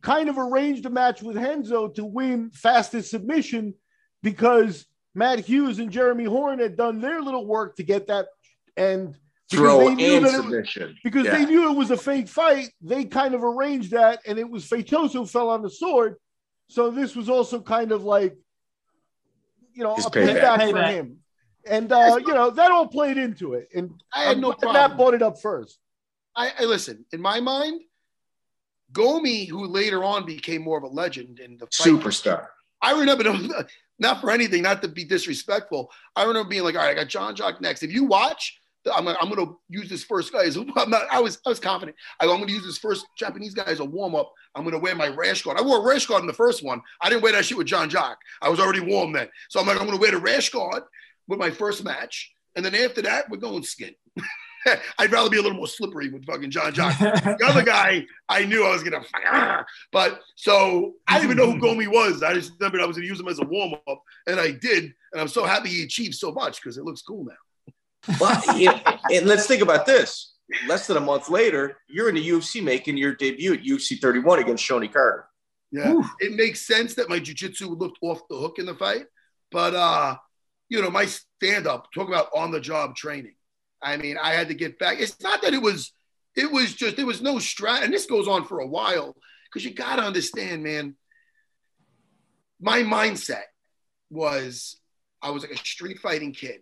[0.00, 3.74] kind of arranged a match with Renzo to win fastest submission
[4.22, 8.26] because Matt Hughes and Jeremy Horn had done their little work to get that
[8.76, 9.16] and
[9.50, 10.96] because Throw they knew and it was- submission.
[11.02, 11.38] because Yeah.
[11.38, 14.68] they knew it was a fake fight, they kind of arranged that, and it was
[14.68, 16.16] Feitosa who fell on the sword.
[16.68, 18.36] So this was also kind of like,
[19.78, 20.58] you know, His a payback.
[20.58, 21.18] payback, for him.
[21.64, 24.90] And uh, you know that all played into it, and I had no I'm problem.
[24.90, 25.78] Matt brought it up first.
[26.34, 27.04] I, I listen.
[27.12, 27.82] In my mind,
[28.92, 32.46] Gomi, who later on became more of a legend in the fight, Superstar.
[32.82, 33.24] I remember,
[33.98, 35.92] not for anything, not to be disrespectful.
[36.16, 37.82] I remember being like, all right, I got Jean Jacques next.
[37.82, 38.58] If you watch,
[38.94, 41.96] I'm, I'm to use this first guy as I'm not, I was, I was confident.
[42.20, 44.32] I go, I'm going to use this first Japanese guy as a warm up.
[44.54, 45.58] I'm to wear my rash guard.
[45.58, 46.80] I wore a rash guard in the first one.
[47.00, 48.20] I didn't wear that shit with Jean Jacques.
[48.40, 49.28] I was already warm then.
[49.48, 50.82] So I'm like, I'm to wear the rash guard
[51.26, 52.32] with my first match.
[52.56, 53.94] And then after that, we're going skin.
[54.98, 56.98] I'd rather be a little more slippery with fucking Jean Jacques.
[57.38, 59.22] The other guy, I knew I was gonna fuck.
[59.26, 59.64] ah.
[59.92, 62.22] But so I didn't even know who Gomi was.
[62.22, 64.92] I just remembered I was gonna use him as a warm up, and I did.
[65.12, 67.32] And I'm so happy he achieved so much because it looks cool now.
[68.20, 68.80] Well, yeah,
[69.12, 70.34] and let's think about this.
[70.66, 74.38] Less than a month later, you're in the UFC making your debut at UFC 31
[74.38, 75.26] against Shonie Carter.
[75.70, 79.04] Yeah, it makes sense that my jujitsu looked off the hook in the fight,
[79.50, 80.16] but uh,
[80.68, 83.34] you know, my stand up, talk about on the job training.
[83.82, 85.00] I mean, I had to get back.
[85.00, 85.92] It's not that it was,
[86.36, 89.64] it was just there was no strat, and this goes on for a while because
[89.64, 90.96] you got to understand, man.
[92.60, 93.44] My mindset
[94.10, 94.80] was
[95.22, 96.60] I was like a street fighting kid.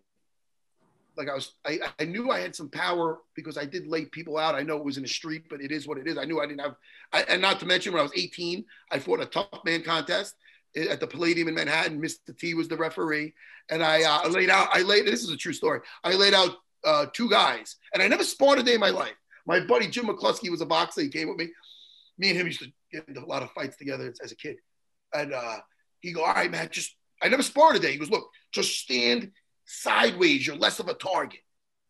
[1.17, 4.37] Like I was, I, I knew I had some power because I did lay people
[4.37, 4.55] out.
[4.55, 6.19] I know it was in the street, but it is what it is.
[6.19, 6.77] I knew I didn't have,
[7.13, 10.35] I, and not to mention when I was 18, I fought a tough man contest
[10.77, 12.01] at the Palladium in Manhattan.
[12.01, 12.37] Mr.
[12.37, 13.35] T was the referee,
[13.71, 14.69] and I uh, laid out.
[14.73, 15.07] I laid.
[15.07, 15.81] This is a true story.
[16.05, 19.15] I laid out uh, two guys, and I never sparred a day in my life.
[19.47, 21.03] My buddy Jim McCluskey was a boxer.
[21.03, 21.49] He came with me.
[22.19, 24.57] Me and him used to get into a lot of fights together as a kid.
[25.15, 25.59] And uh,
[26.01, 27.93] he go, all right, man, just I never sparred a day.
[27.93, 29.33] He goes, look, just stand
[29.67, 30.47] sideways.
[30.47, 31.41] You're less of a target.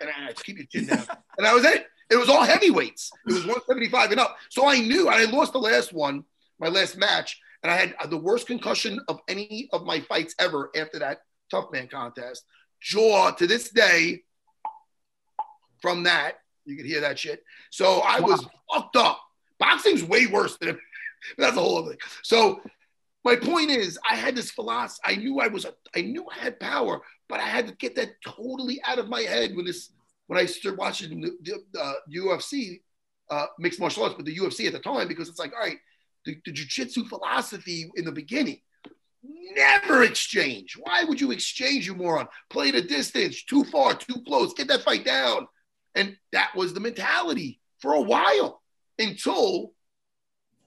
[0.00, 1.06] And I keep your chin down.
[1.38, 1.86] and I was it.
[2.10, 3.10] It was all heavyweights.
[3.26, 4.36] It was 175 and up.
[4.50, 6.24] So I knew I lost the last one,
[6.60, 10.70] my last match, and I had the worst concussion of any of my fights ever
[10.76, 12.44] after that tough man contest.
[12.80, 14.22] Jaw to this day
[15.80, 16.38] from that.
[16.64, 17.42] You could hear that shit.
[17.70, 19.20] So I was fucked up.
[19.58, 20.78] Boxing's way worse than
[21.38, 21.98] that's a whole other thing.
[22.22, 22.60] So
[23.26, 25.00] my point is, I had this philosophy.
[25.04, 27.96] I knew I was a, I knew I had power, but I had to get
[27.96, 29.90] that totally out of my head when this
[30.28, 32.82] when I started watching the, the uh, UFC,
[33.28, 35.78] uh, mixed martial arts, but the UFC at the time because it's like, all right,
[36.24, 38.60] the, the jujitsu philosophy in the beginning.
[39.24, 40.76] Never exchange.
[40.78, 42.28] Why would you exchange, you moron?
[42.48, 45.48] Play the distance, too far, too close, get that fight down.
[45.96, 48.62] And that was the mentality for a while
[49.00, 49.72] until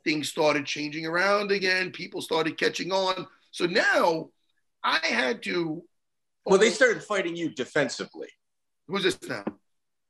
[0.03, 1.91] things started changing around again.
[1.91, 3.27] People started catching on.
[3.51, 4.29] So now
[4.83, 5.83] I had to.
[6.45, 8.29] Well, they started fighting you defensively.
[8.87, 9.43] Who's this now?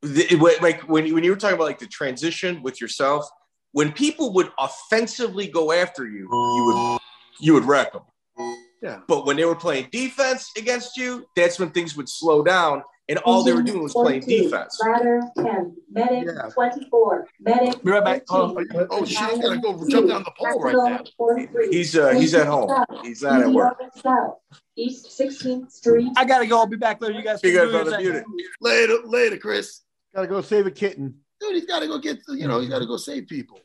[0.02, 3.26] The- like when you, when you were talking about like the transition with yourself,
[3.72, 7.00] when people would offensively go after you, you would
[7.40, 8.04] you would wreck them.
[8.82, 9.00] Yeah.
[9.08, 13.18] But when they were playing defense against you, that's when things would slow down, and
[13.20, 14.80] all they were doing was playing defense.
[14.82, 16.50] Ladder 10, medic Yeah.
[16.54, 18.24] 24, medic Be right back.
[18.30, 21.68] Hold 13, Oh, shit, I gotta go jump down the pole right now.
[21.72, 22.72] He's uh he's at home.
[23.04, 23.78] He's not at work.
[24.76, 26.10] East 16th Street.
[26.16, 26.60] I gotta go.
[26.60, 27.16] I'll be back later.
[27.16, 27.42] You guys.
[27.44, 28.24] You can guys do your brother thing.
[28.62, 29.82] Later, later, Chris.
[30.16, 31.16] Gotta go save a kitten.
[31.40, 33.60] Dude, he's got to go get, you know, he's got to go save people.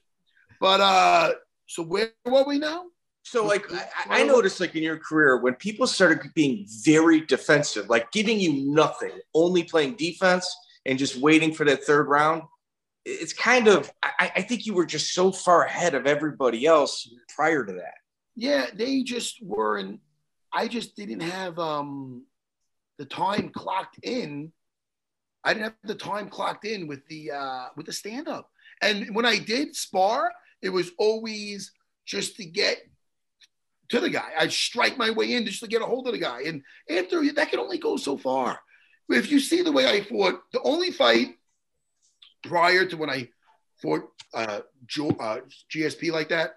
[0.60, 1.32] But uh,
[1.66, 2.84] so where were we now?
[3.24, 7.88] So like I, I noticed like in your career when people started being very defensive,
[7.88, 10.54] like giving you nothing, only playing defense
[10.84, 12.42] and just waiting for that third round.
[13.06, 17.10] It's kind of I, I think you were just so far ahead of everybody else
[17.34, 17.94] prior to that.
[18.36, 20.00] Yeah, they just weren't.
[20.52, 22.26] I just didn't have um
[22.98, 24.52] the time clocked in.
[25.44, 28.50] I didn't have the time clocked in with the uh with the stand up.
[28.82, 30.30] And when I did spar,
[30.60, 31.72] it was always
[32.06, 32.78] just to get
[33.90, 34.30] to the guy.
[34.38, 36.42] I'd strike my way in just to get a hold of the guy.
[36.46, 38.60] And after that can only go so far.
[39.08, 41.36] If you see the way I fought, the only fight
[42.42, 43.28] prior to when I
[43.82, 44.60] fought uh,
[45.20, 45.38] uh,
[45.70, 46.56] GSP like that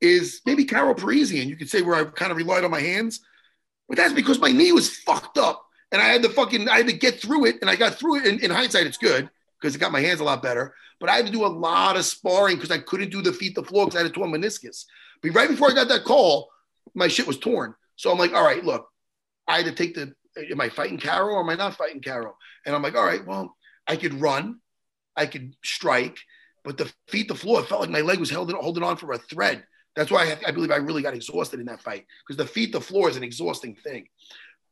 [0.00, 1.46] is maybe Karo Parisyan.
[1.46, 3.20] You could say where I kind of relied on my hands,
[3.88, 6.86] but that's because my knee was fucked up and I had to fucking I had
[6.86, 8.26] to get through it, and I got through it.
[8.26, 9.28] In, in hindsight, it's good
[9.60, 10.74] because it got my hands a lot better.
[11.00, 13.54] But I had to do a lot of sparring because I couldn't do the feet
[13.54, 14.84] to floor because I had a torn meniscus.
[15.22, 16.48] But right before I got that call,
[16.94, 17.74] my shit was torn.
[17.96, 18.88] So I'm like, all right, look,
[19.46, 20.14] I had to take the.
[20.50, 22.36] Am I fighting Karo or am I not fighting Karo?
[22.64, 23.56] And I'm like, all right, well,
[23.88, 24.60] I could run,
[25.16, 26.18] I could strike,
[26.64, 29.12] but the feet to floor, it felt like my leg was held, holding on for
[29.12, 29.64] a thread.
[29.96, 32.72] That's why I, I believe I really got exhausted in that fight because the feet
[32.72, 34.06] to floor is an exhausting thing.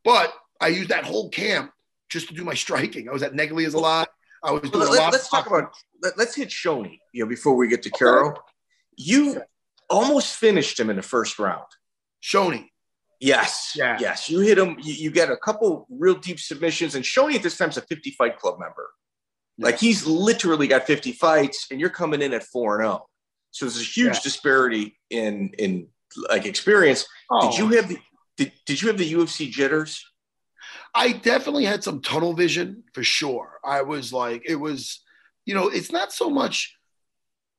[0.05, 1.73] But I used that whole camp
[2.09, 3.09] just to do my striking.
[3.09, 4.09] I was at Neglia's a lot.
[4.44, 5.12] I was doing Let, a lot.
[5.12, 8.35] Let's talk about let, us hit Shonie, you know, before we get to Karo.
[8.97, 9.43] You
[9.89, 11.67] almost finished him in the first round.
[12.23, 12.69] Shonie.
[13.21, 13.73] Yes.
[13.75, 13.97] Yeah.
[14.01, 14.29] Yes.
[14.29, 14.77] You hit him.
[14.83, 17.83] You, you get a couple real deep submissions, and Shonie at this time is a
[17.83, 18.89] 50 fight club member.
[19.59, 23.07] Like he's literally got 50 fights, and you're coming in at four and zero.
[23.53, 24.21] So there's a huge Yeah.
[24.23, 25.89] disparity in in
[26.29, 27.07] like experience.
[27.31, 27.99] Oh, Did you have the
[28.37, 30.05] did, did you have the UFC jitters?
[30.95, 33.59] I definitely had some tunnel vision for sure.
[33.65, 35.03] I was like, it was,
[35.47, 36.77] you know, it's not so much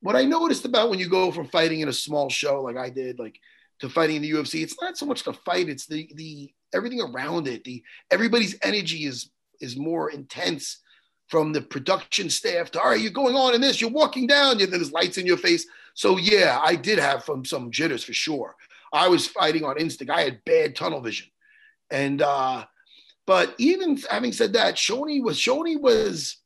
[0.02, 2.90] what I noticed about when you go from fighting in a small show like I
[2.90, 3.40] did, like
[3.80, 4.62] to fighting in the UFC.
[4.62, 7.64] It's not so much the fight; it's the the everything around it.
[7.64, 9.30] The everybody's energy is
[9.60, 10.80] is more intense
[11.28, 14.58] from the production staff to all right, you're going on in this, you're walking down,
[14.58, 15.66] then there's lights in your face.
[15.94, 18.56] So yeah, I did have some some jitters for sure.
[18.94, 20.12] I was fighting on instinct.
[20.12, 21.28] I had bad tunnel vision,
[21.90, 22.66] and uh,
[23.26, 26.38] but even having said that, Shonie was Shonie was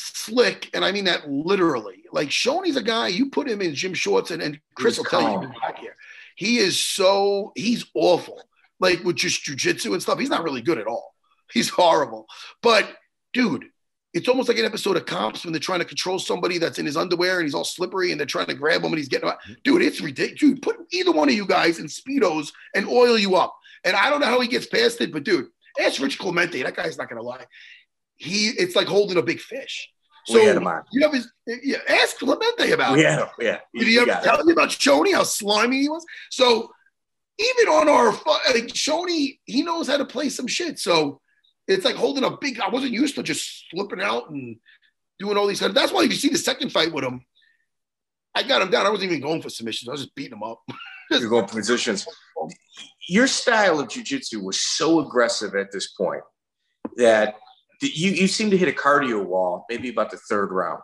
[0.00, 2.04] slick, and I mean that literally.
[2.12, 5.10] Like Shonie's a guy you put him in gym shorts, and, and Chris will was
[5.10, 5.96] tell you back here.
[6.36, 8.40] He is so he's awful.
[8.78, 11.14] Like with just jujitsu and stuff, he's not really good at all.
[11.52, 12.26] He's horrible.
[12.62, 12.88] But
[13.32, 13.66] dude,
[14.12, 16.86] it's almost like an episode of Cops when they're trying to control somebody that's in
[16.86, 19.28] his underwear and he's all slippery and they're trying to grab him and he's getting
[19.28, 19.40] out.
[19.42, 19.52] Mm-hmm.
[19.64, 20.40] Dude, it's ridiculous.
[20.40, 23.56] Dude, put either one of you guys in speedos and oil you up.
[23.84, 25.48] And I don't know how he gets past it, but dude,
[25.78, 26.62] ask Rich Clemente.
[26.62, 27.44] That guy's not gonna lie.
[28.20, 29.90] He it's like holding a big fish.
[30.26, 30.82] So we had him on.
[30.92, 33.20] you have his yeah, ask Clemente about yeah, it.
[33.20, 33.28] him.
[33.40, 33.58] Yeah.
[33.74, 34.22] Did he ever it.
[34.22, 36.04] tell you about Shonie, how slimy he was?
[36.30, 36.70] So
[37.38, 38.12] even on our
[38.52, 40.78] like Shonie, he knows how to play some shit.
[40.78, 41.20] So
[41.66, 42.60] it's like holding a big.
[42.60, 44.56] I wasn't used to just slipping out and
[45.18, 45.60] doing all these.
[45.60, 47.24] That's why you see the second fight with him,
[48.34, 48.86] I got him down.
[48.86, 49.88] I wasn't even going for submissions.
[49.88, 50.60] I was just beating him up.
[51.10, 52.06] You're going positions.
[53.08, 56.22] Your style of jujitsu was so aggressive at this point
[56.96, 57.34] that
[57.86, 60.82] you you seem to hit a cardio wall maybe about the third round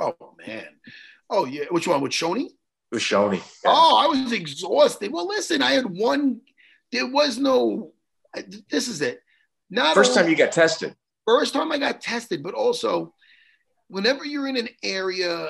[0.00, 0.14] Oh
[0.46, 0.66] man.
[1.28, 1.64] Oh yeah.
[1.70, 2.50] Which one with Shonie?
[2.92, 3.42] with Shonie.
[3.66, 5.12] Oh, I was exhausted.
[5.12, 6.40] Well, listen, I had one.
[6.92, 7.92] There was no.
[8.70, 9.20] This is it.
[9.70, 10.94] Not First only- time you got tested.
[11.26, 13.12] first time I got tested, but also
[13.88, 15.48] whenever you're in an area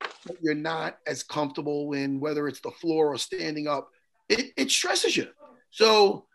[0.00, 3.88] that you're not as comfortable in, whether it's the floor or standing up,
[4.28, 5.28] it, it stresses you.
[5.70, 6.26] So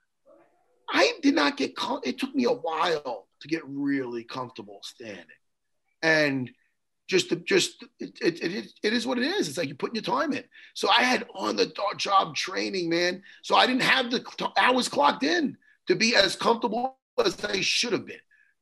[0.90, 1.74] I did not get,
[2.04, 5.26] it took me a while to get really comfortable standing.
[6.02, 6.52] And
[7.08, 9.50] just to, just it, it, it, is what it is.
[9.50, 10.44] It's like you're putting your time in.
[10.76, 13.22] So I had on the job training, man.
[13.44, 14.24] So I didn't have the
[14.58, 15.58] hours clocked in
[15.88, 18.22] to be as comfortable as I should have been.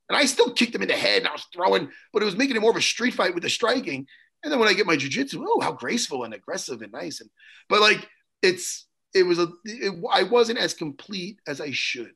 [0.09, 2.35] And I still kicked him in the head and I was throwing, but it was
[2.35, 4.07] making it more of a street fight with the striking.
[4.43, 7.21] And then when I get my jujitsu, oh, how graceful and aggressive and nice.
[7.21, 7.29] And
[7.67, 8.09] but like
[8.41, 12.13] it's it was a it, I wasn't as complete as I should.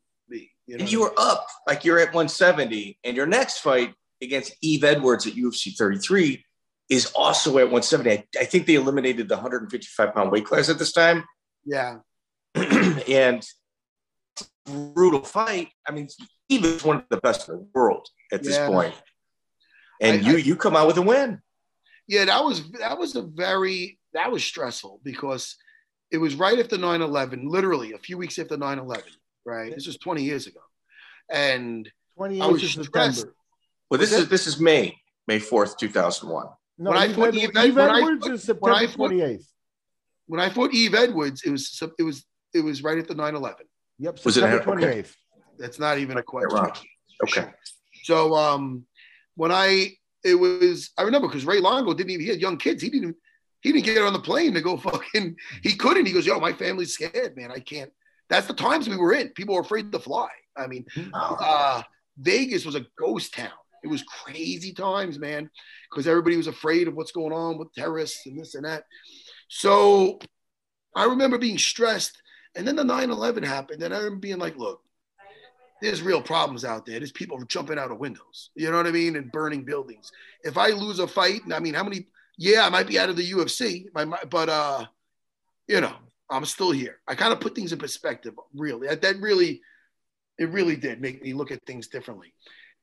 [0.67, 4.55] You know, And you were up, like you're at 170, and your next fight against
[4.61, 6.43] Yves Edwards at UFC 33
[6.89, 8.09] is also at 170.
[8.11, 11.25] I, I think they eliminated the 155 pound weight class at this time.
[11.65, 11.97] yeah.
[12.55, 13.45] and
[14.65, 15.69] brutal fight.
[15.87, 16.07] I mean,
[16.49, 18.67] Yves is one of the best in the world at this Yeah.
[18.67, 18.93] point.
[20.01, 21.41] And I- you I- you come out with a win.
[22.07, 25.55] Yeah, that was that was a very that was stressful because
[26.11, 29.01] it was right after 9-11, literally a few weeks after 9-11,
[29.45, 29.73] right?
[29.73, 30.59] This was 20 years ago.
[31.31, 32.83] And 28th I was stressed.
[33.19, 33.35] September.
[33.89, 34.97] Well, this is this is May,
[35.27, 36.47] May 4th, 2001.
[36.79, 39.45] No, When I fought Edwards, Yves Yves Edwards fought- is when I September fought- 28th.
[40.27, 43.55] when I fought Yves Edwards, it was it was it was right after 9-11.
[43.99, 44.89] Yep, Was it September ahead?
[44.89, 45.01] Okay.
[45.03, 45.15] 28th.
[45.59, 46.59] That's not even a question.
[47.23, 47.51] Okay.
[48.03, 48.85] So um,
[49.35, 49.91] when I
[50.23, 52.81] it was I remember because Ray Longo didn't even he had young kids.
[52.81, 53.15] He didn't
[53.61, 56.05] he didn't get on the plane to go fucking he couldn't.
[56.07, 57.51] He goes, yo, my family's scared, man.
[57.51, 57.91] I can't.
[58.29, 59.29] That's the times we were in.
[59.29, 60.29] People were afraid to fly.
[60.57, 61.81] I mean, uh,
[62.17, 63.49] Vegas was a ghost town.
[63.83, 65.49] It was crazy times, man,
[65.89, 68.85] because everybody was afraid of what's going on with terrorists and this and that.
[69.49, 70.19] So
[70.95, 72.21] I remember being stressed.
[72.55, 73.81] And then the 9 11 happened.
[73.81, 74.81] And I remember being like, look,
[75.81, 76.99] there's real problems out there.
[76.99, 79.15] There's people jumping out of windows, you know what I mean?
[79.17, 80.11] And burning buildings.
[80.43, 83.09] If I lose a fight, and I mean, how many, yeah, I might be out
[83.09, 84.85] of the UFC, my- but, uh,
[85.67, 85.95] you know,
[86.33, 86.99] I'm still here.
[87.07, 88.87] I kind of put things in perspective, really.
[88.87, 89.61] That, really,
[90.39, 92.33] it really did make me look at things differently.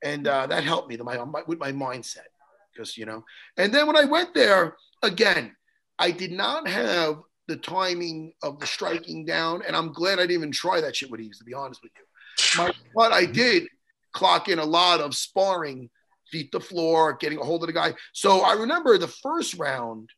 [0.03, 2.31] And uh, that helped me to my, my, with my mindset,
[2.73, 3.25] because, you know,
[3.57, 5.55] and then when I went there, again,
[5.99, 7.17] I did not have
[7.49, 9.63] the timing of the striking down.
[9.67, 11.93] And I'm glad I didn't even try that shit with Eves, to be honest with
[11.97, 12.63] you.
[12.63, 13.65] My, but I did
[14.13, 15.91] clock in a lot of sparring,
[16.31, 17.93] feet the floor, getting a hold of the guy.
[18.13, 20.09] So I remember the first round.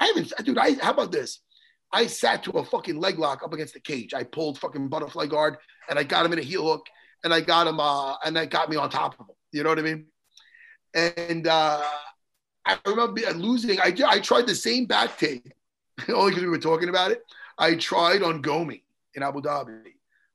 [0.00, 0.58] I haven't, dude.
[0.58, 1.40] I how about this?
[1.92, 4.14] I sat to a fucking leg lock up against the cage.
[4.14, 5.56] I pulled fucking butterfly guard
[5.88, 6.86] and I got him in a heel hook
[7.24, 9.34] and I got him, uh, and that got me on top of him.
[9.52, 10.06] You know what I mean?
[10.94, 11.82] And uh,
[12.64, 13.80] I remember losing.
[13.80, 15.52] I I tried the same back take
[16.08, 17.22] only because we were talking about it.
[17.58, 18.82] I tried on Gomi
[19.14, 19.82] in Abu Dhabi.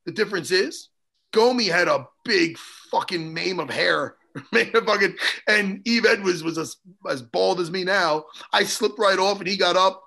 [0.06, 0.90] The difference is
[1.32, 4.16] Gomi had a big fucking mane of hair.
[4.52, 5.16] made a fucking,
[5.48, 6.78] and Yves Edwards was as,
[7.08, 8.26] as bald as me now.
[8.52, 10.02] I slipped right off and he got up.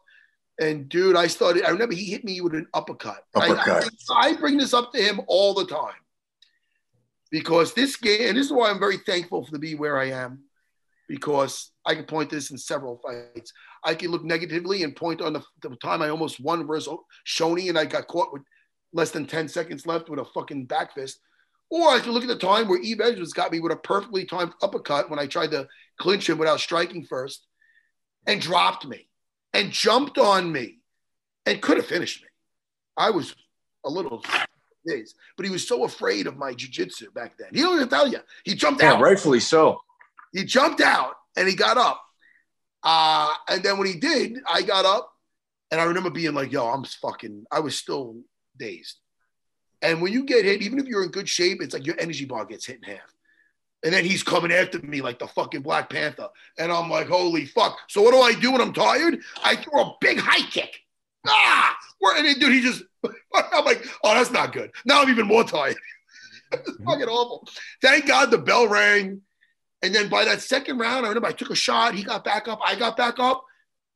[0.59, 3.24] And dude, I started, I remember he hit me with an uppercut.
[3.35, 3.91] I- Uppercut.
[4.11, 6.01] I, I bring this up to him all the time
[7.31, 10.07] because this game, and this is why I'm very thankful for to be where I
[10.07, 10.45] am,
[11.09, 13.53] because I can point this in several fights.
[13.85, 16.97] I can look negatively and point on the, the time I almost won versus
[17.27, 18.43] Shonie and I got caught with
[18.93, 21.20] less than 10 seconds left with a fucking back fist.
[21.70, 24.24] Or I can look at the time where Yves Edwards got me with a perfectly
[24.24, 25.69] timed uppercut when I tried to
[25.99, 27.47] clinch him without striking first
[28.27, 29.09] and dropped me
[29.57, 30.78] and jumped on me
[31.47, 32.28] and could have finished me.
[32.97, 33.35] I was
[33.85, 34.23] a little
[34.87, 37.49] dazed, but he was so afraid of my jujitsu back then.
[37.55, 38.19] He don't even tell you.
[38.45, 39.81] He jumped Yeah, out rightfully so.
[40.33, 42.03] he jumped out and he got up.
[42.83, 45.11] Uh, and then when he did, I got up
[45.70, 48.16] and I remember being like, yo, I'm fucking, I was still
[48.59, 48.97] dazed.
[49.83, 52.27] And when you get hit, even if you're in good shape, it's like your energy
[52.27, 53.15] bar gets hit in half.
[53.86, 56.26] And then he's coming after me like the fucking Black Panther.
[56.58, 57.78] And I'm like, holy fuck.
[57.86, 59.20] So what do I do when I'm tired?
[59.44, 60.80] I throw a big high kick.
[61.24, 61.76] Ah!
[62.00, 64.72] Where, and then, dude, he just, I'm like, oh, that's not good.
[64.86, 65.76] Now I'm even more tired.
[66.52, 67.46] it's fucking awful.
[67.80, 69.22] Thank God the bell rang.
[69.82, 71.94] And then by that second round, I remember I took a shot.
[71.94, 72.58] He got back up.
[72.64, 73.44] I got back up,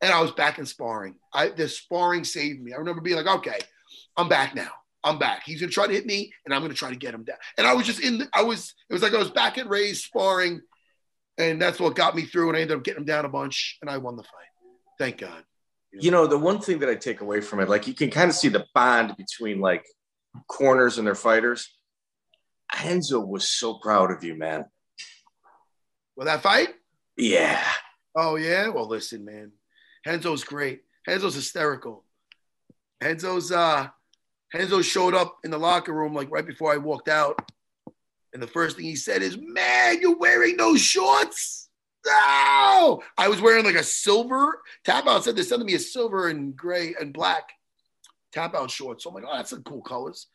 [0.00, 1.16] and I was back in sparring.
[1.34, 2.74] I the sparring saved me.
[2.74, 3.58] I remember being like, okay,
[4.16, 4.70] I'm back now.
[5.02, 5.42] I'm back.
[5.44, 7.36] He's gonna try to hit me, and I'm gonna try to get him down.
[7.56, 8.18] And I was just in.
[8.18, 8.74] The, I was.
[8.88, 10.60] It was like I was back at Ray's sparring,
[11.38, 12.48] and that's what got me through.
[12.48, 14.32] And I ended up getting him down a bunch, and I won the fight.
[14.98, 15.44] Thank God.
[15.92, 18.30] You know, the one thing that I take away from it, like you can kind
[18.30, 19.84] of see the bond between like
[20.48, 21.68] corners and their fighters.
[22.84, 24.66] Renzo was so proud of you, man.
[26.14, 26.68] Well, that fight.
[27.16, 27.64] Yeah.
[28.14, 28.68] Oh yeah.
[28.68, 29.52] Well, listen, man.
[30.06, 30.82] Renzo's great.
[31.06, 32.04] Renzo's hysterical.
[33.02, 33.88] Renzo's uh
[34.52, 37.50] Renzo showed up in the locker room like right before I walked out.
[38.32, 41.68] And the first thing he said is, Man, you're wearing those shorts.
[42.06, 45.24] No, I was wearing like a silver tap out.
[45.24, 47.50] Said they sent me a silver and gray and black
[48.32, 49.04] tap out shorts.
[49.04, 50.28] So I'm like, oh, that's some cool colors.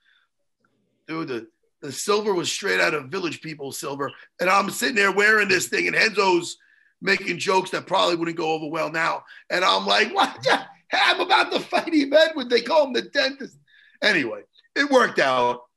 [1.08, 1.48] Dude, the,
[1.82, 4.12] the silver was straight out of Village People silver.
[4.40, 6.58] And I'm sitting there wearing this thing, and Renzo's
[7.02, 9.24] making jokes that probably wouldn't go over well now.
[9.50, 10.38] And I'm like, what?
[10.44, 12.50] the- I'm about to fight Yves Edward.
[12.50, 13.58] They call him the dentist.
[14.02, 14.42] Anyway,
[14.76, 15.62] it worked out.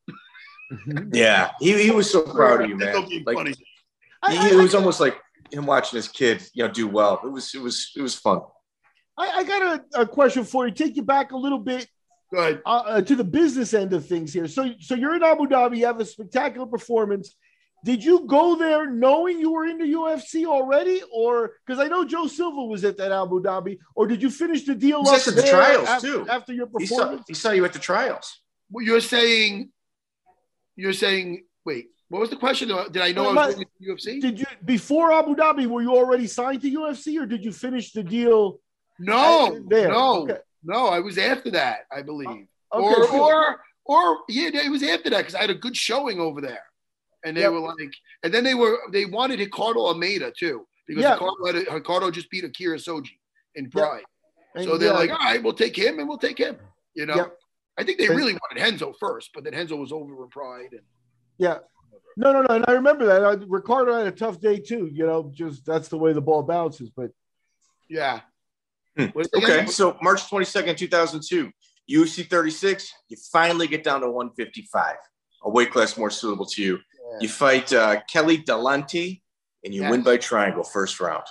[1.13, 1.53] Yeah.
[1.61, 2.95] He, he was so proud of you, man.
[3.25, 3.55] Like funny.
[4.29, 5.17] He- it was almost like
[5.51, 7.21] him watching his kid, you know, do well.
[7.25, 8.41] It was it was it was fun.
[9.17, 9.63] I, I got
[9.95, 10.75] a, a question for you.
[10.75, 11.89] Take you back a little bit
[12.67, 14.47] uh, uh, to the business end of things here.
[14.47, 15.79] So, so you're in Abu Dhabi.
[15.79, 17.35] You have a spectacular performance.
[17.85, 22.05] Did you go there knowing you were in the UFC already, or because I know
[22.05, 25.29] Joe Silva was at that Abu Dhabi, or did you finish the deal He's up
[25.29, 26.27] at the there trials, after, too.
[26.29, 27.25] after your He saw performance?
[27.29, 28.41] he saw you at the trials.
[28.71, 29.71] Well, you're saying,
[30.77, 32.69] you're saying, wait, what was the question?
[32.69, 34.21] Did I know Well, I was my- going to UFC?
[34.21, 35.67] Did you before Abu Dhabi?
[35.67, 38.61] Were you already signed to UFC, or did you finish the deal?
[38.99, 39.89] No, there.
[39.89, 40.39] no, Okay.
[40.65, 40.89] no.
[40.89, 42.47] I was after that, I believe.
[42.75, 43.11] Uh, okay, or, good.
[43.21, 46.65] or, or, yeah, it was after that because I had a good showing over there,
[47.25, 47.53] and they Yep.
[47.53, 47.93] were like,
[48.23, 51.15] and then they were they wanted Ricardo Almeida too because Yeah.
[51.15, 53.21] Ricardo, had a, Ricardo just beat Akira Shoji
[53.55, 54.05] in Pride,
[54.55, 56.57] And, so they're yeah, like, all right, we'll take him and we'll take him.
[56.95, 57.39] You know, Yep.
[57.79, 60.83] I think they really wanted Renzo first, but then Renzo was over in Pride, and
[61.39, 61.59] yeah.
[62.17, 62.57] No, no, no.
[62.57, 63.25] And I remember that.
[63.25, 64.91] I, Ricardo had a tough day too.
[64.93, 66.91] You know, just that's the way the ball bounces.
[66.91, 67.13] But
[67.89, 68.23] yeah.
[68.97, 69.07] Hmm.
[69.13, 71.53] What is it Okay, so March 22nd, 2002,
[71.89, 74.97] UFC 36, you finally get down to 155,
[75.45, 76.79] a weight class more suitable to you.
[77.21, 79.23] You fight uh, Kelly Dullanty,
[79.65, 79.91] and you Yes.
[79.91, 81.25] win by triangle first round.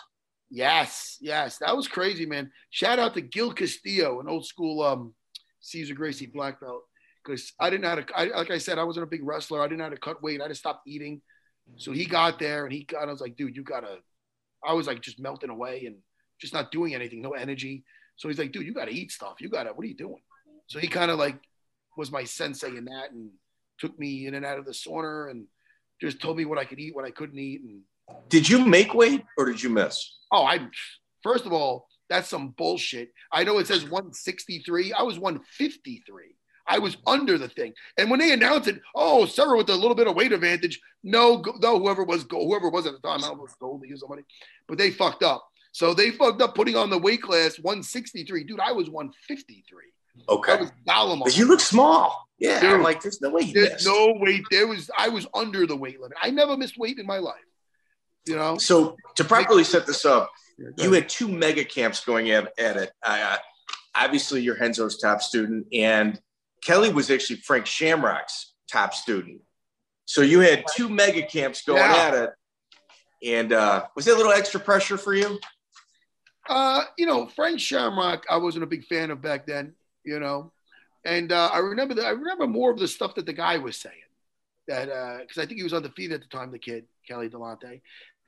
[0.49, 2.51] Yes, yes, that was crazy, man.
[2.69, 5.13] Shout out to Gil Castillo, an old school um,
[5.59, 6.83] Cesar Gracie black belt,
[7.23, 8.05] because I didn't know how to.
[8.15, 9.61] I, like I said, I wasn't a big wrestler.
[9.61, 10.41] I didn't know how to cut weight.
[10.41, 11.21] I just stopped eating.
[11.75, 13.09] So he got there, and he got.
[13.09, 13.97] I was like, dude, you gotta.
[14.65, 15.97] I was like just melting away and
[16.39, 17.83] just not doing anything, no energy.
[18.15, 19.35] So he's like, dude, you gotta eat stuff.
[19.41, 19.71] You gotta.
[19.71, 20.21] What are you doing?
[20.67, 21.37] So he kind of like
[21.97, 23.31] was my sensei in that, and
[23.79, 25.45] took me in and out of the sauna, and
[25.99, 27.81] just told me what I could eat, what I couldn't eat, and
[28.29, 30.17] Did you make weight or did you miss?
[30.31, 30.67] Oh, I
[31.23, 33.11] first of all, that's some bullshit.
[33.31, 34.93] I know it says 163.
[34.93, 36.35] I was 153.
[36.69, 37.73] I was under the thing.
[37.97, 40.79] And when they announced it, oh, Serra with a little bit of weight advantage.
[41.03, 43.91] No, no, whoever was go- whoever was at the time, I don't know if Goldie
[43.93, 44.23] or somebody,
[44.67, 45.47] but they fucked up.
[45.71, 48.43] So they fucked up putting on the weight class 163.
[48.43, 49.83] Dude, I was 153.
[50.27, 50.57] I Okay.
[50.57, 51.19] was Gollum.
[51.19, 52.27] Because you look small.
[52.39, 52.59] Yeah.
[52.61, 52.71] Dude.
[52.73, 53.85] I'm like, there's no way you There's missed.
[53.87, 54.43] no weight.
[54.51, 56.17] There was I was under the weight limit.
[56.21, 57.35] I never missed weight in my life.
[58.27, 60.29] You know, So to properly set this up,
[60.77, 62.91] you had two mega camps going at, at it.
[63.01, 63.37] Uh,
[63.95, 66.19] obviously, you're Renzo's top student, and
[66.61, 69.39] Kelly was actually Frank Shamrock's top student.
[70.05, 71.95] So you had two mega camps going Yeah.
[71.95, 72.29] at it.
[73.25, 75.39] And uh, was that a little extra pressure for you?
[76.49, 79.73] Uh, you know, Frank Shamrock, I wasn't a big fan of back then,
[80.07, 80.51] you know.
[81.05, 83.77] And uh, I remember the, I remember more of the stuff that the guy was
[83.77, 83.95] saying.
[84.67, 84.87] That
[85.21, 87.81] because I think he was undefeated at the time, the kid, Kelly Dullanty.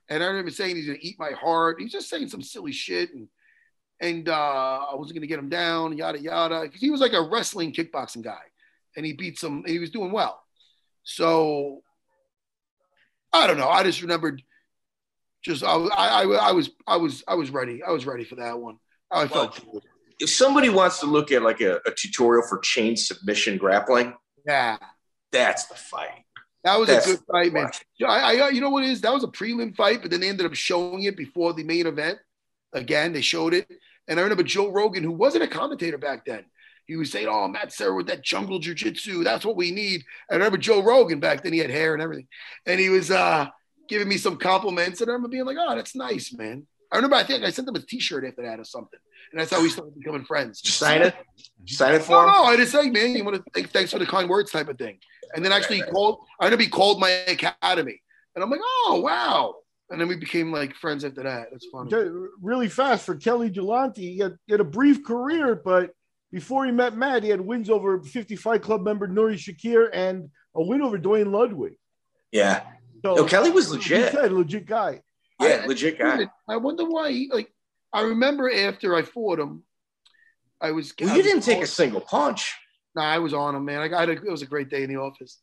[0.08, 1.76] And I remember saying he's gonna eat my heart.
[1.78, 3.28] He was just saying some silly shit and
[4.00, 6.62] and uh, I wasn't gonna get him down, yada yada.
[6.62, 8.40] Because he was like a wrestling kickboxing guy.
[8.96, 10.42] And he beat some and he was doing well.
[11.02, 11.82] So
[13.32, 13.68] I don't know.
[13.68, 14.42] I just remembered
[15.42, 17.82] just I, I, I, I was I was I was ready.
[17.82, 18.78] I was ready for that one.
[19.10, 19.82] I felt good.
[20.20, 24.14] If somebody wants to look at like a, a tutorial for chain submission grappling,
[24.46, 24.76] Yeah.
[25.32, 26.24] that's the fight.
[26.62, 27.64] That was That's a good fight, man.
[27.64, 27.82] watch.
[27.98, 29.00] Yeah, I, I, you know what it is?
[29.00, 31.86] That was a prelim fight, but then they ended up showing it before the main
[31.86, 32.18] event.
[32.74, 33.66] Again, they showed it,
[34.06, 36.44] and I remember Joe Rogan, who wasn't a commentator back then.
[36.86, 40.34] He was saying, "Oh, Matt Serra with that jungle jujitsu, that's what we need." I
[40.34, 42.28] remember Joe Rogan back then; he had hair and everything,
[42.66, 43.46] and he was uh,
[43.88, 47.16] giving me some compliments, and I remember being like, "Oh, that's nice, man." I remember
[47.16, 48.98] I think I sent him a T-shirt after that or something,
[49.32, 50.60] and that's how we started becoming friends.
[50.60, 51.14] Did sign it?
[51.64, 52.30] Did sign it for him?
[52.30, 54.68] no, I just say, man, you want to thank, thanks for the kind words type
[54.68, 54.98] of thing.
[55.34, 58.02] And then actually he called, I remember he called my academy.
[58.34, 59.54] And I'm like, oh, wow.
[59.90, 61.48] And then we became like friends after that.
[61.50, 61.90] That's funny.
[62.40, 63.98] Really fast for Kelly Dullanty.
[63.98, 65.90] He had, he had a brief career, but
[66.32, 70.30] before he met Matt, he had wins over 50 Fight Club member Nuri Shakir and
[70.54, 71.74] a win over Duane Ludwig.
[72.30, 72.62] Yeah.
[73.04, 74.12] So No, Kelly was he legit.
[74.12, 75.00] said, legit guy.
[75.40, 76.28] Yeah, I- legit guy.
[76.48, 77.52] I wonder why he, like,
[77.92, 79.64] I remember after I fought him,
[80.60, 80.92] I was.
[81.00, 82.54] Well, I you was didn't take a single punch.
[82.94, 83.80] Nah, I was on him, man.
[83.80, 85.38] I got a, it was a great day in the office.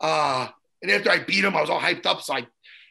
[0.00, 0.48] Uh,
[0.82, 2.20] and after I beat him, I was all hyped up.
[2.22, 2.46] So I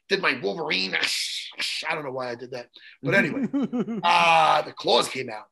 [0.10, 0.96] did my Wolverine.
[1.90, 2.70] I don't know why I did that.
[3.04, 3.48] But anyway,
[4.04, 5.46] Ah, the claws came out.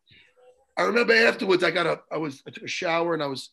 [0.77, 3.51] I remember afterwards, I got a, I was, I took a shower and I was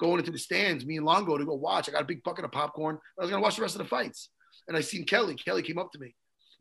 [0.00, 1.88] going into the stands, me and Longo to go watch.
[1.88, 2.98] I got a big bucket of popcorn.
[3.18, 4.30] I was gonna watch the rest of the fights,
[4.66, 5.34] and I seen Kelly.
[5.34, 6.14] Kelly came up to me,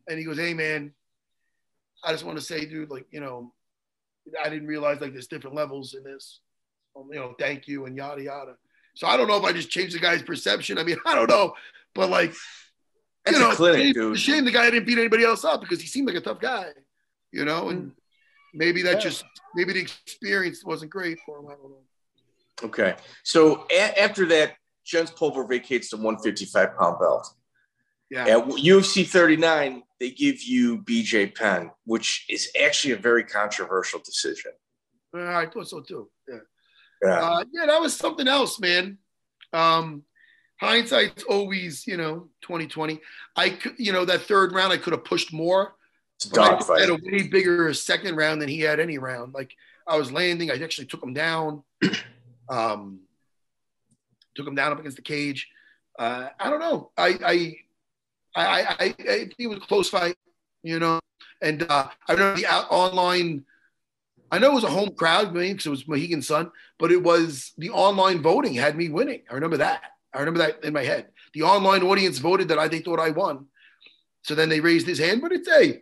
[0.08, 0.94] and he goes, "Hey, man,
[2.04, 3.54] I just want to say, dude, like, you know,
[4.44, 6.40] I didn't realize like there's different levels in this.
[6.96, 8.56] Um, you know, thank you and yada yada."
[8.96, 10.78] So I don't know if I just changed the guy's perception.
[10.78, 11.54] I mean, I don't know,
[11.96, 12.34] but like,
[13.26, 14.14] That's you know, a clinic, shame, dude.
[14.14, 16.22] It's a shame the guy didn't beat anybody else up because he seemed like a
[16.22, 16.68] tough guy,
[17.32, 17.92] you know, and
[18.54, 19.00] maybe that Yeah.
[19.00, 19.24] just
[19.56, 21.46] maybe the experience wasn't great for him.
[21.48, 21.84] I don't know.
[22.64, 22.96] Okay.
[23.24, 24.56] So a- after that,
[24.86, 27.34] Jens Pulver vacates the 155 pound belt.
[28.12, 34.02] Yeah, At UFC 39, they give you BJ Penn, which is actually a very controversial
[34.02, 34.52] decision.
[35.16, 36.10] Yeah, I thought so too.
[36.28, 36.40] Yeah,
[37.02, 37.20] Yeah.
[37.22, 38.98] uh, yeah, that was something else, man.
[39.54, 40.04] Um,
[40.60, 43.00] hindsight's always, you know, twenty twenty.
[43.38, 45.76] I could, you know, that third round I could have pushed more.
[46.34, 49.34] But I had a way bigger second round than he had any round.
[49.34, 49.56] Like
[49.88, 51.64] I was landing, I actually took him down.
[52.50, 53.00] Um,
[54.36, 55.48] took him down up against the cage.
[55.98, 56.92] Uh, I don't know.
[56.98, 57.56] I I
[58.36, 60.16] I, I, I it was a close fight,
[60.64, 61.00] you know.
[61.42, 63.46] And uh, I remember the out, online.
[64.32, 67.04] I know it was a home crowd, maybe because it was Mohegan Sun, but it
[67.04, 69.24] was the online voting had me winning.
[69.30, 69.82] I remember that.
[70.14, 71.08] I remember that in my head.
[71.34, 73.48] The online audience voted that I they thought I won.
[74.24, 75.82] So then they raised his hand, but it's a,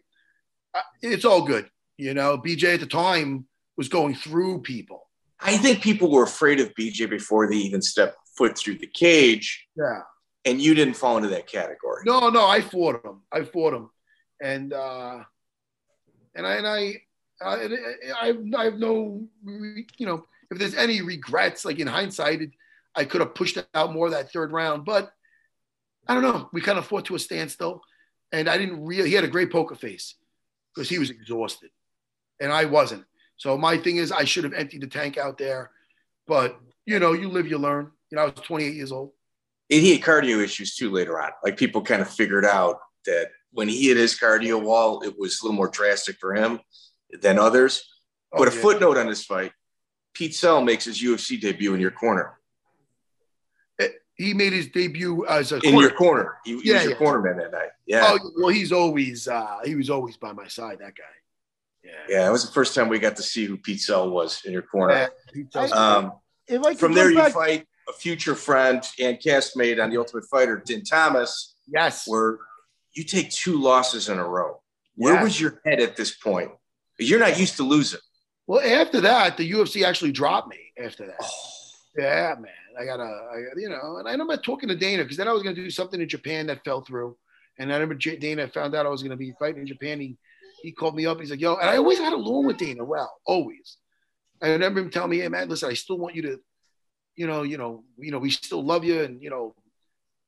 [0.73, 1.69] uh, it's all good.
[1.97, 3.45] You know, BJ at the time
[3.75, 5.07] was going through people.
[5.41, 9.67] I think people were afraid of BJ before they even stepped foot through the cage,
[9.75, 10.01] Yeah.
[10.45, 12.03] And you didn't fall into that category.
[12.05, 13.21] No, no, I fought him.
[13.31, 13.89] I fought him,
[14.41, 15.23] and uh,
[16.35, 17.01] and I and I,
[17.41, 17.69] I,
[18.21, 22.51] I, I have no, you know, if there's any regrets, like in hindsight, it,
[22.95, 25.11] I could have pushed out more that third round, but
[26.07, 26.49] I don't know.
[26.51, 27.81] We kind of fought to a standstill,
[28.31, 29.09] and I didn't really.
[29.09, 30.15] He had a great poker face
[30.73, 31.69] because he was exhausted,
[32.39, 33.05] and I wasn't.
[33.37, 35.71] So my thing is, I should have emptied the tank out there,
[36.27, 37.91] but you know, you live, you learn.
[38.09, 39.11] You know, I was 28 years old.
[39.71, 41.31] And he had cardio issues too later on.
[41.43, 45.39] Like people kind of figured out that when he hit his cardio wall, it was
[45.41, 46.59] a little more drastic for him
[47.21, 47.83] than others.
[48.31, 48.61] Oh, but a yeah.
[48.61, 49.51] footnote on this fight
[50.13, 52.35] Pete Sell makes his UFC debut in your corner.
[54.15, 55.79] he made his debut as a In corner.
[55.79, 56.37] your corner.
[56.43, 56.97] He, he Yeah, was your yeah.
[56.99, 57.69] cornerman that night.
[57.87, 58.05] Yeah.
[58.21, 60.79] Oh well, he's always uh, he was always by my side.
[60.79, 61.03] That guy.
[61.83, 61.91] Yeah.
[62.09, 62.27] Yeah.
[62.27, 64.63] It was the first time we got to see who Pete Sell was in your
[64.63, 65.09] corner.
[65.33, 66.13] Yeah, Um,
[66.47, 70.61] If I from there, you fight a future friend and castmate on The Ultimate Fighter,
[70.65, 72.07] Din Thomas, yes.
[72.07, 72.37] where
[72.93, 74.61] you take two losses in a row.
[74.95, 75.23] Where Yeah.
[75.23, 76.51] was your head at this point?
[76.99, 77.99] You're not used to losing.
[78.47, 80.57] Well, after that, the UFC actually dropped me.
[80.77, 81.29] After that, oh.
[81.97, 83.09] yeah, man, I gotta,
[83.55, 86.01] you know, and I remember talking to Dana because then I was gonna do something
[86.01, 87.15] in Japan that fell through,
[87.57, 89.99] and I remember J- Dana found out I was gonna be fighting in Japan.
[89.99, 90.17] He
[90.61, 91.19] he called me up.
[91.19, 92.83] He's like, "Yo," and I always had a along with Dana.
[92.83, 93.77] Well, always.
[94.41, 96.39] I remember him telling me, "Hey, man, listen, I still want you to."
[97.19, 99.53] You know, you know, you know, we still love you, and you know,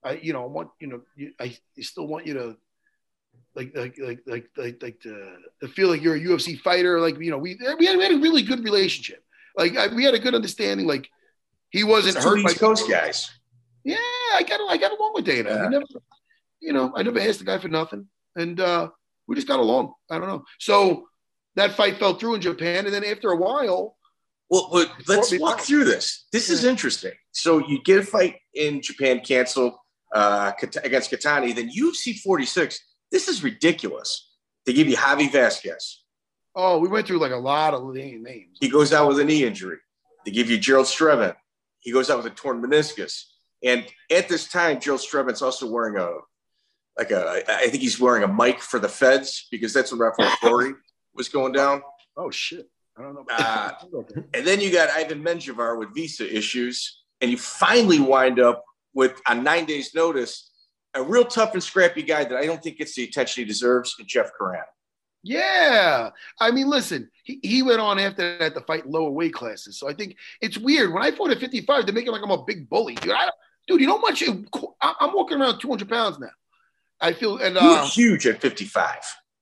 [0.04, 2.58] I, you know, I want, you know, you, I still want you to,
[3.56, 7.00] like, like, like, like, like, like to, to feel like you're a UFC fighter.
[7.00, 9.24] Like, you know, we we had, we had a really good relationship.
[9.56, 10.86] Like, I, we had a good understanding.
[10.86, 11.10] Like,
[11.70, 13.32] he wasn't hurt by East Coast guys.
[13.86, 13.96] Yeah,
[14.36, 15.50] I got I got along with Dana.
[15.50, 15.64] Yeah.
[15.64, 15.86] I never,
[16.60, 18.06] you know, I never asked the guy for nothing,
[18.36, 18.90] and uh,
[19.30, 19.94] we just got along.
[20.10, 20.44] I don't know.
[20.60, 21.08] So
[21.56, 23.96] that fight fell through in Japan, and then after a while,
[24.52, 26.26] Well, let's walk through this.
[26.34, 27.14] This is interesting.
[27.32, 29.76] So you get a fight in Japan canceled
[30.14, 30.52] uh,
[30.84, 32.78] against Katani, then UFC 46.
[33.12, 34.30] This is ridiculous.
[34.66, 36.04] They give you Javi Vasquez.
[36.54, 38.58] oh, we went through like a lot of names.
[38.60, 39.78] He goes out with a knee injury.
[40.26, 41.36] They give you Gerald Strebendt.
[41.80, 43.24] He goes out with a torn meniscus.
[43.64, 46.10] And at this time, Gerald Strebendt's also wearing a
[46.98, 50.32] like a I think he's wearing a mic for the feds because that's when Rafael
[50.42, 50.74] Corey
[51.16, 51.82] was going down.
[52.18, 53.26] Oh shit, I don't know.
[53.30, 53.72] Uh,
[54.34, 58.64] And then you got Ivan Menjivar with visa issues, and you finally wind up
[58.94, 60.52] with on nine days' notice
[60.94, 63.96] a real tough and scrappy guy that I don't think gets the attention he deserves,
[64.06, 64.64] Jeff Curran.
[65.24, 66.10] Yeah.
[66.40, 69.78] I mean, listen, he, he went on after that to fight lower weight classes.
[69.78, 70.94] So I think it's weird.
[70.94, 72.96] When I fought at 55, they make it like I'm a big bully.
[72.96, 73.30] Dude, I,
[73.68, 74.24] dude you know how much?
[74.24, 76.32] I'm walking around 200 pounds now.
[77.00, 78.96] I feel, and You were uh, huge at 55.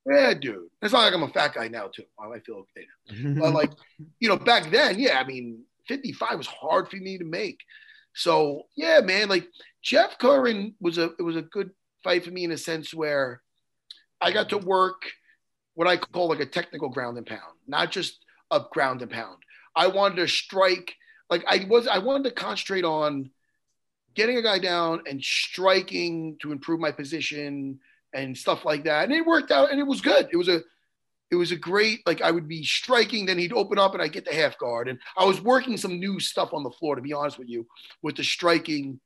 [0.05, 0.69] Yeah, dude.
[0.81, 2.03] It's not like I'm a fat guy now, too.
[2.19, 2.88] I feel okay.
[3.11, 3.41] now.
[3.41, 3.71] But like,
[4.19, 7.59] you know, back then, yeah, I mean, 55 was hard for me to make.
[8.13, 9.47] So yeah, man, like
[9.81, 11.71] Jeff Curran was a it was a good
[12.03, 13.41] fight for me in a sense where
[14.21, 15.03] I got to work
[15.76, 18.19] what I call like a technical ground and pound, not just
[18.51, 19.38] a ground and pound.
[19.76, 20.95] I wanted to strike
[21.30, 23.30] like I was I wanted to concentrate on
[24.15, 27.80] getting a guy down and striking to improve my position
[28.14, 29.06] and stuff like that.
[29.06, 30.30] And it worked out and it was good.
[30.31, 30.61] It was a
[31.31, 34.11] it was a great like I would be striking, then he'd open up and I'd
[34.11, 34.88] get the half guard.
[34.88, 37.68] And I was working some new stuff on the floor, to be honest with you,
[38.02, 38.99] with the striking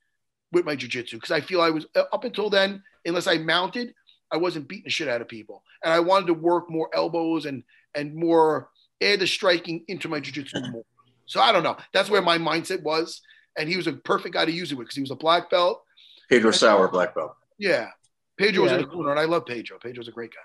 [0.51, 1.13] with my jujitsu.
[1.13, 3.93] Because I feel I was uh, up until then, unless I mounted,
[4.31, 5.63] I wasn't beating the shit out of people.
[5.83, 7.63] And I wanted to work more elbows and
[7.95, 8.69] and more
[9.01, 10.85] add the striking into my jujitsu more.
[11.25, 11.77] So I don't know.
[11.93, 13.21] That's where my mindset was.
[13.57, 15.49] And he was a perfect guy to use it with because he was a black
[15.49, 15.83] belt.
[16.29, 17.35] Pedro Sauer, black belt.
[17.59, 17.89] Yeah.
[18.37, 18.85] Pedro was in Yeah.
[18.85, 19.77] the corner, and I love Pedro.
[19.79, 20.39] Pedro's a great guy.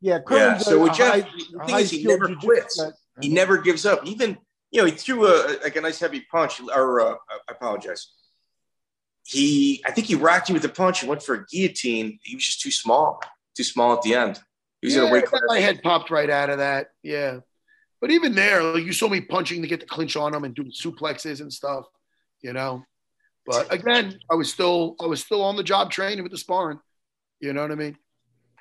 [0.00, 0.58] Yeah, Yeah.
[0.58, 1.20] So a- with Jeff, high-
[1.52, 2.80] the thing is he never jiu-jitsu quits.
[2.80, 2.90] guy.
[3.22, 4.04] He never gives up.
[4.06, 4.36] Even
[4.70, 6.60] you know he threw a like a nice heavy punch.
[6.60, 8.12] Or uh, I apologize.
[9.26, 12.18] He, I think he rocked you with a punch and went for a guillotine.
[12.22, 13.22] He was just too small,
[13.56, 14.38] too small at the end.
[14.82, 15.40] He was in Yeah, a weight class.
[15.46, 16.88] my head popped right out of that.
[17.02, 17.38] Yeah.
[18.02, 20.54] But even there, like you saw me punching to get the clinch on him and
[20.54, 21.86] doing suplexes and stuff,
[22.42, 22.84] you know.
[23.46, 26.80] But again, I was still I was still on the job training with the sparring.
[27.40, 27.98] You know what I mean?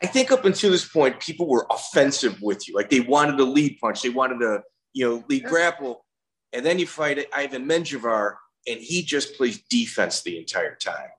[0.01, 2.75] I think up until this point, people were offensive with you.
[2.75, 4.61] Like they wanted to lead punch, they wanted to,
[4.93, 5.49] you know, lead Yeah.
[5.49, 6.05] grapple.
[6.51, 8.35] And then you fight Ivan Menjivar,
[8.67, 11.09] and he just plays defense the entire time.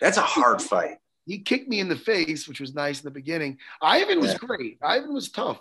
[0.00, 0.98] That's a hard fight.
[1.26, 3.58] He kicked me in the face, which was nice in the beginning.
[3.80, 4.38] Ivan was Yeah.
[4.38, 4.78] great.
[4.82, 5.60] Ivan was tough.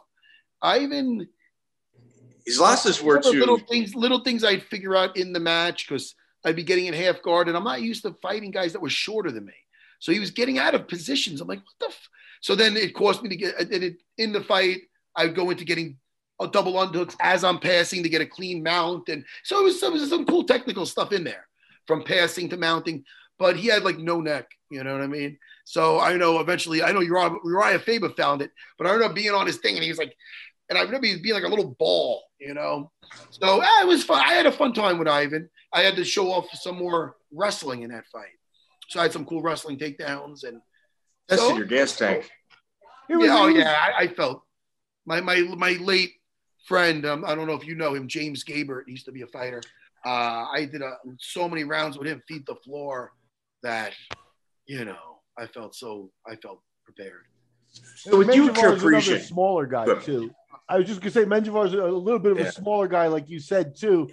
[0.61, 1.29] Ivan
[2.45, 6.15] His losses were the little things, little things I'd figure out in the match because
[6.45, 8.89] I'd be getting in half guard, and I'm not used to fighting guys that were
[8.89, 9.53] shorter than me.
[9.99, 11.41] So he was getting out of positions.
[11.41, 11.87] I'm like, what the?
[11.87, 12.09] F-?
[12.41, 14.81] So then it caused me to get it, in the fight.
[15.15, 15.97] I'd go into getting
[16.39, 19.83] a double underhooks as I'm passing to get a clean mount, and so it was,
[19.83, 21.47] it was some cool technical stuff in there
[21.85, 23.03] from passing to mounting.
[23.37, 25.37] But he had like no neck, you know what I mean?
[25.65, 29.33] So I know eventually, I know Uriah, Uriah Faber found it, but I remember being
[29.33, 30.15] on his thing, and he was like,
[30.69, 32.91] and I remember he being like a little ball, you know.
[33.31, 34.23] So eh, it was fun.
[34.25, 35.49] I had a fun time with Ivan.
[35.73, 38.37] I had to show off some more wrestling in that fight.
[38.89, 40.61] So I had some cool wrestling takedowns and
[41.27, 42.29] tested So- your gas tank.
[43.09, 44.43] It was- yeah, oh was- yeah, I, I felt
[45.05, 46.13] my my my late
[46.67, 47.05] friend.
[47.05, 48.83] Um, I don't know if you know him, James Gabert.
[48.85, 49.61] He used to be a fighter.
[50.05, 53.11] Uh, I did a, so many rounds with him, feet the floor,
[53.63, 53.93] that
[54.67, 57.23] you know I felt so I felt prepared.
[57.95, 60.31] So with you, Menjivar's another Caprician, smaller guy too.
[60.67, 62.45] I was just gonna say Menjivar's a little bit of Yeah.
[62.45, 64.07] a smaller guy, like you said too.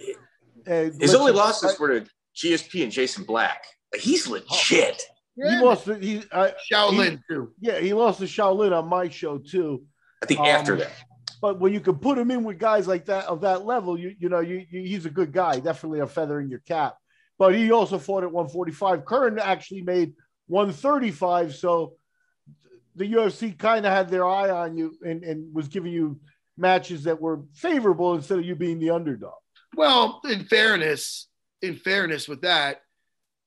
[0.67, 3.63] And his only losses were to GSP and Jason Black.
[3.97, 5.01] He's legit.
[5.35, 5.85] He lost.
[5.85, 7.53] to- He, I, Shaolin too.
[7.59, 9.83] yeah, he lost to Shaolin on my show too.
[10.21, 10.91] I think Um, after that.
[11.41, 14.15] But when you can put him in with guys like that of that level, you
[14.19, 16.97] you know, you, you he's a good guy, definitely a feather in your cap.
[17.37, 19.05] But he also fought at 145.
[19.05, 20.13] Curran actually made
[20.47, 21.93] 135, so
[22.95, 26.19] the UFC kind of had their eye on you and, and was giving you
[26.57, 29.33] matches that were favorable instead of you being the underdog.
[29.77, 31.27] Well, in fairness,
[31.61, 32.81] in fairness with that,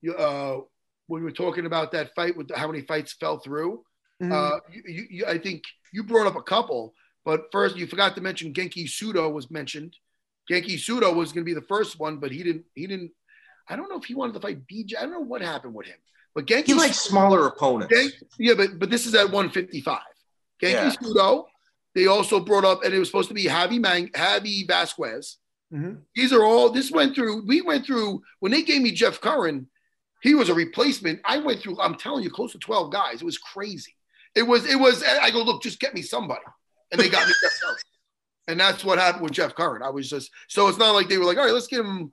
[0.00, 0.60] you, uh,
[1.08, 3.82] when we were talking about that fight with how many fights fell through,
[4.22, 6.94] uh, you, you, you, I think you brought up a couple,
[7.24, 9.96] but first you forgot to mention Genki Sudo was mentioned.
[10.48, 12.64] Genki Sudo was going to be the first one, but he didn't.
[12.74, 13.10] He didn't.
[13.68, 14.96] I don't know if he wanted to fight BJ.
[14.98, 15.96] I don't know what happened with him.
[16.34, 17.92] But Genki He likes smaller opponents.
[17.92, 20.00] Gen- yeah, but but this is at 155.
[20.62, 20.92] Genki Yeah.
[20.92, 21.46] Sudo.
[21.94, 25.38] They also brought up, and it was supposed to be Javi Mang, Javi Vasquez.
[25.72, 26.02] Mhm.
[26.14, 26.70] These are all.
[26.70, 27.46] This went through.
[27.46, 29.68] We went through when they gave me Jeff Curran.
[30.22, 31.20] He was a replacement.
[31.24, 31.80] I went through.
[31.80, 33.22] I'm telling you, close to 12 guys.
[33.22, 33.94] It was crazy.
[34.34, 34.66] It was.
[34.66, 35.02] It was.
[35.04, 35.62] I go look.
[35.62, 36.42] Just get me somebody,
[36.90, 37.76] and they got me Jeff Curran.
[38.48, 39.82] And that's what happened with Jeff Curran.
[39.82, 40.30] I was just.
[40.48, 42.10] So it's not like they were like, all right, let's get him.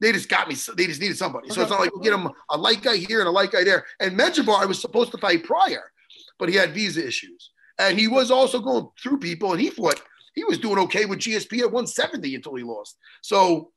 [0.00, 0.54] They just got me.
[0.76, 1.50] They just needed somebody.
[1.50, 3.64] So it's not like we'll get him a light guy here and a light guy
[3.64, 3.84] there.
[4.00, 5.92] And Menjivar, I was supposed to fight prior,
[6.38, 9.52] but he had visa issues, and he was also going through people.
[9.52, 10.00] And he fought.
[10.34, 12.98] He was doing okay with GSP at 170 until he lost.
[13.22, 13.70] So,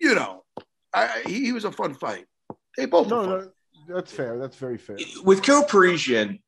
[0.00, 0.44] you know,
[0.94, 2.24] I, he, he was a fun fight.
[2.76, 3.50] They both No, were fun.
[3.88, 4.38] no, that's fair.
[4.38, 4.96] That's very fair.
[5.24, 6.40] With Karo Parisyan,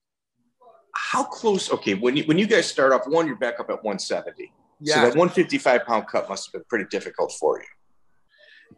[0.96, 1.70] how close?
[1.72, 4.50] Okay, when you when you guys start off, one, you're back up at 170.
[4.80, 4.94] Yeah.
[4.94, 7.66] So Yeah, that 155 pound cut must have been pretty difficult for you.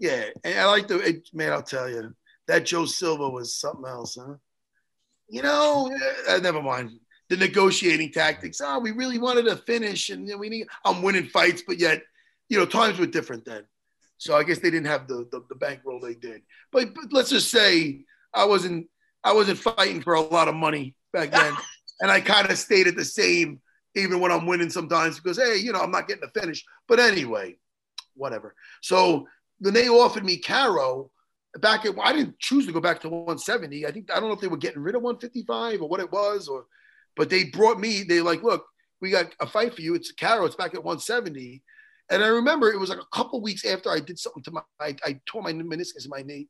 [0.01, 0.25] yeah.
[0.45, 1.53] And I like the it, man.
[1.53, 2.13] I'll tell you
[2.49, 4.35] that Joe Silva was something else, huh?
[5.29, 5.91] You know,
[6.29, 6.99] uh, never mind
[7.29, 8.61] the negotiating tactics.
[8.63, 10.67] Oh, we really wanted to finish, and we need.
[10.85, 12.03] I'm winning fights, but yet,
[12.49, 13.65] you know, times were different then.
[14.19, 16.43] So I guess they didn't have the the, the bankroll they did.
[16.73, 18.05] But, but let's just say
[18.35, 18.89] I wasn't
[19.25, 21.55] I wasn't fighting for a lot of money back then,
[22.01, 23.61] and I kind of stayed at the same
[23.95, 26.65] even when I'm winning sometimes because hey, you know, I'm not getting the finish.
[26.87, 27.57] But anyway,
[28.15, 28.55] whatever.
[28.83, 29.27] So
[29.59, 31.11] when they offered me Karo
[31.59, 33.87] back at I didn't choose to go back to 170.
[33.87, 36.13] I think I don't know if they were getting rid of 155 or what it
[36.13, 36.67] was, or
[37.17, 38.03] but they brought me.
[38.03, 38.65] They like, look,
[39.01, 39.95] we got a fight for you.
[39.95, 40.45] It's Karo.
[40.45, 41.63] It's back at 170.
[42.11, 44.61] And I remember it was like a couple weeks after I did something to my,
[44.81, 46.49] I, I tore my meniscus in my knee.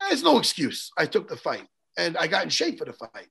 [0.00, 0.90] There's no excuse.
[0.98, 1.66] I took the fight
[1.96, 3.28] and I got in shape for the fight.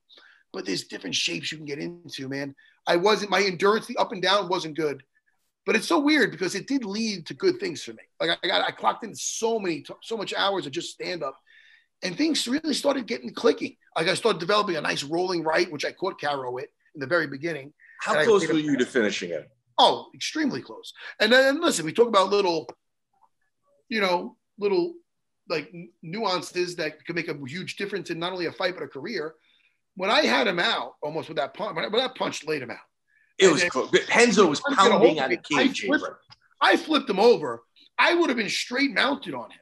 [0.52, 2.54] But there's different shapes you can get into, man.
[2.86, 5.02] I wasn't, my endurance, the up and down wasn't good.
[5.66, 8.02] But it's so weird because it did lead to good things for me.
[8.18, 11.38] Like I got, I clocked in so many, so much hours of just stand up
[12.02, 13.76] and things really started getting clicking.
[13.94, 16.68] Like I started developing a nice rolling right, which I caught Karo with
[16.98, 17.72] in the very beginning.
[18.00, 19.48] How close were you to finishing it?
[19.78, 20.92] Oh, extremely close.
[21.20, 22.68] And then listen, we talk about little,
[23.88, 24.94] you know, little
[25.48, 25.72] like
[26.02, 29.34] nuances that could make a huge difference in not only a fight but a career.
[29.94, 32.76] When I had him out, almost with that punch, when that punch laid him out.
[33.38, 33.90] It was And close.
[33.92, 35.46] Was pounding on the it.
[35.54, 35.86] I cage.
[35.86, 36.04] flipped-
[36.60, 37.62] I flipped him over.
[37.96, 39.60] I would have been straight mounted on him,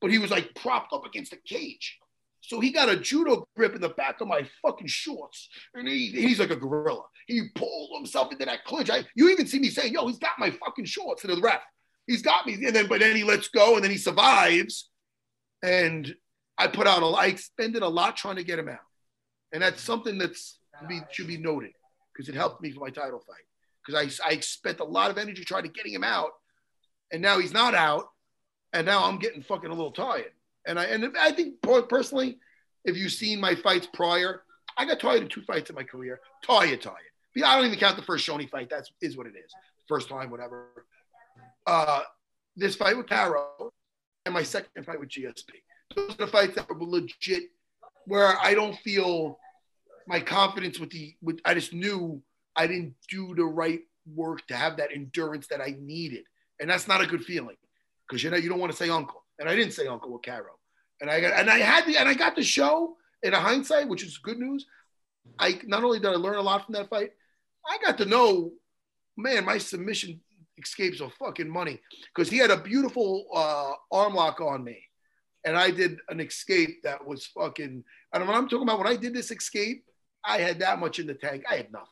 [0.00, 1.98] but he was like propped up against the cage.
[2.46, 6.10] So he got a judo grip in the back of my fucking shorts, and he,
[6.12, 7.02] he's like a gorilla.
[7.26, 8.88] He pulled himself into that clinch.
[8.88, 11.60] I, you even see me saying, "Yo, he's got my fucking shorts." To the ref,
[12.06, 12.54] he's got me.
[12.54, 14.90] And then, but then he lets go, and then he survives.
[15.60, 16.14] And
[16.56, 18.78] I put out a, I expended a lot trying to get him out,
[19.52, 21.72] and that's something that's be, should be noted
[22.12, 23.44] because it helped me for my title fight.
[23.84, 26.30] Because I, I spent a lot of energy trying to getting him out,
[27.10, 28.04] and now he's not out,
[28.72, 30.30] and now I'm getting fucking a little tired.
[30.66, 31.54] And I and I think
[31.88, 32.38] personally,
[32.84, 34.42] if you've seen my fights prior,
[34.76, 36.20] I got tired in two fights in my career.
[36.44, 36.96] Tired, tired.
[37.44, 38.68] I don't even count the first Shonie fight.
[38.70, 39.52] That's is what it is.
[39.88, 40.86] First time, whatever.
[41.66, 42.02] Uh,
[42.56, 43.72] this fight with Karo
[44.24, 45.44] and my second fight with GSP.
[45.94, 47.44] Those are the fights that were legit,
[48.06, 49.38] where I don't feel
[50.06, 51.14] my confidence with the.
[51.22, 52.22] With I just knew
[52.56, 53.80] I didn't do the right
[54.14, 56.24] work to have that endurance that I needed,
[56.60, 57.56] and that's not a good feeling
[58.08, 60.58] because you know you don't want to say uncle, and I didn't say uncle Karo,
[61.00, 63.88] and I got and I had the and I got the show in a hindsight,
[63.88, 64.66] which is good news.
[65.38, 67.10] I not only did I learn a lot from that fight,
[67.68, 68.52] I got to know,
[69.16, 70.20] man, my submission
[70.58, 71.80] escapes are fucking money
[72.14, 74.82] because he had a beautiful uh, arm lock on me,
[75.44, 77.84] and I did an escape that was fucking.
[78.12, 79.84] And when I'm talking about when I did this escape,
[80.24, 81.44] I had that much in the tank.
[81.50, 81.90] I had nothing.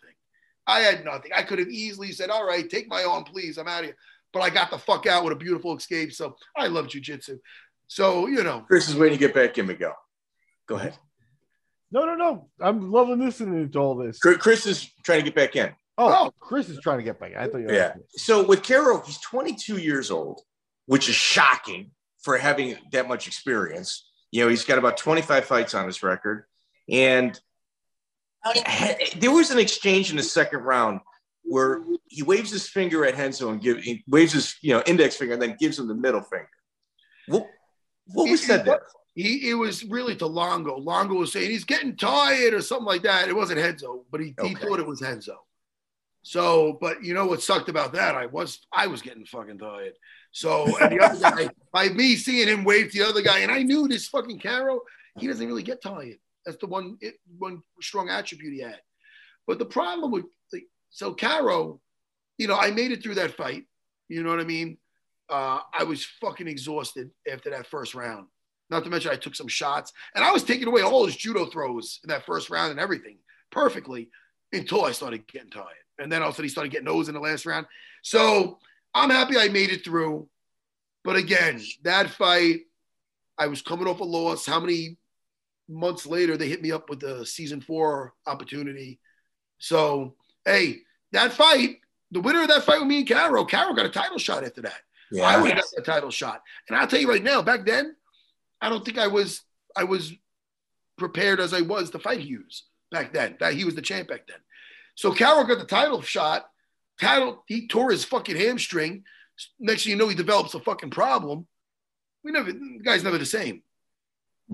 [0.67, 1.31] I had nothing.
[1.35, 3.59] I could have easily said, "All right, take my arm, please.
[3.59, 3.97] I'm out of here."
[4.35, 6.13] But I got the fuck out with a beautiful escape.
[6.13, 7.39] So I love jujitsu.
[7.87, 9.97] So you know, Chris is waiting to get back in, Miguel.
[10.67, 10.99] Go ahead.
[11.91, 12.49] No, no, no.
[12.61, 14.19] I'm loving listening to all this.
[14.19, 15.73] Chris- Chris is trying to get back in.
[15.97, 16.35] Oh, oh.
[16.41, 17.31] Chris is trying to get back.
[17.31, 17.37] In.
[17.37, 17.95] I thought you were Yeah.
[18.17, 20.41] So with Karo, he's 22 years old,
[20.87, 24.11] which is shocking for having that much experience.
[24.33, 26.47] You know, he's got about 25 fights on his record.
[26.91, 27.39] And
[28.45, 28.53] oh,
[29.17, 31.01] there was an exchange in the second round
[31.45, 35.17] where he waves his finger at Renzo and give, he waves his you know index
[35.17, 36.49] finger and then gives him the middle finger.
[37.27, 37.47] What,
[38.07, 38.81] what was said there?
[39.15, 40.77] he it was really to Longo.
[40.77, 43.29] Longo was saying he's getting tired or something like that.
[43.29, 45.39] It wasn't Renzo, but he, he thought it was Renzo.
[46.23, 48.15] So, but you know what sucked about that?
[48.15, 49.93] I was I was getting fucking tired.
[50.33, 53.53] So and the other guy, by me seeing him wave to the other guy, and
[53.53, 54.81] I knew this fucking Karo,
[55.19, 56.17] he doesn't really get tired.
[56.45, 58.81] That's the one it, one strong attribute he had.
[59.47, 60.25] But the problem with
[60.95, 61.81] so Karo,
[62.39, 63.65] you know, I made it through that fight.
[64.09, 64.79] You know what I mean?
[65.29, 68.29] Uh, I was fucking exhausted after that first round.
[68.71, 71.47] Not to mention I took some shots, and I was taking away all his judo
[71.47, 73.19] throws in that first round and everything
[73.51, 74.09] perfectly
[74.53, 75.67] until I started getting tired,
[75.99, 77.67] and then all of a sudden he started getting those in the last round.
[78.03, 78.59] So
[78.95, 80.29] I'm happy I made it through.
[81.03, 82.61] But again, that fight,
[83.37, 84.47] I was coming off a loss.
[84.47, 84.97] How many
[85.69, 89.01] months later they hit me up with the season four opportunity?
[89.59, 90.15] So
[90.45, 90.81] hey,
[91.13, 91.79] that fight,
[92.11, 94.63] the winner of that fight with me and Karo, Karo got a title shot after
[94.63, 94.81] that.
[95.11, 95.25] Yeah.
[95.25, 96.43] I would have got a title shot.
[96.69, 97.95] And I'll tell you right now, back then,
[98.61, 99.43] I don't think I was
[99.77, 100.13] I was
[100.97, 103.37] prepared as I was to fight Hughes back then.
[103.41, 104.39] That he was the champ back then.
[104.95, 106.49] So Karo got the title shot.
[107.01, 109.05] Title, he tore his fucking hamstring.
[109.59, 111.47] Next thing you know, he develops a fucking problem.
[112.23, 113.63] We never, the guy's never the same.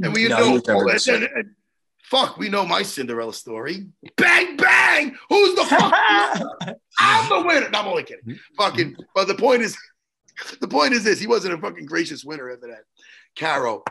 [0.03, 1.55] And we No, know, the and- and-
[2.03, 3.87] fuck, we know my Cinderella story.
[4.17, 5.17] Bang, bang.
[5.29, 5.93] Who's the fuck?
[6.99, 7.71] I'm the winner.
[7.71, 8.39] No, I'm only kidding.
[8.57, 9.77] Fucking, but the point is,
[10.61, 12.83] the point is this: he wasn't a fucking gracious winner after that.
[13.39, 13.83] Karo,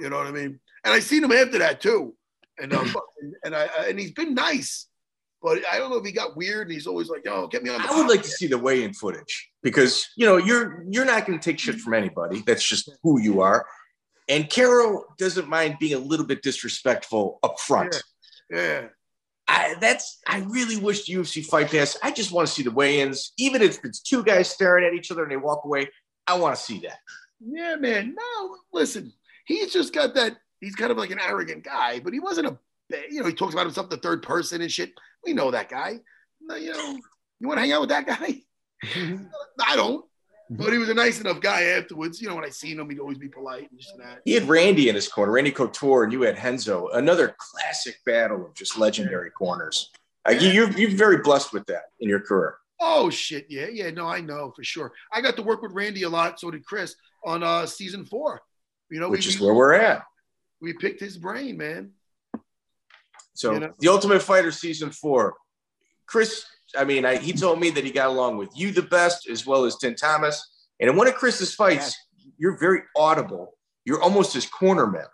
[0.00, 0.58] you know what I mean?
[0.84, 2.14] And I seen him after that too,
[2.58, 4.86] and uh, fucking- and I and he's been nice,
[5.42, 7.70] but I don't know if he got weird and he's always like, "Yo, get me
[7.70, 11.04] on." The I would like to see the weigh-in footage because you know you're you're
[11.04, 12.42] not going to take shit from anybody.
[12.46, 13.66] That's just who you are.
[14.28, 18.02] And Karo doesn't mind being a little bit disrespectful up front.
[18.50, 18.88] Yeah,
[19.46, 21.96] I, that's I really wish the UFC Fight Pass.
[22.02, 25.10] I just want to see the weigh-ins, even if it's two guys staring at each
[25.10, 25.88] other and they walk away.
[26.26, 26.98] I want to see that.
[27.40, 28.14] yeah, man.
[28.14, 29.12] No, listen,
[29.46, 30.36] he's just got that.
[30.60, 32.58] He's kind of like an arrogant guy, but he wasn't a.
[33.10, 34.92] You know, he talks about himself the third person and shit.
[35.24, 36.00] We know that guy.
[36.40, 36.98] No, You know,
[37.40, 38.42] you want to hang out with that guy?
[39.60, 40.04] I don't.
[40.50, 42.22] But he was a nice enough guy afterwards.
[42.22, 44.22] You know, when I seen him, he'd always be polite and just that.
[44.24, 46.88] He had Randy in his corner, Randy Couture, and you had Renzo.
[46.88, 49.90] Another classic battle of just legendary corners.
[50.26, 52.56] Uh, you, you're you're very blessed with that in your career.
[52.80, 54.92] Oh shit, yeah, yeah, no, I know for sure.
[55.12, 56.94] I got to work with Randy a lot, so did Chris
[57.24, 58.40] on uh season four.
[58.90, 60.04] You know, which we, is where we're at.
[60.62, 61.90] we picked his brain, man.
[63.34, 63.72] So You know?
[63.78, 65.34] the Ultimate Fighter season four,
[66.06, 66.44] Chris.
[66.76, 69.46] I mean, I, he told me that he got along with you the best, as
[69.46, 70.44] well as Din Thomas.
[70.80, 71.96] And in one of Chris's fights,
[72.38, 73.54] you're very audible.
[73.84, 75.06] You're almost his corner man.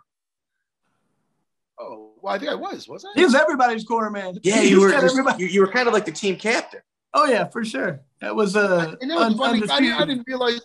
[1.79, 3.09] Oh, well, I think I was, was I?
[3.15, 4.39] He was everybody's corner man.
[4.43, 4.91] Yeah, you were.
[4.91, 6.81] just- you, you were kind of like the team captain.
[7.13, 8.01] Oh yeah, for sure.
[8.21, 9.63] That was uh, And that was un- funny.
[9.71, 10.61] I, didn't- I didn't realize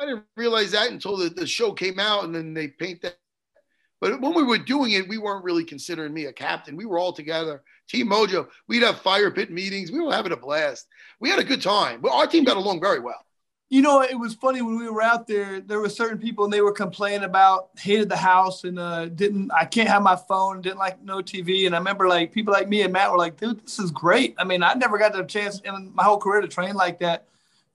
[0.00, 3.16] I didn't realize that until the, the show came out and then they paint that.
[4.00, 6.76] But when we were doing it, we weren't really considering me a captain.
[6.76, 8.48] We were all together, Team Mojo.
[8.68, 9.90] We'd have fire pit meetings.
[9.90, 10.86] We were having a blast.
[11.18, 12.04] We had a good time.
[12.04, 13.24] Our team got along very well.
[13.70, 15.60] You know, it was funny when we were out there.
[15.60, 19.50] There were certain people, and they were complaining about hated the house and uh, didn't.
[19.52, 20.62] I can't have my phone.
[20.62, 21.66] Didn't like no TV.
[21.66, 24.34] And I remember like people like me and Matt were like, "Dude, this is great."
[24.38, 27.26] I mean, I never got the chance in my whole career to train like that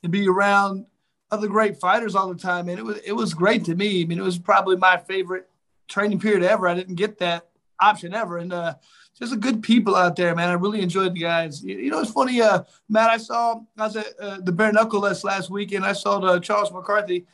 [0.02, 0.88] and be around
[1.30, 2.70] other great fighters all the time.
[2.70, 4.02] And it was it was great to me.
[4.02, 5.48] I mean, it was probably my favorite
[5.88, 6.68] training period ever.
[6.68, 7.48] I didn't get that
[7.80, 8.76] option ever, and uh,
[9.18, 10.50] just a good people out there, man.
[10.50, 11.64] I really enjoyed the guys.
[11.64, 13.10] You, know, it's funny, uh, Matt.
[13.10, 15.86] I saw I was at uh, the bare knuckle last last weekend.
[15.86, 17.26] I saw the Charles McCarthy.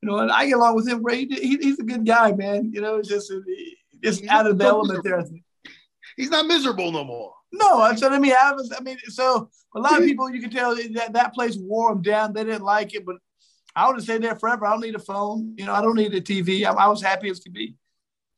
[0.00, 1.02] You know, and I get along with him.
[1.02, 1.32] Great.
[1.32, 2.70] He, he's a good guy, man.
[2.72, 3.32] You know, it's just
[4.02, 5.24] just He's out of the so element there.
[6.16, 7.34] He's not miserable no more.
[7.52, 8.12] No, I said.
[8.12, 8.72] I mean, I was.
[8.76, 12.02] I mean, so a lot of people you can tell that that place wore them
[12.02, 12.32] down.
[12.32, 13.16] They didn't like it, but
[13.74, 14.66] I would have stayed there forever.
[14.66, 15.54] I don't need a phone.
[15.56, 16.64] You know, I don't need a TV.
[16.64, 17.76] I, I was happy as could be.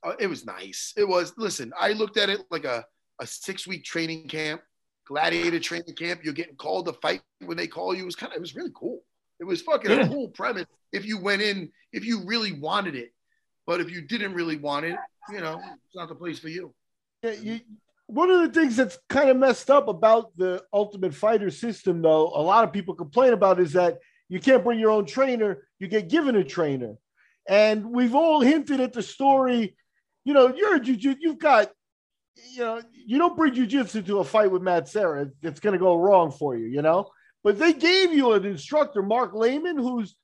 [0.03, 0.93] Uh, it was nice.
[0.97, 1.35] It was.
[1.37, 2.85] Listen, I looked at it like a,
[3.21, 4.63] a six week training camp,
[5.07, 6.21] gladiator training camp.
[6.25, 8.03] You're getting called to fight when they call you.
[8.03, 8.37] It was kind of.
[8.37, 9.01] It was really cool.
[9.39, 10.03] It was fucking Yeah.
[10.03, 13.13] a cool premise if you went in, if you really wanted it.
[13.67, 14.97] But if you didn't really want it,
[15.31, 16.75] you know, it's not the place for you.
[17.23, 17.61] Yeah, you,
[18.07, 22.29] one of the things that's kind of messed up about the Ultimate Fighter system, though,
[22.35, 23.99] a lot of people complain about is that
[24.29, 26.97] you can't bring your own trainer, you get given a trainer.
[27.49, 29.77] And we've all hinted at the story.
[30.31, 31.73] You know, you're a jiu you've got,
[32.53, 35.29] you know, you don't bring jujitsu to a fight with Matt Serra.
[35.43, 37.11] It's going to go wrong for you, you know?
[37.43, 40.15] But they gave you an instructor, Marc Laimon, who's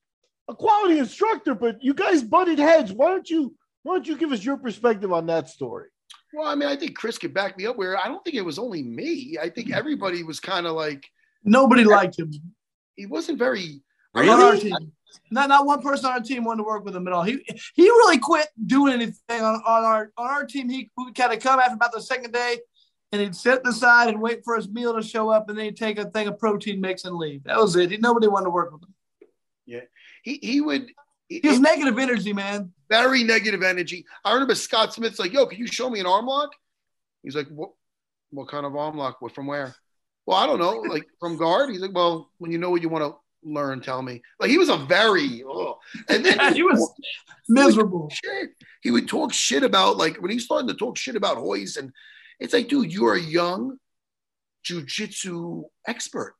[0.46, 2.92] a quality instructor, but you guys butted heads.
[2.92, 3.56] Why don't you?
[3.82, 5.88] Why don't you give us your perspective on that story?
[6.32, 8.44] Well, I mean, I think Chris could back me up where I don't think it
[8.44, 9.36] was only me.
[9.42, 11.04] I think everybody was kind of like,
[11.42, 12.30] Nobody liked him.
[12.94, 13.82] he wasn't very.
[14.14, 14.60] Really?
[14.60, 14.92] team.
[15.30, 17.22] Not not one person on our team wanted to work with him at all.
[17.22, 17.38] He
[17.74, 20.68] he really quit doing anything on, on our on our team.
[20.68, 22.58] He would kind of come after about the second day,
[23.12, 25.76] and he'd sit aside and wait for his meal to show up, and then he'd
[25.76, 27.44] take a thing of protein mix and leave.
[27.44, 27.90] That was it.
[27.90, 28.94] He, nobody wanted to work with him.
[29.66, 29.80] Yeah,
[30.22, 30.86] he, he would.
[31.28, 32.72] He was negative energy, man.
[32.88, 34.06] very negative energy.
[34.24, 36.50] I remember Scott Smith's like, "Yo, can you show me an arm lock?"
[37.22, 37.70] He's like, "What?
[38.30, 39.20] What kind of arm lock?
[39.20, 39.74] What from where?"
[40.24, 40.78] Well, I don't know.
[40.88, 41.70] Like from guard.
[41.70, 43.80] He's like, "Well, when you know what you want to learn.
[43.80, 45.78] Tell me, like he was a very, oh.
[46.08, 46.92] and then he was
[47.48, 48.10] miserable.
[48.10, 48.50] shit.
[48.82, 51.92] He would talk shit about like when he started to talk shit about Royce, and
[52.40, 53.78] it's like, dude, you're a young
[54.66, 56.34] jujitsu expert.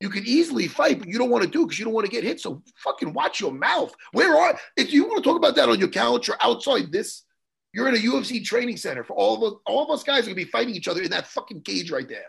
[0.00, 2.12] You can easily fight, but you don't want to do because you don't want to
[2.12, 2.40] get hit.
[2.40, 3.92] So fucking watch your mouth.
[4.12, 7.24] Where are if you want to talk about that on your couch or outside this,
[7.72, 10.26] you're in a UFC training center for all of us, all of us guys are
[10.26, 12.26] gonna be fighting each other in that fucking cage right there.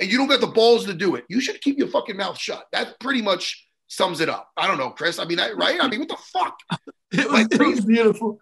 [0.00, 1.24] And you don't got the balls to do it.
[1.28, 2.66] You should keep your fucking mouth shut.
[2.72, 4.50] That pretty much sums it up.
[4.56, 5.18] I don't know, Chris.
[5.18, 5.78] I mean, I, right?
[5.80, 6.58] I mean, what the fuck?
[7.12, 8.40] It was, it was beautiful.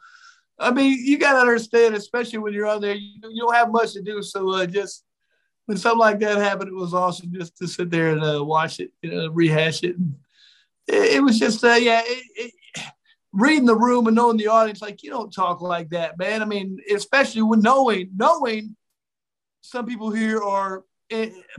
[0.59, 3.71] I mean, you got to understand, especially when you're on there, you, you don't have
[3.71, 4.23] much to do.
[4.23, 5.05] So uh, just
[5.67, 8.81] when something like that happened, it was awesome just to sit there and uh, watch
[8.81, 9.97] it, you know, rehash it.
[9.97, 10.15] And
[10.87, 12.53] it, it was just, uh, yeah, it, it,
[13.33, 16.41] reading the room and knowing the audience, like you don't talk like that, man.
[16.41, 18.77] I mean, especially when knowing, knowing
[19.61, 20.85] some people here are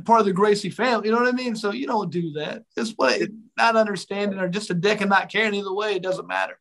[0.05, 1.07] part of the Gracie family.
[1.07, 1.55] You know what I mean?
[1.55, 2.63] So you don't do that.
[2.77, 3.21] Just what
[3.57, 5.95] not understanding or just a dick and not caring either way.
[5.95, 6.59] It doesn't matter.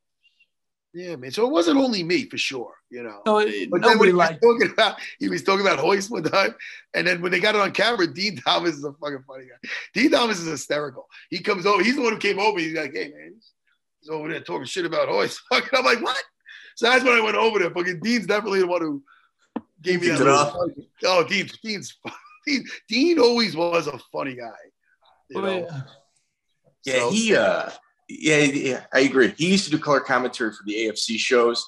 [0.95, 1.31] Yeah, man.
[1.31, 3.23] So it wasn't only me for sure, you know.
[3.25, 4.43] No, it, But nobody he was liked.
[4.43, 6.55] talking about he was talking about Royce one time,
[6.93, 9.71] and then when they got it on camera, Din Thomas is a fucking funny guy.
[9.95, 11.09] Din Thomas is hysterical.
[11.31, 12.59] He comes over, he's the one who came over.
[12.61, 13.37] He's like, "Hey man,
[14.01, 16.23] he's over there talking shit about Royce." Fucking, I'm like, "What?"
[16.77, 17.71] So that's when I went over there.
[17.71, 19.03] Fucking Din's definitely the one who
[19.81, 20.17] gave me that.
[20.21, 20.59] it little- up.
[21.05, 21.97] Oh, Din, Din's
[22.47, 24.51] Din, Din always was a funny guy.
[25.31, 25.59] You Oh, know?
[25.69, 25.83] yeah.
[26.85, 27.71] Yeah, So- he uh
[28.09, 29.33] yeah, yeah, I agree.
[29.39, 31.65] He used to do color commentary for the AFC shows,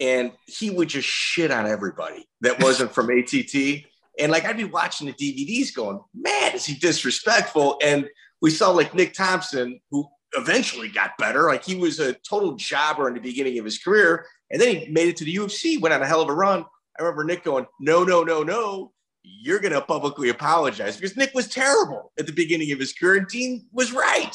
[0.00, 3.84] and he would just shit on everybody that wasn't from ATT.
[4.18, 7.78] And like I'd be watching the DVDs going, man, is he disrespectful?
[7.84, 8.08] And
[8.40, 11.44] we saw like Nick Thompson, who eventually got better.
[11.44, 14.26] Like he was a total jobber in the beginning of his career.
[14.50, 16.64] And then he made it to the UFC, went on a hell of a run.
[16.98, 18.92] I remember Nick going, no, no, no, no.
[19.28, 23.16] You're going to publicly apologize because Nick was terrible at the beginning of his career.
[23.16, 24.34] And Din was right.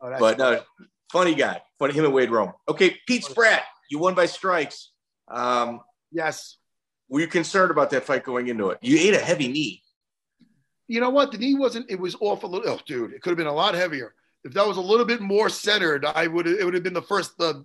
[0.00, 0.60] Oh, But no,
[1.10, 1.62] funny guy.
[1.78, 2.52] Funny him and Wade Rome.
[2.68, 4.90] Okay, Pete Spratt, you won by strikes.
[5.28, 5.80] Um,
[6.12, 6.58] yes.
[7.08, 8.78] were you concerned about that fight going into it?
[8.82, 9.82] You ate a heavy knee.
[10.86, 11.32] you know what?
[11.32, 11.90] The knee wasn't.
[11.90, 12.74] It was off a little.
[12.74, 14.14] Oh, dude, it could have been a lot heavier.
[14.44, 16.46] If that was a little bit more centered, I would.
[16.46, 17.36] It would have been the first.
[17.38, 17.64] The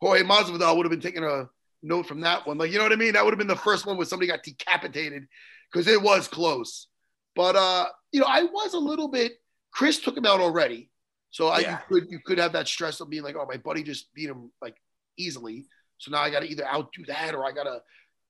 [0.00, 1.48] Jorge Masvidal would have been taking a
[1.82, 2.58] note from that one.
[2.58, 3.12] Like you know what I mean?
[3.12, 5.26] That would have been the first one where somebody got decapitated
[5.72, 6.88] because it was close.
[7.34, 9.40] But uh, you know, I was a little bit.
[9.72, 10.90] Chris took him out already,
[11.30, 11.70] so I Yeah.
[11.72, 14.30] you could you could have that stress of being like, oh, my buddy just beat
[14.30, 14.76] him like
[15.18, 15.66] easily.
[15.98, 17.80] So now I got to either outdo that or I got to,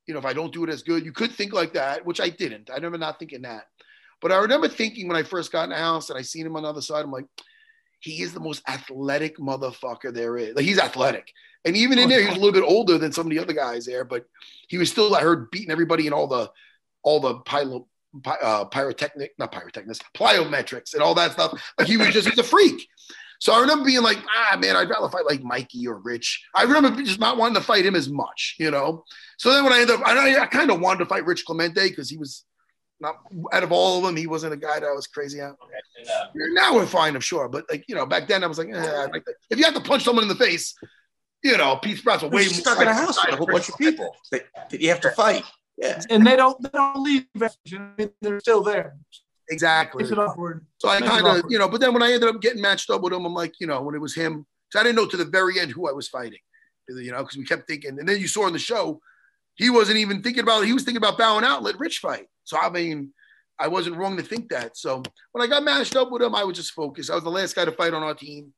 [0.05, 2.21] you know, if I don't do it as good, you could think like that, which
[2.21, 2.69] I didn't.
[2.69, 3.67] I remember not thinking that.
[4.21, 6.55] But I remember thinking when I first got in the house and I seen him
[6.55, 7.27] on the other side, I'm like,
[7.99, 10.55] he is the most athletic motherfucker there is.
[10.55, 11.31] Like he's athletic.
[11.65, 13.53] And even in there, he was a little bit older than some of the other
[13.53, 14.25] guys there, but
[14.69, 16.49] he was still, I heard, beating everybody in all the
[17.03, 17.85] all the pylo,
[18.23, 21.61] py, uh, pyrotechnic, not pyrotechnics, plyometrics and all that stuff.
[21.77, 22.87] Like he was just, he's a freak.
[23.39, 26.43] So I remember being like, ah, man, I'd rather fight like Mikey or Rich.
[26.55, 29.03] I remember just not wanting to fight him as much, you know?
[29.37, 31.89] So then when I ended up, I, I kind of wanted to fight Rich Clemente
[31.89, 32.45] because he was
[32.99, 33.17] not,
[33.53, 35.53] out of all of them, he wasn't a guy that I was crazy at.
[36.33, 37.47] Now we're fine, I'm sure.
[37.47, 39.81] But like, you know, back then I was like, eh, like if you have to
[39.81, 40.73] punch someone in the face,
[41.43, 43.77] you know, Pete Spratt's a way stuck in a house with a whole bunch of
[43.77, 45.43] people that, that you have to fight.
[45.77, 46.01] Yeah.
[46.09, 47.25] And they don't they don't leave.
[47.65, 48.97] you know, They're still there.
[49.49, 50.03] Exactly.
[50.03, 50.65] Makes it awkward.
[50.79, 53.01] So I kind of, you know, but then when I ended up getting matched up
[53.01, 55.17] with him, I'm like, you know, when it was him, because I didn't know to
[55.17, 56.39] the very end who I was fighting,
[56.89, 58.99] you know, because we kept thinking, and then you saw in the show,
[59.55, 60.67] he wasn't even thinking about it.
[60.67, 62.27] He was thinking about bowing out, let Rich fight.
[62.43, 63.13] So I mean,
[63.57, 64.77] I wasn't wrong to think that.
[64.77, 65.01] So
[65.31, 67.09] when I got matched up with him, I was just focused.
[67.09, 68.53] I was the last guy to fight on our team,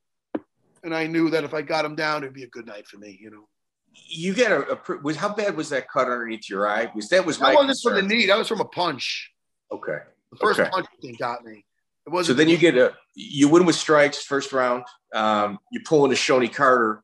[0.82, 2.98] and I knew that if I got him down, it'd be a good night for
[2.98, 3.16] me.
[3.20, 3.48] You know,
[3.92, 6.86] You get a, a was how bad was that cut underneath your eye?
[6.86, 8.26] Because that was my that wasn't from the knee.
[8.26, 9.30] That was from a punch.
[9.72, 9.98] Okay.
[10.32, 10.70] The first Okay.
[10.70, 11.64] punch thing got me.
[12.06, 12.38] It wasn't.
[12.38, 14.84] then you get a you win with strikes first round.
[15.14, 17.02] Um, you pull in a Shonie Carter.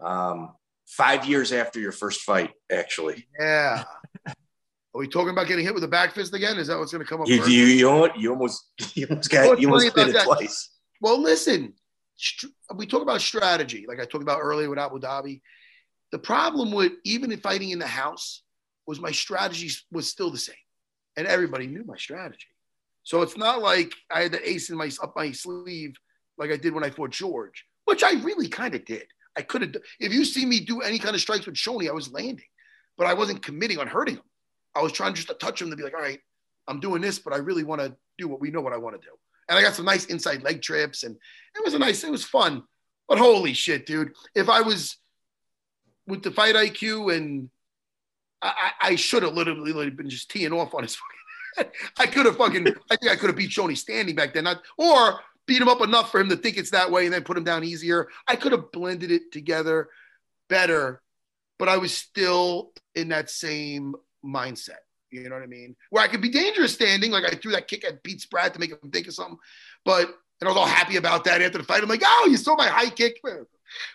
[0.00, 0.54] Um,
[0.86, 3.26] five years after your first fight, actually.
[3.38, 3.84] Yeah.
[4.26, 6.56] Are we talking about getting hit with a back fist again?
[6.56, 8.62] Is that what's going to come up You, you, you, you almost
[8.94, 10.70] you almost got you almost did it twice.
[11.00, 11.74] Well, listen,
[12.16, 15.40] str- we talk about strategy, like I talked about earlier with Abu Dhabi.
[16.12, 18.42] The problem with even in fighting in the house
[18.86, 20.56] was my strategy was still the same,
[21.16, 22.46] and everybody knew my strategy.
[23.02, 25.94] So it's not like I had the ace in my up my sleeve
[26.38, 29.06] like I did when I fought George, which I really kind of did.
[29.36, 29.74] I could have.
[30.00, 32.44] If you see me do any kind of strikes with Shonie, I was landing,
[32.96, 34.22] but I wasn't committing on hurting him.
[34.74, 36.20] I was trying just to touch him to be like, all right,
[36.66, 39.00] I'm doing this, but I really want to do what we know what I want
[39.00, 39.14] to do.
[39.48, 41.16] And I got some nice inside leg trips, and
[41.56, 42.62] it was a nice, it was fun.
[43.08, 44.12] But holy shit, dude!
[44.34, 44.98] If I was
[46.08, 47.50] with the fight IQ, and
[48.42, 51.72] I, I, should have literally been just teeing off on his fucking.
[51.98, 52.66] I could have fucking.
[52.90, 55.80] I think I could have beat Shonie standing back then, not or beat him up
[55.80, 58.08] enough for him to think it's that way and then put him down easier.
[58.26, 59.88] I could have blended it together
[60.48, 61.02] better,
[61.58, 63.94] but I was still in that same
[64.24, 64.80] mindset.
[65.10, 65.74] You know what I mean?
[65.90, 68.60] Where I could be dangerous standing, like I threw that kick at Pete Spratt to
[68.60, 69.38] make him think of something,
[69.84, 70.08] but
[70.40, 71.82] and I was all happy about that after the fight.
[71.82, 73.18] I'm like, oh, you saw my high kick,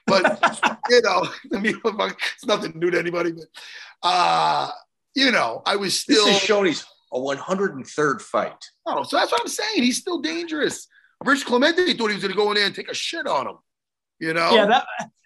[0.08, 3.46] but you know, I mean, it's nothing new to anybody, but
[4.04, 4.70] uh,
[5.16, 6.26] you know, I was still.
[6.26, 8.66] This is Shonie's a 103rd fight.
[8.86, 9.84] Oh, so that's what I'm saying.
[9.84, 10.88] He's still dangerous.
[11.24, 13.48] Rich Clemente thought he was going to go in there and take a shit on
[13.48, 13.58] him.
[14.20, 14.54] You know?
[14.54, 14.86] Yeah, that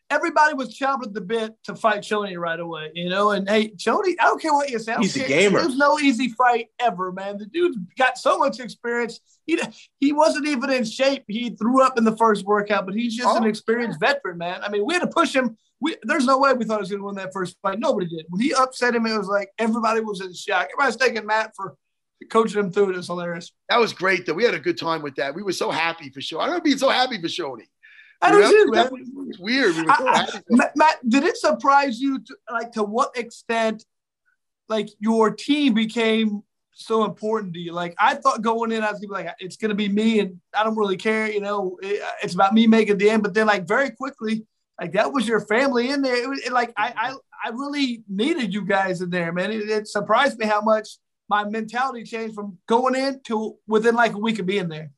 [0.10, 3.32] everybody was chomping at the bit to fight Shonie right away, you know.
[3.32, 4.96] And hey, Shonie, I don't care what you say.
[5.00, 5.26] He's care.
[5.26, 5.60] a gamer.
[5.62, 7.38] There's no easy fight ever, man.
[7.38, 9.20] The dude's got so much experience.
[9.46, 9.60] He
[10.00, 11.24] he wasn't even in shape.
[11.28, 14.62] He threw up in the first workout, but he's just Oh, an experienced veteran, man.
[14.64, 15.58] I mean, we had to push him.
[15.80, 17.80] We, there's no way we thought he was going to win that first fight.
[17.80, 18.26] Nobody did.
[18.30, 20.70] When he upset him, it was like everybody was in shock.
[20.74, 21.76] Everybody's taking Matt for
[22.32, 22.98] coaching him through it.
[22.98, 23.52] It's hilarious.
[23.70, 24.34] That was great, though.
[24.34, 25.36] We had a good time with that.
[25.36, 26.42] We were so happy for Shonie.
[26.42, 27.68] I remember being so happy for Shonie.
[28.22, 28.72] I You do know?
[28.72, 28.90] man.
[29.30, 29.76] It's weird.
[29.76, 29.96] We I-
[30.34, 33.86] I- Matt, Matt, did it surprise you, to, like, to what extent,
[34.70, 36.42] like, your team became
[36.74, 37.74] so important to you?
[37.74, 40.40] Like, I thought going in, I was gonna be like, it's gonna be me, and
[40.56, 43.24] I don't really care, you know, it- uh, it's about me making the end.
[43.24, 44.46] But then, like, very quickly,
[44.80, 46.16] like, that was your family in there.
[46.16, 47.16] It was it, like, I, I,
[47.46, 49.52] I really needed you guys in there, man.
[49.52, 50.98] It, it surprised me how much
[51.30, 54.92] my mentality changed from going in to within like a week of being there.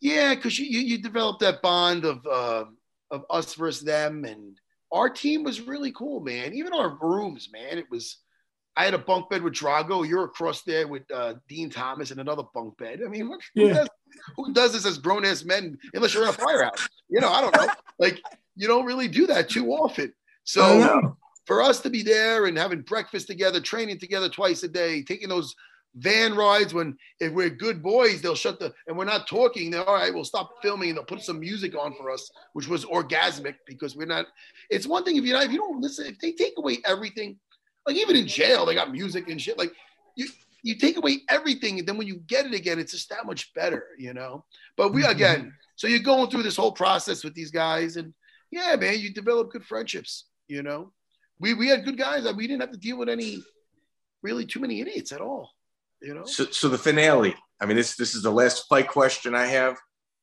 [0.00, 2.64] Yeah, because you, you you developed that bond of uh,
[3.10, 4.58] of us versus them, and
[4.92, 6.54] our team was really cool, man.
[6.54, 7.78] Even our rooms, man.
[7.78, 8.18] It was.
[8.76, 10.06] I had a bunk bed with Drago.
[10.08, 13.00] You're across there with uh, Dean Thomas and another bunk bed.
[13.04, 13.72] I mean, who, Yeah.
[13.74, 13.88] does,
[14.36, 15.76] who does this as grown ass men?
[15.94, 17.28] Unless you're in a firehouse, you know.
[17.28, 17.66] I don't know.
[17.98, 18.22] like
[18.54, 20.12] you don't really do that too often.
[20.44, 25.02] So for us to be there and having breakfast together, training together twice a day,
[25.02, 25.56] taking those
[25.96, 29.88] van rides when if we're good boys, they'll shut the and we're not talking, they're
[29.88, 32.84] all right, we'll stop filming and they'll put some music on for us, which was
[32.84, 34.26] orgasmic because we're not
[34.70, 37.38] it's one thing if you're not if you don't listen, if they take away everything,
[37.86, 39.58] like even in jail, they got music and shit.
[39.58, 39.72] Like
[40.16, 40.28] you
[40.62, 43.54] you take away everything, and then when you get it again, it's just that much
[43.54, 44.44] better, you know.
[44.76, 45.12] But we mm-hmm.
[45.12, 48.12] again, so you're going through this whole process with these guys, and
[48.50, 50.92] yeah, man, you develop good friendships, you know
[51.40, 52.24] we we had good guys.
[52.24, 53.42] That we didn't have to deal with any
[54.22, 55.50] really too many idiots at all.
[56.00, 57.34] You know, So, so the finale.
[57.60, 59.76] I mean, this this is the last fight question I have.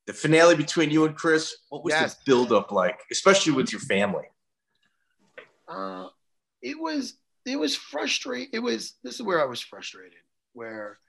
[0.07, 1.55] The finale between you and Chris.
[1.69, 2.15] What was Yes.
[2.15, 4.25] the build up like, especially with your family?
[5.67, 6.07] uh,
[6.61, 7.15] it was
[7.45, 8.49] it was frustrating.
[8.53, 10.19] It was this is where I was frustrated.
[10.53, 10.99] Where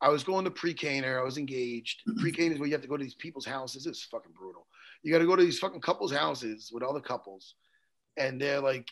[0.00, 2.02] I was going to Pre-Cana, I was engaged.
[2.18, 3.86] Pre-Cana is where you have to go to these people's houses.
[3.86, 4.66] It's fucking brutal.
[5.02, 7.54] You got to go to these fucking couples' houses with other couples,
[8.16, 8.88] and they're like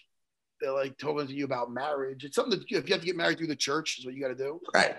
[0.72, 2.24] like talking to you about marriage.
[2.24, 4.22] It's something that if you have to get married through the church, is what you
[4.22, 4.60] got to do.
[4.74, 4.96] Right.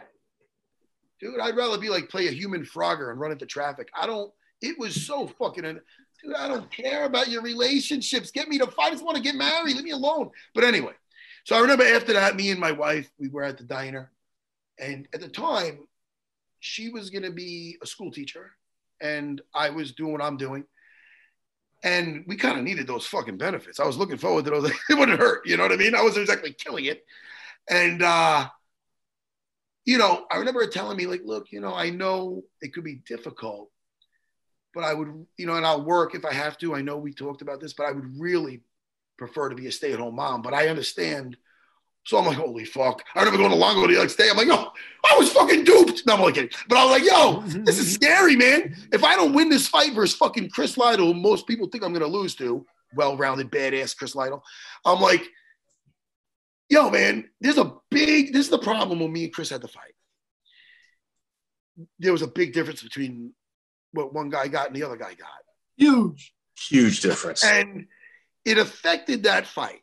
[1.19, 3.89] dude, I'd rather be like play a human Frogger and run into traffic.
[3.93, 4.31] I don't.
[4.61, 5.63] It was so fucking.
[5.63, 8.31] Dude, I don't care about your relationships.
[8.31, 8.87] Get me to fight.
[8.87, 9.75] I just want to get married.
[9.75, 10.31] Leave me alone.
[10.53, 10.93] But anyway,
[11.43, 14.11] so I remember after that, me and my wife, we were at the diner,
[14.79, 15.87] and at the time,
[16.59, 18.51] she was gonna be a school teacher,
[19.01, 20.65] and I was doing what I'm doing.
[21.85, 23.79] And we kind of needed those fucking benefits.
[23.79, 24.71] I was looking forward to those.
[24.89, 25.93] It wouldn't hurt, you know what I mean?
[25.93, 27.05] I wasn't exactly killing it.
[27.69, 28.47] And uh,
[29.85, 32.83] you know, I remember her telling me, like, look, you know, I know it could
[32.83, 33.69] be difficult,
[34.73, 36.73] but I would, you know, and I'll work if I have to.
[36.73, 38.63] I know we talked about this, but I would really
[39.19, 40.41] prefer to be a stay at home mom.
[40.41, 41.37] But I understand.
[42.05, 43.03] So I'm like, holy fuck.
[43.15, 44.29] I remember going to Longo the next day.
[44.29, 44.71] I'm like, yo,
[45.03, 46.05] I was fucking duped.
[46.05, 46.51] No, I'm only kidding.
[46.69, 48.75] But I was like, yo, this is scary, man.
[48.93, 51.93] If I don't win this fight versus fucking Chris Lytle, who most people think I'm
[51.93, 52.63] going to lose to,
[52.93, 54.43] well rounded, badass Chris Lytle,
[54.85, 55.23] I'm like,
[56.69, 59.67] yo, man, there's a big, this is the problem when me and Chris had the
[59.67, 59.95] fight.
[61.97, 63.33] There was a big difference between
[63.93, 65.27] what one guy got and the other guy got.
[65.75, 66.33] Huge.
[66.69, 67.43] Huge difference.
[67.43, 67.87] And
[68.45, 69.81] it affected that fight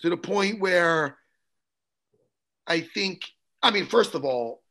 [0.00, 1.18] to the point where
[2.66, 3.22] I think,
[3.62, 4.62] I mean, first of all,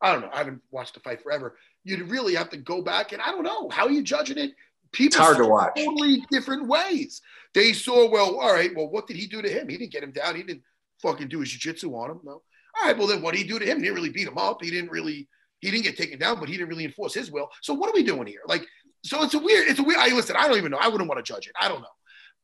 [0.00, 0.30] I don't know.
[0.32, 1.56] I haven't watched the fight forever.
[1.84, 3.68] You'd really have to go back and I don't know.
[3.70, 4.52] How are you judging it?
[4.92, 5.72] People It's hard to watch.
[5.76, 7.20] Totally different ways.
[7.52, 9.68] They saw, well, all right, well, what did he do to him?
[9.68, 10.36] He didn't get him down.
[10.36, 10.62] He didn't
[11.02, 12.20] fucking do his jiu-jitsu on him.
[12.22, 12.32] No.
[12.76, 13.78] All right, well, then what did he do to him?
[13.78, 14.62] He didn't really beat him up.
[14.62, 15.28] He didn't really,
[15.60, 17.48] he didn't get taken down, but he didn't really enforce his will.
[17.62, 18.40] So what are we doing here?
[18.46, 18.66] Like,
[19.04, 20.78] so it's a weird, it's a weird, I listen, I don't even know.
[20.80, 21.54] I wouldn't want to judge it.
[21.60, 21.86] I don't know.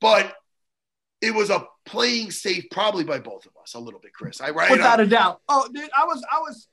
[0.01, 0.35] But
[1.21, 4.41] it was a playing safe probably by both of us a little bit, Chris.
[4.41, 4.71] I right.
[4.71, 5.41] without a doubt.
[5.49, 6.69] Oh, dude, I was, I was,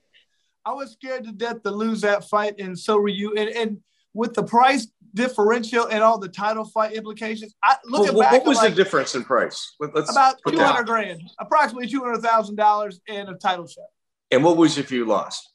[0.66, 3.34] I was scared to death to lose that fight, and so were you.
[3.36, 3.78] And, and
[4.14, 8.32] with the price differential and all the title fight implications, I Well, looking what, back,
[8.34, 9.76] what was like, the difference in price?
[9.80, 13.36] Let- Let's about put two that- hundred grand, approximately two hundred thousand dollars in a
[13.38, 13.86] title shot.
[14.32, 15.50] And what was if you lost?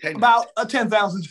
[0.00, 1.26] 10 About a ten thousand.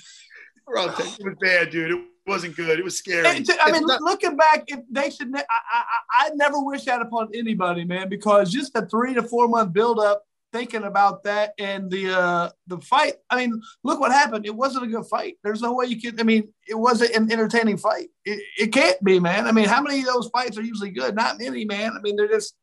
[0.68, 1.92] Bro, it was bad, dude.
[1.92, 2.80] It wasn't good.
[2.80, 3.28] It was scary.
[3.28, 5.44] Hey, t- I mean, not- looking back, if they should, ne- I,
[5.74, 9.48] I, I I never wish that upon anybody, man, because just the three to four
[9.48, 10.24] month build up,
[10.56, 13.16] thinking about that and the uh the fight.
[13.30, 14.46] I mean, look what happened.
[14.46, 15.36] It wasn't a good fight.
[15.44, 16.20] There's no way you could.
[16.20, 18.08] I mean, it wasn't an entertaining fight.
[18.24, 19.48] It, it can't be, man.
[19.48, 21.14] I mean, how many of those fights are usually good?
[21.16, 21.92] Not many, man.
[21.98, 22.56] I mean, they're just.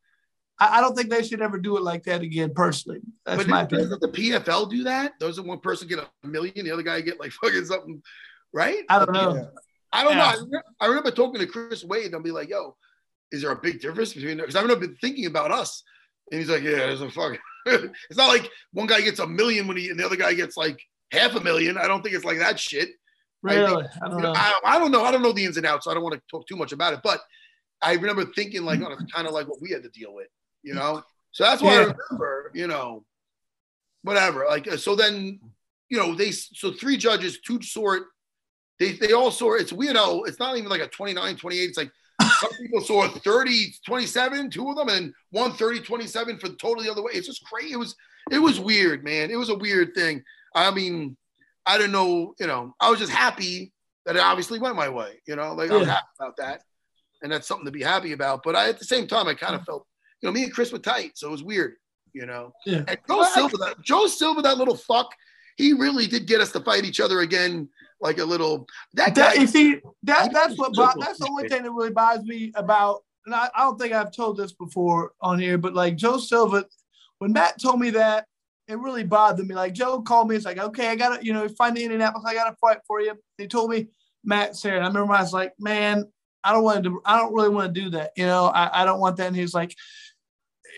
[0.59, 2.53] I, I don't think they should ever do it like that again.
[2.55, 4.33] Personally, that's but my doesn't opinion.
[4.33, 5.19] the PFL do that?
[5.19, 8.01] Doesn't one person get a million, the other guy get like fucking something,
[8.53, 8.83] right?
[8.89, 9.35] I don't know.
[9.35, 9.45] Yeah.
[9.91, 10.17] I don't Yeah.
[10.17, 10.23] know.
[10.25, 12.75] I remember, I remember talking to Chris Wade and I'll be like, yo,
[13.31, 15.83] is there a big difference between because I've been thinking about us.
[16.31, 19.67] And he's like, yeah, there's a fucking it's not like one guy gets a million
[19.67, 20.79] when he and the other guy gets like
[21.11, 21.77] half a million.
[21.77, 22.89] I don't think it's like that shit.
[23.45, 24.39] I think- Really, I don't You know, know.
[24.39, 25.03] I, I don't know.
[25.03, 25.83] I don't know the ins and outs.
[25.85, 27.01] So I don't want to talk too much about it.
[27.03, 27.21] But
[27.81, 30.27] I remember thinking like, oh, it's kind of like what we had to deal with,
[30.63, 31.03] you know.
[31.31, 33.03] So that's why I remember, you know,
[34.03, 34.45] whatever.
[34.49, 35.39] Like uh, so, then
[35.89, 38.03] you know they so three judges, two sort.
[38.79, 41.63] They they all saw it's weird how it's not even like a 29, 28.
[41.69, 41.91] It's like
[42.39, 46.83] some people saw 30, 27, two of them, and one 30, 27 for the total
[46.83, 47.11] the other way.
[47.13, 47.73] It's just crazy.
[47.73, 47.95] It was
[48.31, 49.29] it was weird, man.
[49.31, 50.23] It was a weird thing.
[50.55, 51.17] I mean,
[51.65, 53.71] I don't know, you know, I was just happy
[54.05, 56.61] that it obviously went my way, you know, like I was happy about that.
[57.21, 58.43] And that's something to be happy about.
[58.43, 59.39] But I at the same time, I Mm.
[59.39, 59.87] kind of felt,
[60.21, 61.75] you know, me and Chris were tight, so it was weird,
[62.13, 62.51] you know.
[62.65, 62.83] Yeah.
[62.87, 65.13] And Joe Silva, that Joe Silva, that little fuck,
[65.57, 67.69] he really did get us to fight each other again,
[68.03, 69.41] like a little that That, guy.
[69.41, 73.03] you see, that that's what that's the only thing that really bothers me about.
[73.25, 76.65] And I, I don't think I've told this before on here, but like Joe Silva,
[77.19, 78.27] when Matt told me that,
[78.67, 79.55] it really bothered me.
[79.55, 82.33] Like Joe called me, it's like, okay, I gotta, you know, find the Indianapolis, I
[82.33, 83.13] gotta fight for you.
[83.37, 83.87] He told me,
[84.25, 84.83] Matt Serra.
[84.83, 86.05] I remember I was like, man,
[86.43, 88.11] I don't want to, I don't really want to do that.
[88.17, 89.27] You know, I, I don't want that.
[89.27, 89.75] And he's like,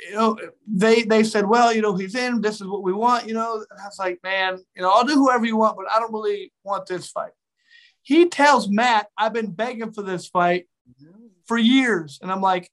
[0.09, 2.41] you know, they they said, well, you know, he's in.
[2.41, 3.27] This is what we want.
[3.27, 5.85] You know, and I was like, man, you know, I'll do whoever you want, but
[5.91, 7.31] I don't really want this fight.
[8.01, 10.67] He tells Matt, I've been begging for this fight
[11.45, 12.69] for years, and I'm like,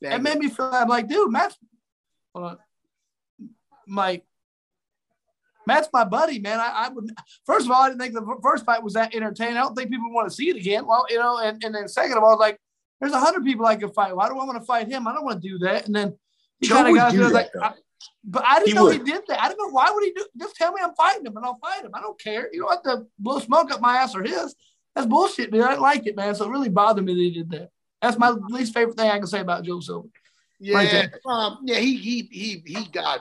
[0.00, 0.70] it made me feel.
[0.72, 1.58] I'm like, dude, Matt's,
[2.34, 2.58] hold on,
[3.86, 4.24] Mike.
[5.66, 6.60] Matt's my buddy, man.
[6.60, 7.10] I, I would
[7.44, 9.56] first of all, I didn't think the first fight was that entertaining.
[9.56, 10.86] I don't think people want to see it again.
[10.86, 12.60] Well, you know, and, and then second of all, like,
[13.00, 14.14] there's a hundred people I could fight.
[14.14, 15.08] Why do I want to fight him?
[15.08, 15.86] I don't want to do that.
[15.86, 16.16] And then
[16.60, 17.74] he kind of would got do to like, that, I-
[18.24, 19.42] but I didn't He know he did that.
[19.42, 20.26] I didn't know why would he do.
[20.38, 21.92] Just tell me I'm fighting him, and I'll fight him.
[21.94, 22.48] I don't care.
[22.52, 24.54] You don't have to blow smoke up my ass or his.
[24.94, 25.62] That's bullshit, dude.
[25.62, 26.34] I didn't like it, man.
[26.34, 27.70] So it really bothered me that he did that.
[28.02, 30.08] That's my least favorite thing I can say about Joe Silva.
[30.58, 30.78] Yeah,
[31.26, 33.20] um, yeah, he he he he got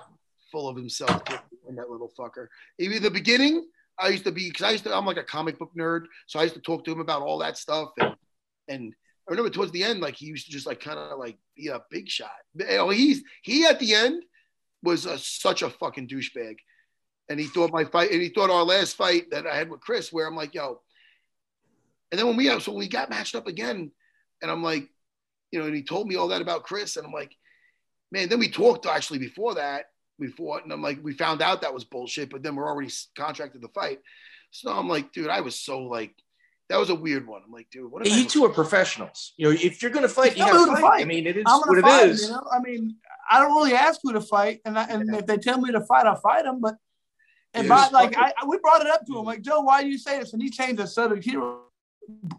[0.51, 1.21] full of himself
[1.67, 2.47] in that little fucker.
[2.79, 3.67] Even the beginning,
[3.99, 6.39] I used to be because I used to I'm like a comic book nerd, so
[6.39, 8.15] I used to talk to him about all that stuff and
[8.67, 8.93] and
[9.27, 11.67] I remember towards the end, like he used to just like kind of like be
[11.67, 12.29] a big shot.
[12.53, 14.23] Know, oh, he's he at the end
[14.83, 16.57] was a, such a fucking douchebag,
[17.29, 19.81] and he thought my fight and he thought our last fight that I had with
[19.81, 20.81] Chris, where I'm like, yo,
[22.11, 23.91] and then when we so we got matched up again,
[24.41, 24.87] and I'm like,
[25.51, 27.35] you know, and he told me all that about Chris, and I'm like,
[28.11, 28.29] man.
[28.29, 29.85] Then we talked actually before that,
[30.19, 32.91] we fought, and I'm like, we found out that was bullshit, but then we're already
[33.17, 33.99] contracted to fight.
[34.51, 36.15] So I'm like, dude, I was so like,
[36.69, 37.41] that was a weird one.
[37.45, 38.05] I'm like, dude, what?
[38.07, 39.33] if You two are professionals.
[39.37, 40.89] You know, if you're going to fight, you Tell got me to fight.
[40.91, 41.01] fight.
[41.01, 42.21] I mean, it is I'm what gonna fight him, is.
[42.23, 42.43] you know.
[42.51, 42.95] I mean,
[43.29, 45.81] I don't really ask who to fight, and I, and if they tell me to
[45.85, 46.61] fight, I'll fight them.
[46.61, 46.75] But
[47.53, 49.83] and Yeah, by, like I, I, we brought it up to him, like Joe, why
[49.83, 50.33] do you say this?
[50.33, 51.23] And he changed the subject.
[51.23, 51.31] He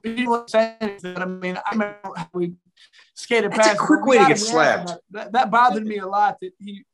[0.04, 1.16] he didn't say anything.
[1.18, 2.54] I mean, I remember how we
[3.14, 3.80] skated That's a past.
[3.80, 3.86] him.
[3.86, 4.90] quick way to get slapped.
[4.90, 5.02] asked him about it.
[5.10, 6.36] That, that bothered me a lot.
[6.40, 6.84] That he,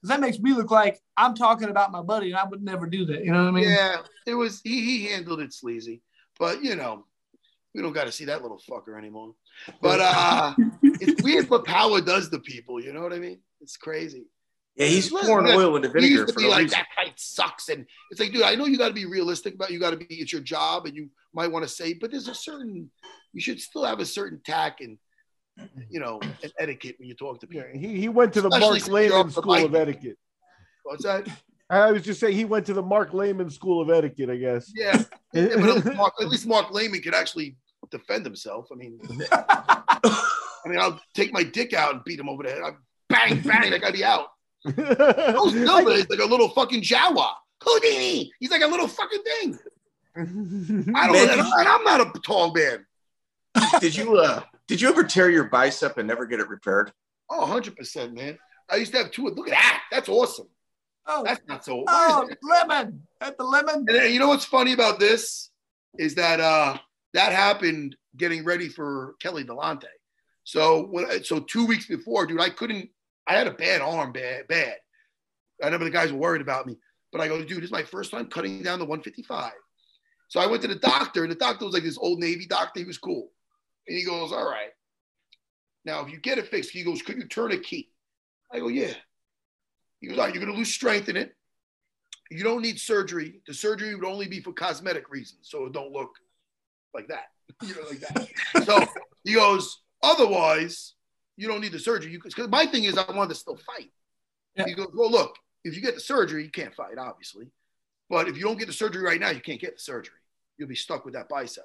[0.00, 2.86] because that makes me look like I'm talking about my buddy, and I would never
[2.86, 3.24] do that.
[3.24, 3.68] You know what I mean?
[3.68, 3.96] yeah,
[4.26, 6.00] it was he he handled it sleazy,
[6.42, 7.04] but you know,
[7.72, 9.32] we don't got to see that little fucker anymore.
[9.80, 12.82] But uh, it's weird what power does to people.
[12.82, 13.38] You know what I mean?
[13.60, 14.24] It's crazy.
[14.74, 16.62] Yeah, he's Listen, pouring man, oil into He vinegar used to for be no like
[16.62, 16.78] reason.
[16.80, 19.70] that fight sucks, and it's like, dude, I know you got to be realistic about.
[19.70, 20.06] You got to be.
[20.08, 22.90] It's your job, and you might want to say, but there's a certain.
[23.32, 24.98] You should still have a certain tact and,
[25.88, 27.68] you know, and etiquette when you talk to people.
[27.72, 30.18] Yeah, he, he went to the Especially Mark since you're Laimon School of Etiquette.
[30.82, 31.28] What's that?
[31.72, 34.70] I was just saying he went to the Marc Laimon School of Etiquette, I guess.
[34.74, 37.56] Yeah, Yeah, but at least, Mark, at least Marc Laimon could actually
[37.90, 38.68] defend himself.
[38.70, 38.98] I mean,
[39.32, 42.62] I mean, I'll take my dick out and beat him over the head.
[42.64, 42.76] I'm
[43.08, 44.26] bang, bang, that guy be out.
[44.78, 47.30] Oh, Silva is like a little fucking Jawa.
[47.62, 48.30] Houdini.
[48.40, 49.58] He's like a little fucking thing.
[50.16, 51.12] I don't.
[51.12, 52.84] Man, and I'm- and I'm not a tall man.
[53.80, 56.92] did you uh did you ever tear your bicep and never get it repaired?
[57.30, 58.38] Oh, 100 percent, man.
[58.70, 59.24] I used to have two.
[59.24, 59.82] Look at that.
[59.90, 60.48] That's awesome.
[61.06, 61.84] Oh, That's not so.
[61.88, 63.86] oh, lemon at the lemon.
[63.88, 65.50] And you know what's funny about this
[65.98, 66.78] is that uh
[67.14, 69.84] that happened getting ready for Kelly Dullanty.
[70.44, 72.88] So when so two weeks before, dude, I couldn't.
[73.26, 74.76] I had a bad arm, bad, bad.
[75.62, 76.76] I remember the guys were worried about me,
[77.12, 79.52] but I go, dude, this is my first time cutting down the 155.
[80.28, 82.80] So I went to the doctor, and the doctor was like this old Navy doctor.
[82.80, 83.30] He was cool.
[83.86, 84.70] And he goes, All right.
[85.84, 87.90] Now, if you get it fixed, he goes, Could you turn a key?
[88.52, 88.94] I go, Yeah.
[90.02, 91.34] He goes, right, you're going to lose strength in it.
[92.30, 93.40] You don't need surgery.
[93.46, 95.48] The surgery would only be for cosmetic reasons.
[95.48, 96.10] So it don't look
[96.94, 97.26] like that.
[97.62, 98.64] You know, like that.
[98.64, 98.84] so
[99.24, 100.94] he goes, Otherwise,
[101.36, 102.18] you don't need the surgery.
[102.22, 103.90] Because my thing is, I want to still fight.
[104.56, 104.64] Yeah.
[104.66, 107.46] He goes, Well, look, if you get the surgery, you can't fight, obviously.
[108.10, 110.16] But if you don't get the surgery right now, you can't get the surgery.
[110.58, 111.64] You'll be stuck with that bicep.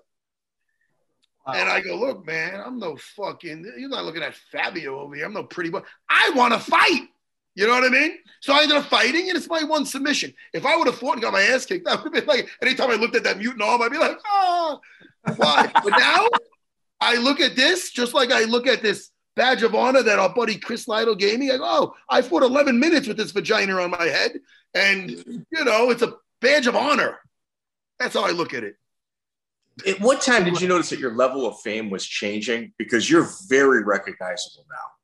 [1.47, 5.25] And I go, look, man, I'm no fucking, you're not looking at Fabio over here.
[5.25, 5.81] I'm no pretty boy.
[6.09, 7.07] I want to fight.
[7.57, 8.11] You know what I mean?
[8.39, 10.31] So I ended up fighting, and it's my one submission.
[10.53, 12.47] If I would have fought and got my ass kicked, that would have been like,
[12.61, 14.79] anytime I looked at that mutant arm, I'd be like, oh,
[15.37, 15.71] why?
[15.73, 16.27] but now
[17.01, 20.31] I look at this just like I look at this badge of honor that our
[20.31, 21.49] buddy Chris Lytle gave me.
[21.49, 24.33] I go, oh, I fought 11 minutes with this vagina on my head.
[24.75, 27.17] And, you know, it's a badge of honor.
[27.97, 28.75] That's how I look at it.
[29.87, 32.73] At what time did you notice that your level of fame was changing?
[32.77, 34.96] Because you're very recognizable now.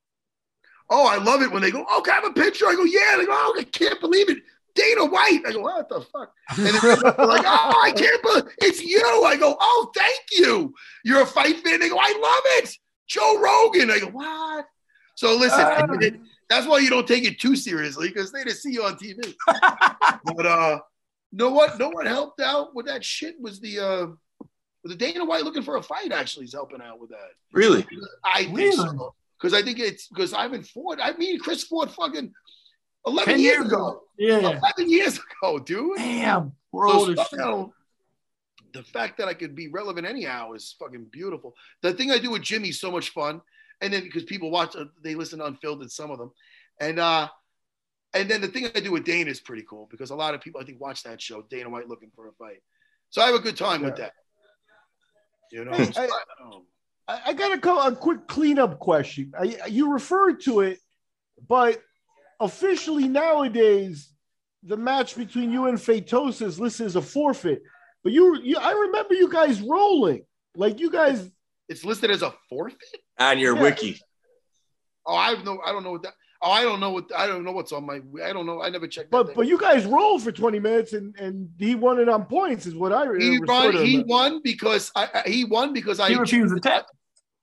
[0.95, 2.67] Oh, I love it when they go, oh, can I have a picture?
[2.67, 3.17] I go, yeah.
[3.17, 4.37] They go, oh, I can't believe it.
[4.75, 5.41] Dana White.
[5.45, 6.31] I go, what the fuck?
[6.55, 9.23] And then they're like, oh, I can't believe it's you.
[9.25, 10.73] I go, oh, thank you.
[11.03, 11.79] You're a fight fan.
[11.79, 12.75] They go, I love it.
[13.07, 13.89] Joe Rogan.
[13.89, 14.65] I go, what?
[15.15, 16.19] So listen, I it.
[16.47, 19.33] that's why you don't take it too seriously because they just see you on TV.
[20.35, 20.79] but uh,
[21.31, 24.07] no one, no one helped out with that shit was the uh,
[24.83, 26.11] the Dana White looking for a fight.
[26.11, 27.29] Actually, is helping out with that.
[27.51, 27.85] Really?
[28.23, 28.75] I think Really?
[28.75, 29.13] so
[29.43, 30.99] because I think it's because I haven't fought.
[31.03, 32.31] I mean, Chris Ford, fucking
[33.05, 34.03] eleven years years ago.
[34.17, 34.37] Yeah.
[34.37, 35.97] Eleven years ago, dude.
[35.97, 36.53] Damn.
[36.71, 37.39] We're So old as stuff shit.
[37.39, 37.73] now,
[38.73, 41.55] the fact that I could be relevant anyhow is fucking beautiful.
[41.81, 43.41] The thing I do with Jimmy is so much fun,
[43.81, 46.31] and then because people watch, uh, they listen to Unfiltered, some of them,
[46.79, 47.27] and uh,
[48.13, 50.39] and then the thing I do with Dana is pretty cool because a lot of
[50.41, 52.63] people I think watch that show, Dana White looking for a fight.
[53.09, 54.13] So I have a good time with that.
[55.51, 56.59] You know, I- I-
[57.07, 59.33] I, I got a, co- a quick cleanup question.
[59.37, 60.79] I, you referred to it,
[61.47, 61.81] but
[62.39, 64.09] officially nowadays,
[64.63, 67.61] the match between you and Fatosa is listed as a forfeit.
[68.03, 70.25] But you, you, I remember you guys rolling.
[70.55, 71.29] Like you guys,
[71.67, 72.77] it's listed as a forfeit.
[73.19, 73.61] On your Yeah.
[73.63, 73.99] wiki.
[75.05, 76.13] Oh, I have no, I don't know what that.
[76.45, 78.01] Oh, I don't know what I don't know what's on my.
[78.21, 78.61] I don't know.
[78.61, 79.09] I never checked.
[79.11, 79.35] but thing.
[79.35, 82.75] but you guys rolled for 20 minutes and and he won it on points, is
[82.75, 83.71] what I he won.
[83.73, 84.03] He remember.
[84.07, 86.85] won because I, I- he won because I He refused to tap.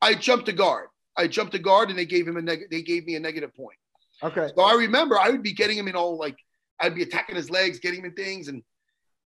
[0.03, 0.89] I jumped a guard.
[1.17, 3.55] I jumped a guard and they gave him a neg- they gave me a negative
[3.57, 3.77] point.
[4.23, 4.49] Okay.
[4.55, 6.37] So I remember I would be getting him in all like
[6.79, 8.63] I'd be attacking his legs, getting him in things, and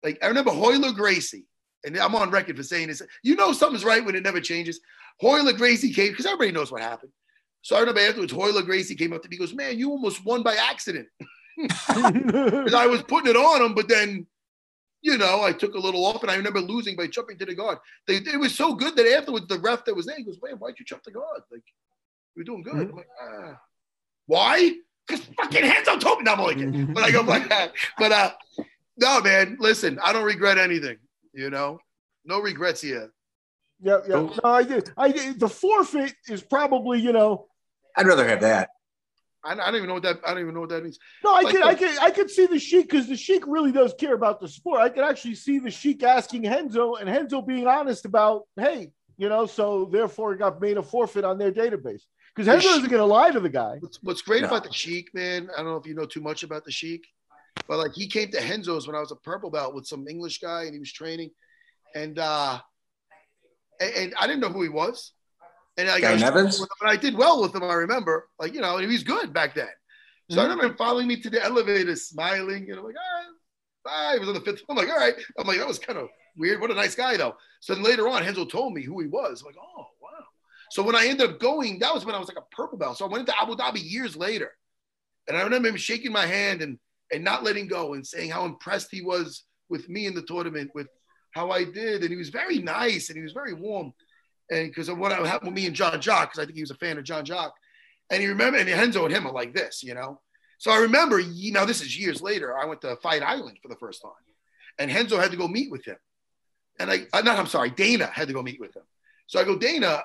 [0.02, 1.44] like I remember Royler Gracie,
[1.84, 3.02] and I'm on record for saying this.
[3.22, 4.80] You know something's right when it never changes.
[5.22, 7.12] Royler Gracie came because everybody knows what happened.
[7.68, 10.24] So I remember afterwards, Royler Gracie came up to me, he goes, "Man, you almost
[10.24, 11.06] won by accident."
[11.58, 14.26] Because I was putting it on him, but then,
[15.02, 17.54] you know, I took a little off, and I remember losing by jumping to the
[17.54, 17.76] guard.
[18.06, 20.54] They, it was so good that afterwards, the ref that was there, he goes, "Man,
[20.54, 21.42] why'd you jump the guard?
[21.52, 21.62] Like,
[22.34, 23.60] you're doing good." I'm like, ah.
[24.24, 24.72] "Why?"
[25.06, 26.24] Because fucking Renzo told me.
[26.24, 26.84] No, I'm only.
[26.86, 27.72] But I go like that.
[27.98, 28.30] But uh,
[28.96, 29.58] no, man.
[29.60, 30.96] Listen, I don't regret anything.
[31.34, 31.80] You know,
[32.24, 33.12] no regrets here.
[33.82, 34.14] yeah, yeah.
[34.14, 34.90] No, I did.
[34.96, 35.38] I did.
[35.38, 37.47] The forfeit is probably, you know,
[37.98, 38.70] I'd rather have that.
[39.44, 40.20] I, I don't even know what that.
[40.26, 40.98] I don't even know what that means.
[41.24, 43.46] No, I Like could, the- I could, I could see the Sheik because the Sheik
[43.46, 44.80] really does care about the sport.
[44.80, 49.28] I could actually see the Sheik asking Renzo and Renzo being honest about, hey, you
[49.28, 52.02] know, so therefore it got made a forfeit on their database
[52.34, 53.76] because The Renzo isn't going to lie to the guy.
[53.80, 54.48] What's, what's great No.
[54.48, 57.06] about the Sheik, man, I don't know if you know too much about the Sheik,
[57.68, 60.38] but like he came to Renzo's when I was a purple belt with some English
[60.40, 61.30] guy and he was training.
[61.94, 62.60] And uh
[63.80, 65.12] and, and I didn't know who he was.
[65.78, 66.58] And I Guy got Nevins?
[66.58, 68.28] but I did well with him, I remember.
[68.38, 69.68] Like, you know, he was good back then.
[70.30, 70.50] So I mm-hmm.
[70.50, 73.32] remember him following me to the elevator, smiling, and I'm like, all right,
[73.84, 74.12] bye.
[74.14, 74.62] He was on the fifth.
[74.68, 75.14] I'm like, all right.
[75.38, 76.60] I'm like, that was kind of weird.
[76.60, 77.36] What a nice guy, though.
[77.60, 79.40] So then later on, Renzo told me who he was.
[79.40, 80.08] I'm like, oh, wow.
[80.70, 82.98] So when I ended up going, that was when I was like a purple belt.
[82.98, 84.50] So I went into Abu Dhabi years later.
[85.28, 86.78] And I remember him shaking my hand and
[87.10, 90.70] and not letting go and saying how impressed he was with me in the tournament,
[90.74, 90.88] with
[91.34, 92.02] how I did.
[92.02, 93.94] And he was very nice and he was very warm.
[94.50, 96.70] And because of what happened with me and Jean Jacques, because I think he was
[96.70, 97.54] a fan of Jean Jacques.
[98.10, 100.20] And he remember, and Renzo and him are like this, you know.
[100.58, 102.56] So I remember, you know, this is years later.
[102.58, 104.12] I went to Fight Island for the first time,
[104.78, 105.96] and Renzo had to go meet with him.
[106.80, 108.84] And I, uh, not, I'm sorry, Dana had to go meet with him.
[109.26, 110.02] So I go, Dana,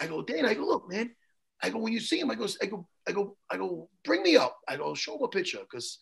[0.00, 1.10] I go, Dana, I go, look, man,
[1.62, 4.22] I go, when you see him, I go, I go, I go, I go, bring
[4.22, 4.58] me up.
[4.68, 5.98] I go, show him a picture, because,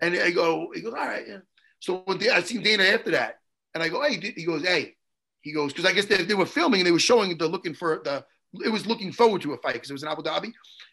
[0.00, 1.38] and I go, he goes, all right, yeah.
[1.80, 3.38] So when I seen Dana after that,
[3.74, 4.94] and I go, hey, he goes, hey,
[5.42, 7.74] he goes, because I guess they, they were filming and they were showing the looking
[7.74, 8.24] for the,
[8.64, 10.52] it was looking forward to a fight because it was in Abu Dhabi.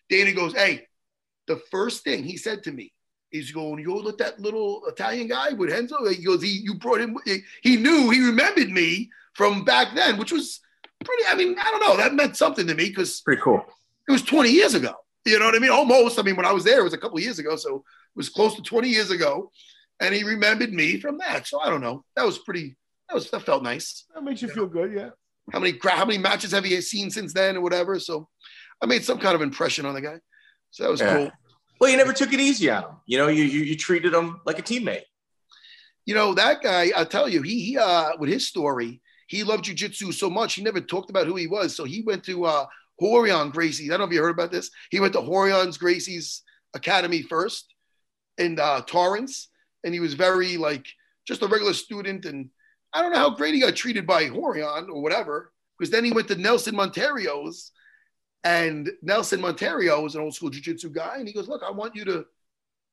[0.10, 0.88] Dana goes, hey,
[1.48, 2.94] the first thing he said to me
[3.32, 6.08] is going, you let that little Italian guy with Renzo.
[6.10, 7.18] He goes, he you brought him.
[7.62, 10.62] He, knew he remembered me from back then, which was
[11.04, 11.24] pretty.
[11.30, 11.98] I mean, I don't know.
[11.98, 13.64] That meant something to me because Pretty cool.
[14.08, 14.94] it was 20 years ago.
[15.26, 15.70] You know what I mean?
[15.70, 16.18] Almost.
[16.18, 17.84] I mean, when I was there, it was a couple of years ago, so it
[18.16, 19.52] was close to 20 years ago,
[20.00, 21.46] and he remembered me from that.
[21.46, 22.04] So I don't know.
[22.16, 22.78] That was pretty.
[23.10, 24.06] That was that felt nice.
[24.14, 25.10] That makes you feel good, yeah.
[25.52, 28.00] How many how many matches have you seen since then or whatever?
[28.00, 28.30] So
[28.82, 30.20] I made some kind of impression on the guy.
[30.72, 31.16] So that was Yeah.
[31.18, 31.32] cool.
[31.82, 32.92] Well, you never took it easy on him.
[33.08, 35.04] You know, you you, you treated him like a teammate.
[36.06, 36.92] You know that guy.
[36.96, 40.62] I'll tell you, he he uh with his story, he loved jujitsu so much he
[40.62, 41.76] never talked about who he was.
[41.76, 42.66] So he went to uh
[43.02, 43.90] Rorion Gracie's.
[43.90, 44.70] I don't know if you heard about this.
[44.92, 47.74] He went to Rorion's Gracie's Academy first
[48.38, 49.50] in uh, Torrance,
[49.84, 50.86] and he was very like
[51.26, 52.26] just a regular student.
[52.26, 52.50] And
[52.94, 56.12] I don't know how great he got treated by Rorion or whatever, because then he
[56.12, 57.72] went to Nelson Monteiro's,
[58.44, 61.96] and Nelson Monteiro was an old school jujitsu guy, and he goes, "Look, I want
[61.96, 62.26] you to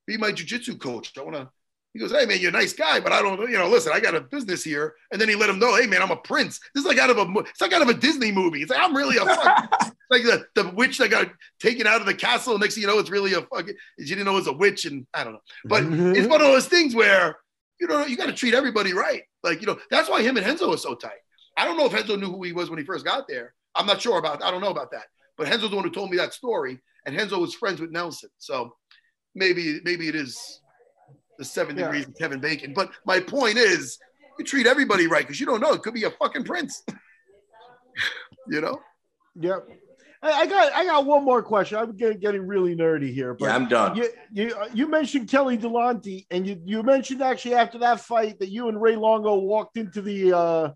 [0.07, 1.17] be my jujitsu coach.
[1.17, 1.49] I want to."
[1.93, 4.01] He goes, "Hey man, you're a nice guy, but I don't, you know, listen, I
[4.01, 6.61] got a business here." And then he let him know, "Hey man, I'm a prince.
[6.75, 8.61] This is like out of a, it's like out of a Disney movie.
[8.61, 12.07] It's like I'm really a fucking, like the, the witch that got taken out of
[12.07, 12.59] the castle.
[12.59, 13.75] Next thing you know, it's really a fucking.
[13.99, 15.41] You didn't know it was a witch, and I don't know.
[15.65, 16.31] But it's mm-hmm.
[16.31, 17.37] one of those things where
[17.81, 19.23] you know you got to treat everybody right.
[19.43, 21.19] Like you know, that's why him and Renzo are so tight.
[21.57, 23.55] I don't know if Renzo knew who he was when he first got there.
[23.75, 24.43] I'm not sure about.
[24.43, 25.05] I don't know about that.
[25.37, 28.31] But Renzo's the one who told me that story, and Renzo was friends with Nelson.
[28.39, 28.75] So
[29.35, 30.61] maybe maybe it is
[31.39, 31.85] the seven Yeah.
[31.85, 32.73] degrees of Kevin Bacon.
[32.75, 33.99] But my point is,
[34.39, 35.73] you treat everybody right because you don't know.
[35.73, 36.83] It could be a fucking prince.
[38.49, 38.81] you know.
[39.39, 39.69] Yep.
[40.27, 41.79] I, I got I got one more question.
[41.79, 43.97] I'm getting, getting really nerdy here, but Yeah, I'm done.
[43.97, 48.49] you, you you mentioned Kelly Dullanty, and you, you mentioned actually after that fight that
[48.49, 50.71] you and Ray Longo walked into the uh,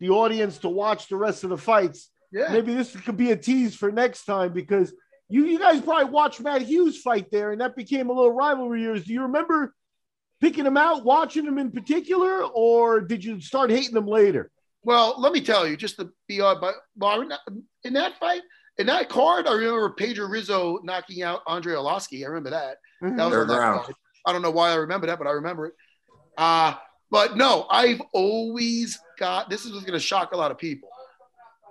[0.00, 2.10] the audience to watch the rest of the fights.
[2.32, 2.48] Yeah.
[2.50, 4.92] Maybe this could be a tease for next time because
[5.28, 8.80] you you guys probably watched Matt Hughes fight there, and that became a little rivalry.
[8.82, 9.04] years.
[9.04, 9.74] Do you remember
[10.40, 14.50] picking him out, watching him in particular, or did you start hating him later?
[14.84, 17.40] Well, let me tell you, just to be on, but well, in that-
[17.84, 18.42] in that fight,
[18.78, 22.24] in that card, I remember Pedro Rizzo knocking out Andrei Arlovski.
[22.24, 22.76] I remember that.
[23.02, 23.82] That was Third that round.
[23.82, 23.94] card.
[24.26, 25.74] I don't know why I remember that, but I remember it.
[26.38, 26.74] Uh,
[27.10, 30.88] but no, I've always got this is going to shock a lot of people.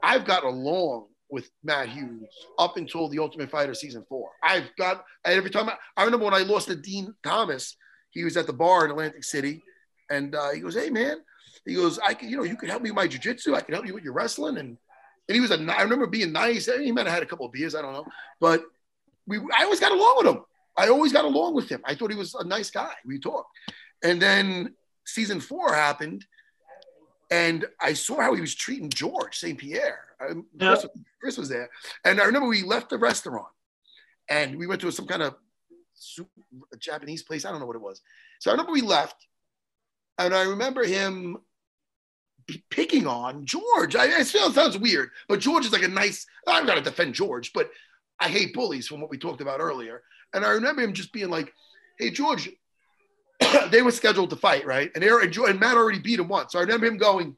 [0.03, 2.27] I've got along with Matt Hughes
[2.59, 4.29] up until the Ultimate Fighter season four.
[4.43, 7.77] I've got and every time I, I remember when I lost to Din Thomas,
[8.11, 9.63] he was at the bar in Atlantic City,
[10.09, 11.17] and uh, he goes, "Hey man,"
[11.65, 13.55] he goes, "I can, you know, you can help me with my jujitsu.
[13.55, 14.77] I can help you with your wrestling." And
[15.27, 15.59] and he was a.
[15.77, 16.65] I remember being nice.
[16.65, 18.05] He might have had a couple of beers, I don't know,
[18.39, 18.63] but
[19.27, 20.43] we, I always got along with him.
[20.77, 21.81] I always got along with him.
[21.85, 22.93] I thought he was a nice guy.
[23.05, 23.49] We talked,
[24.03, 24.73] and then
[25.05, 26.25] season four happened,
[27.29, 29.57] and I saw how he was treating George St.
[29.57, 30.05] Pierre.
[30.19, 30.75] Yeah.
[30.75, 30.85] Chris,
[31.19, 31.69] Chris was there,
[32.05, 33.47] and I remember we left the restaurant,
[34.29, 35.35] and we went to some kind of
[35.93, 36.29] soup,
[36.73, 37.45] a Japanese place.
[37.45, 38.01] I don't know what it was.
[38.39, 39.27] So I remember we left,
[40.17, 41.37] and I remember him
[42.69, 43.95] picking on George.
[43.95, 46.25] I, I feel it sounds weird, but George is like a nice.
[46.47, 47.69] I'm to defend George, but
[48.19, 50.03] I hate bullies from what we talked about earlier.
[50.33, 51.53] And I remember him just being like,
[51.97, 52.49] "Hey, George."
[53.71, 54.91] they were scheduled to fight, right?
[54.93, 56.51] And, Aaron, and, George, and Matt already beat him once.
[56.51, 57.35] So I remember him going,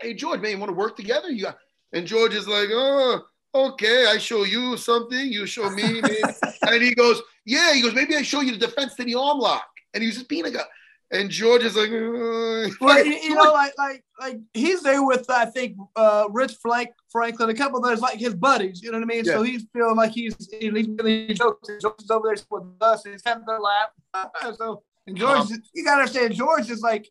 [0.00, 1.58] "Hey, George, man, you want to work together?" You got,
[1.92, 3.22] and George is like, "Oh,
[3.54, 4.06] okay.
[4.06, 6.02] I show you something, you show me."
[6.62, 9.38] and he goes, "Yeah." He goes, "Maybe I show you the defense to the arm
[9.38, 10.64] lock." And he was just being a guy.
[11.12, 15.28] And George is like, "Uh." Well, you, you know, like like like he's there with
[15.28, 18.80] I think uh, Rich Frank Franklin, a couple of those like his buddies.
[18.82, 19.24] You know what I mean?
[19.24, 21.68] So he's feeling like he's he's really jokes.
[21.80, 23.04] George is over there with us.
[23.04, 24.54] And he's having a laugh.
[24.56, 27.08] so and George, you gotta understand, George is like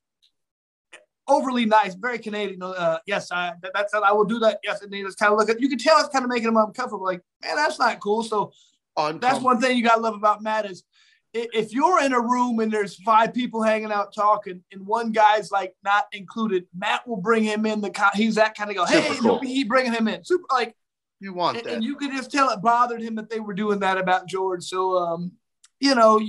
[1.27, 2.61] overly nice, very Canadian.
[2.63, 4.59] Uh, yes, I that, that's I will do that.
[4.63, 6.47] Yes, and he just kind of look at you can tell it's kind of making
[6.47, 7.03] him uncomfortable.
[7.03, 8.23] Like, man, that's not cool.
[8.23, 8.51] So
[8.95, 10.83] that's one thing you gotta love about Matt is
[11.33, 15.51] if you're in a room and there's five people hanging out talking and one guy's
[15.51, 17.81] like not included, Matt will bring him in.
[17.81, 19.39] The he's that kind of go, hey, cool.
[19.39, 20.75] he bringing him in, super like,
[21.19, 21.73] You want and, that?
[21.75, 24.63] and you could just tell it bothered him that they were doing that about George.
[24.63, 25.31] So, um,
[25.79, 26.19] you know,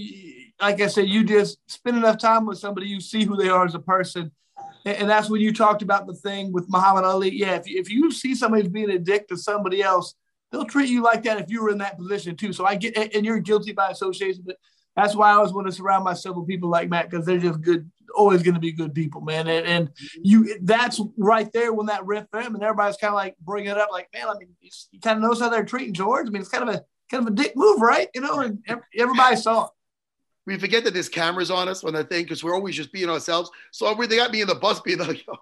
[0.60, 3.64] like I said, you just spend enough time with somebody, you see who they are
[3.64, 4.30] as a person.
[4.84, 7.34] And, and that's when you talked about the thing with Muhammad Ali.
[7.34, 10.14] Yeah, if you, if you see somebody who's being a dick to somebody else,
[10.52, 12.52] they'll treat you like that if you were in that position too.
[12.52, 14.56] So I get, and you're guilty by association, but
[14.96, 17.60] that's why I always want to surround myself with people like Matt because they're just
[17.60, 19.46] good, always going to be good people, man.
[19.46, 20.20] And, and mm-hmm.
[20.22, 23.78] you, that's right there when that riff them and everybody's kind of like bringing it
[23.78, 26.26] up, like, man, I mean, you, you kind of notice how they're treating George.
[26.26, 28.08] I mean, it's kind of a kind of a dick move, right?
[28.14, 28.58] You know, and
[28.98, 29.70] everybody saw it.
[30.46, 33.10] we forget that there's cameras on us on that thing because we're always just being
[33.10, 33.50] ourselves.
[33.72, 35.34] So they got me in the bus being like, "Yo,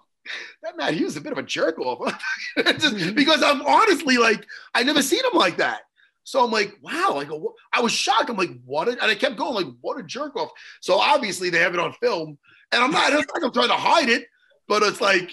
[0.63, 1.99] that Matt Hughes is a bit of a jerk off.
[2.57, 3.15] just mm-hmm.
[3.15, 5.81] because I'm honestly like, I never seen him like that.
[6.29, 7.15] So I'm like, wow.
[7.17, 7.55] I go, what?
[7.73, 8.29] I was shocked.
[8.29, 8.87] I'm like, what?
[8.87, 10.51] A, and I kept going, like, what a jerk off.
[10.79, 12.37] So obviously they have it on film,
[12.71, 13.11] and I'm not.
[13.13, 14.27] It's like I'm trying to hide it,
[14.67, 15.31] but it's like,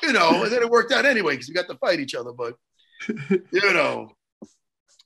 [0.00, 0.44] you know.
[0.44, 2.30] And then it worked out anyway because we got to fight each other.
[2.32, 2.54] But
[3.08, 4.12] you know,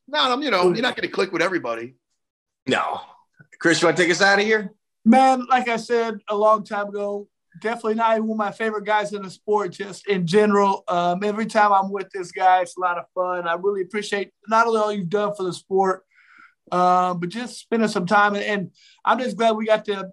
[0.07, 0.43] no, I'm.
[0.43, 1.95] You know, you're not going to click with everybody.
[2.67, 3.01] No.
[3.59, 4.75] Chris, you want to take us out of here?
[5.07, 7.27] Man, like I said a long time ago,
[7.61, 10.85] definitely not one of my favorite guys in the sport, just in general.
[10.89, 13.47] Um, every time I'm with this guy, it's a lot of fun.
[13.47, 16.05] I really appreciate not only all you've done for the sport,
[16.73, 18.35] um, but just spending some time.
[18.35, 18.71] And, and
[19.05, 20.11] I'm just glad we got to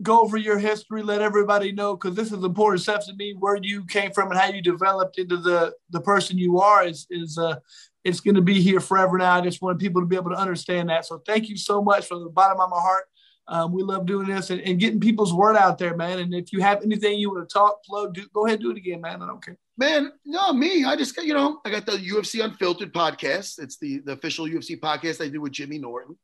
[0.00, 3.58] go over your history, let everybody know, because this is important stuff to me, where
[3.60, 7.36] you came from and how you developed into the, the person you are is, is
[7.36, 7.56] uh,
[8.04, 9.34] it's going to be here forever now.
[9.34, 11.04] I just want people to be able to understand that.
[11.04, 13.04] So thank you so much from the bottom of my heart.
[13.50, 16.18] Um, we love doing this and, and, getting people's word out there, man.
[16.18, 18.70] And if you have anything you want to talk, Flo, do, go ahead and do
[18.72, 19.22] it again, man.
[19.22, 19.56] I don't care.
[19.78, 20.84] Man, no, me.
[20.84, 23.58] I just got, you know, I got the UFC Unfiltered podcast.
[23.58, 26.18] It's the, the official UFC podcast I do with Jimmy Norton.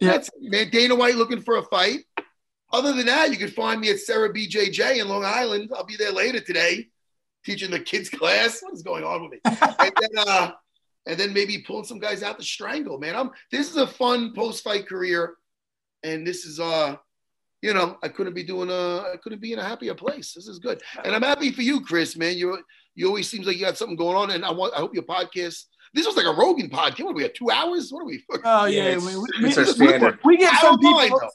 [0.00, 0.10] Yeah.
[0.10, 2.00] That's, man, Dana White looking for a fight.
[2.72, 5.70] Other than that, you can find me at Serra BJJ in Long Island.
[5.74, 6.88] I'll be there later today
[7.42, 8.60] teaching the kids class.
[8.60, 9.38] What is going on with me?
[9.44, 10.50] and, then, uh,
[11.06, 13.16] and then maybe pulling some guys out to strangle, man.
[13.16, 15.36] I'm, this is a fun post fight career
[16.06, 16.96] and this is uh
[17.62, 20.46] you know i couldn't be doing a i couldn't be in a happier place this
[20.46, 22.58] is good and i'm happy for you chris man you
[22.94, 25.02] you always seems like you got something going on and i want i hope your
[25.02, 25.64] podcast
[25.94, 28.22] this was like a rogan podcast what are we at two hours what are we
[28.44, 31.30] oh yeah, yeah we, we, we, we, get some people mind,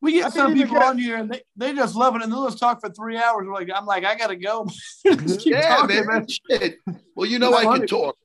[0.00, 2.58] we get some people on here and they, they just love it and they'll just
[2.58, 3.46] talk for three hours.
[3.46, 4.68] We're like, I'm like, I gotta go.
[5.04, 6.06] yeah, talking, man.
[6.06, 6.26] man.
[6.28, 6.78] Shit.
[7.16, 8.16] Well, you know I can talk.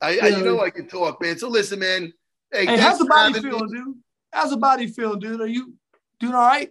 [0.00, 0.24] I, yeah.
[0.24, 1.38] I, you know I can talk, man.
[1.38, 2.12] So listen, man.
[2.52, 3.96] Hey, hey how's the body feeling, dude?
[4.32, 5.40] How's the body feeling, dude?
[5.40, 5.74] Are you
[6.18, 6.70] doing all right?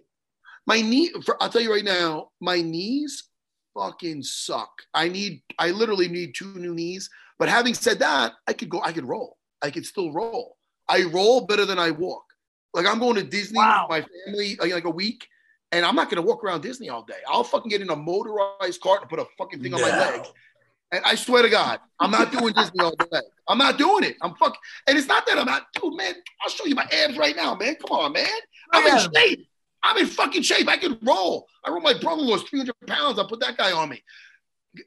[0.66, 3.24] My knee, for, I'll tell you right now, my knees
[3.74, 4.70] fucking suck.
[4.94, 7.08] I need, I literally need two new knees.
[7.38, 9.38] But having said that, I could go, I could roll.
[9.62, 10.56] I could still roll.
[10.88, 12.24] I roll better than I walk.
[12.74, 13.86] Like I'm going to Disney wow.
[13.88, 15.26] with my family uh, like a week,
[15.72, 17.18] and I'm not gonna walk around Disney all day.
[17.28, 20.22] I'll fucking get in a motorized cart and put a fucking thing on my leg
[20.92, 23.20] and I swear to God, I'm not doing Disney all day.
[23.48, 24.16] I'm not doing it.
[24.20, 24.60] I'm fucking.
[24.86, 26.14] And it's not that I'm not, dude, man.
[26.42, 27.74] I'll show you my abs right now, man.
[27.76, 28.28] Come on, man.
[28.72, 29.48] I'm in shape.
[29.82, 30.68] I'm in fucking shape.
[30.68, 31.48] I can roll.
[31.64, 33.18] I roll my brother-in-law's 300 pounds.
[33.18, 34.02] I'll put that guy on me.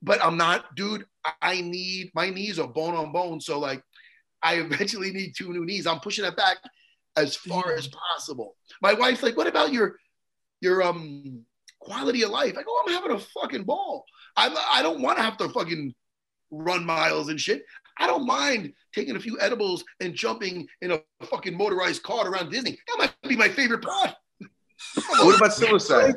[0.02, 1.06] But I'm not, dude.
[1.42, 3.42] I need my knees are bone on bone.
[3.42, 3.84] So like,
[4.42, 5.88] I eventually need two new knees.
[5.88, 6.58] I'm pushing it back
[7.18, 8.56] as far as possible.
[8.82, 9.98] My wife's like, "What about your
[10.62, 11.46] your um
[11.86, 14.06] quality of life?" I go, "I'm having a fucking ball."
[14.36, 15.94] I, I don't want to have to fucking
[16.52, 17.66] run miles and shit.
[17.98, 22.52] I don't mind taking a few edibles and jumping in a fucking motorized car around
[22.52, 22.78] Disney.
[22.88, 24.12] That might be my favorite part.
[24.96, 26.14] what about suicide?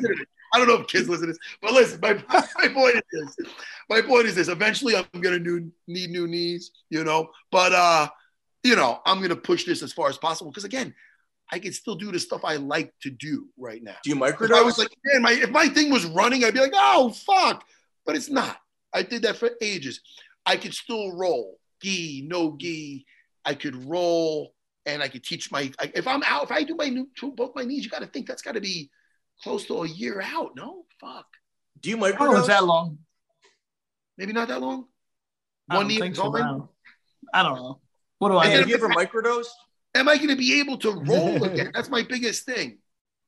[0.53, 2.15] I don't know if kids listen to this, but listen, my,
[2.57, 3.47] my point is this.
[3.89, 4.49] My point is this.
[4.49, 7.31] Eventually I'm gonna need new knees, you know.
[7.53, 8.09] But uh,
[8.65, 10.95] you know, I'm gonna push this as far as possible because again,
[11.51, 13.97] I can still do the stuff I like to do right now.
[14.03, 14.53] Do you microdose?
[14.53, 17.65] I was like, man, my if my thing was running, I'd be like, oh fuck
[18.09, 18.57] but it's not.
[18.95, 20.01] I did that for ages.
[20.47, 23.05] I could still roll, gi, no gi.
[23.45, 24.55] I could roll
[24.87, 25.70] and I could teach my.
[25.95, 27.07] If I'm out, if I do my new
[27.37, 28.91] both my knees, you got to think that's got to be
[29.43, 30.53] close to a year out.
[30.57, 31.27] No, fuck.
[31.81, 32.45] Do you microdose?
[32.45, 32.97] Oh, that long?
[34.16, 34.87] Maybe not that long.
[35.66, 35.99] One knee.
[36.15, 36.35] So,
[37.35, 37.81] I don't know.
[38.20, 38.47] What do I?
[38.47, 39.49] Have you ever microdosed?
[39.94, 41.70] Am I going to be able to roll again?
[41.74, 42.78] That's my biggest thing.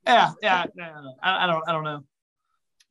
[0.05, 1.01] Yeah, yeah, yeah.
[1.21, 2.03] I, I don't, I don't know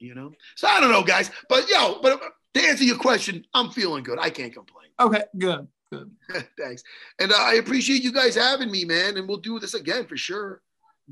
[0.01, 0.33] you know.
[0.57, 2.21] So I don't know, guys, but yo, but
[2.55, 4.19] to answer your question, I'm feeling good.
[4.19, 4.89] I can't complain.
[4.99, 6.11] Okay, good, good.
[6.59, 6.83] Thanks,
[7.21, 9.17] and uh, I appreciate you guys having me, man.
[9.17, 10.61] And we'll do this again for sure.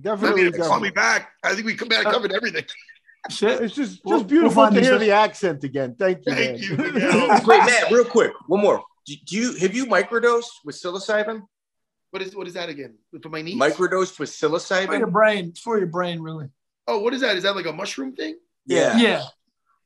[0.00, 1.30] Definitely, I mean, call me back.
[1.44, 2.64] I think we come back uh, covered everything.
[3.30, 3.62] Shit.
[3.62, 5.94] It's just just beautiful we'll to hear the accent again.
[5.98, 6.32] Thank you.
[6.32, 7.08] Thank man.
[7.10, 7.28] you.
[7.46, 8.82] Wait, Matt, real quick, one more.
[9.06, 11.42] Do you have you microdosed with psilocybin?
[12.10, 12.94] What is what is that again?
[13.22, 13.60] For my knees?
[13.60, 14.86] Microdosed with psilocybin.
[14.86, 15.48] For your brain.
[15.48, 16.48] It's for your brain, really.
[16.86, 17.36] Oh, what is that?
[17.36, 18.36] Is that like a mushroom thing?
[18.66, 18.96] Yeah.
[18.96, 19.24] Yeah.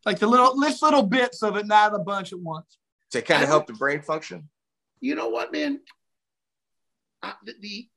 [0.06, 2.78] Like the little this little bits of it, not a bunch at once.
[3.10, 4.48] To kind of help the brain function.
[5.00, 5.80] You know what, man?
[7.22, 7.88] I, the, the,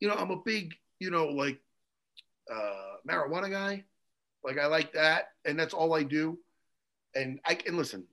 [0.00, 1.60] you know, I'm a big, you know, like
[2.52, 3.84] uh marijuana guy.
[4.44, 6.38] Like I like that, and that's all I do.
[7.14, 8.06] And I can listen.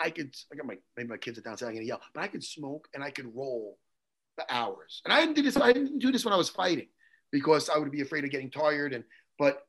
[0.00, 0.34] I could.
[0.52, 1.68] I got my maybe my kids are downstairs.
[1.68, 3.78] I'm gonna yell, but I could smoke and I could roll
[4.34, 5.02] for hours.
[5.04, 5.56] And I didn't do this.
[5.56, 6.88] I didn't do this when I was fighting
[7.30, 8.92] because I would be afraid of getting tired.
[8.92, 9.04] And
[9.38, 9.62] but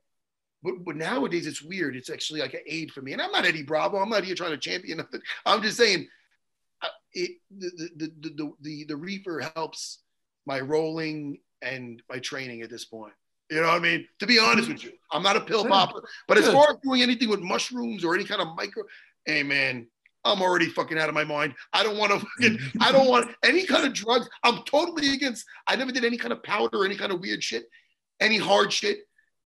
[0.64, 1.96] but, but nowadays it's weird.
[1.96, 3.14] It's actually like an aid for me.
[3.14, 3.98] And I'm not Eddie Bravo.
[3.98, 5.22] I'm not here trying to champion nothing.
[5.46, 6.08] I'm just saying
[6.82, 10.00] uh, it, the, the, the, the, the, the reefer helps
[10.46, 13.14] my rolling and my training at this point.
[13.50, 14.08] You know what I mean?
[14.20, 16.02] To be honest with you, I'm not a pill popper.
[16.28, 18.84] But as far as doing anything with mushrooms or any kind of micro,
[19.26, 19.88] hey man,
[20.26, 21.54] I'm already fucking out of my mind.
[21.74, 24.30] I don't want to fucking, I don't want any kind of drugs.
[24.44, 27.44] I'm totally against, I never did any kind of powder or any kind of weird
[27.44, 27.66] shit,
[28.20, 29.00] any hard shit.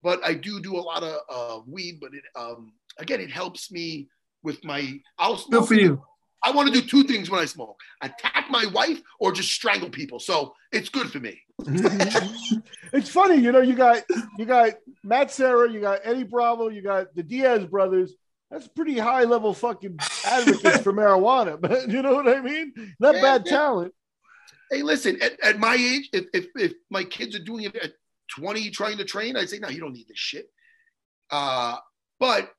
[0.01, 1.99] But I do do a lot of uh, weed.
[2.01, 4.09] But it, um, again, it helps me
[4.43, 6.03] with my, I'll Good for you.
[6.43, 9.89] I want to do two things when I smoke attack my wife or just strangle
[9.89, 10.19] people.
[10.19, 11.39] So it's good for me.
[12.93, 13.61] it's funny, you know.
[13.61, 14.03] You got
[14.37, 14.73] you got
[15.03, 18.13] Matt Serra, you got Eddie Bravo, you got the Diaz brothers.
[18.51, 22.73] That's pretty high level fucking advocates for marijuana, but you know what I mean?
[22.99, 23.51] Not Yeah, bad yeah.
[23.51, 23.93] talent.
[24.69, 27.93] Hey, listen, at, at my age, if, if, if my kids are doing it at
[28.35, 30.45] 20 trying to train, I'd say, no, you don't need this shit.
[31.31, 31.77] Uh,
[32.19, 32.51] but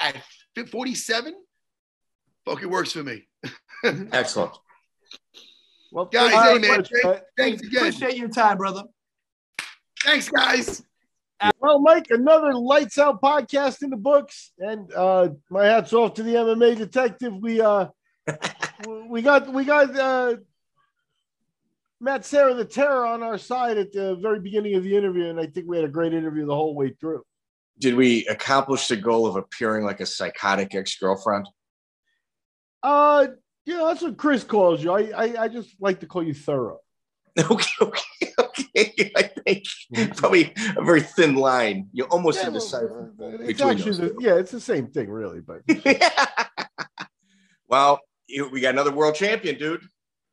[0.00, 0.16] at
[0.70, 1.34] 47,
[2.44, 3.26] fuck, it works for me.
[4.12, 4.52] Excellent.
[5.92, 7.78] Well, Guys, thank hey, man, much, thank- Thanks again.
[7.78, 8.82] Appreciate your time, brother.
[10.04, 10.82] Thanks, guys.
[11.60, 16.22] Well, Mike, another lights out podcast in the books, and uh, my hats off to
[16.22, 17.34] the MMA detective.
[17.40, 17.88] We uh,
[19.08, 20.36] we got we got uh,
[22.00, 25.40] Matt Serra the Terror on our side at the very beginning of the interview, and
[25.40, 27.22] I think we had a great interview the whole way through.
[27.78, 31.48] Did we accomplish the goal of appearing like a psychotic ex girlfriend?
[32.82, 33.28] Uh,
[33.66, 34.92] yeah, that's what Chris calls you.
[34.92, 36.80] I, I I just like to call you thorough.
[37.50, 39.12] Okay, okay, okay.
[39.16, 40.12] I think mm-hmm.
[40.12, 41.88] probably a very thin line.
[41.92, 44.18] You're almost Yeah, indecipherable well, it's between actually those the, two.
[44.20, 45.40] yeah, it's the same thing, really.
[45.40, 45.62] But
[47.68, 48.00] well,
[48.52, 49.82] we got another world champion, dude.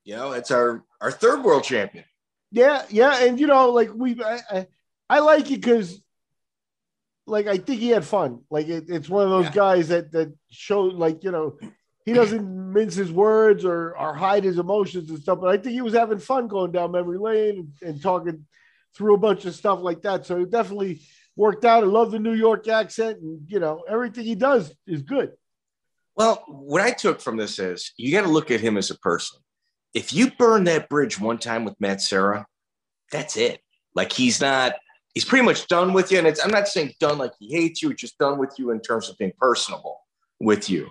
[0.03, 2.05] You know, it's our our third world champion.
[2.51, 4.67] Yeah, yeah, and you know, like we, I, I,
[5.09, 6.01] I like it because,
[7.25, 8.41] like, I think he had fun.
[8.49, 9.51] Like, it, it's one of those Yeah.
[9.53, 11.57] guys that that showed, like, you know,
[12.05, 15.39] he doesn't mince his words or or hide his emotions and stuff.
[15.41, 18.45] But I think he was having fun going down memory lane and, and talking
[18.95, 20.25] through a bunch of stuff like that.
[20.25, 21.01] So it definitely
[21.35, 21.83] worked out.
[21.83, 25.31] I love the New York accent, and you know, everything he does is good.
[26.15, 28.97] Well, what I took from this is you got to look at him as a
[28.97, 29.39] person.
[29.93, 32.45] If you burn that bridge one time with Matt Serra,
[33.11, 33.59] that's it.
[33.95, 34.75] Like he's not,
[35.13, 36.17] he's pretty much done with you.
[36.17, 38.79] And it's, I'm not saying done like he hates you, just done with you in
[38.81, 39.99] terms of being personable
[40.39, 40.89] with you.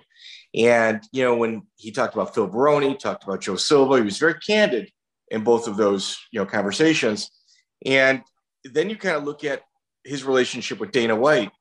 [0.53, 4.17] And, you know, when he talked about Phil Baroni, talked about Joe Silva, he was
[4.17, 4.91] very candid
[5.29, 7.31] in both of those, you know, conversations.
[7.85, 8.21] And
[8.65, 9.61] then you kind of look at
[10.03, 11.51] his relationship with Dana White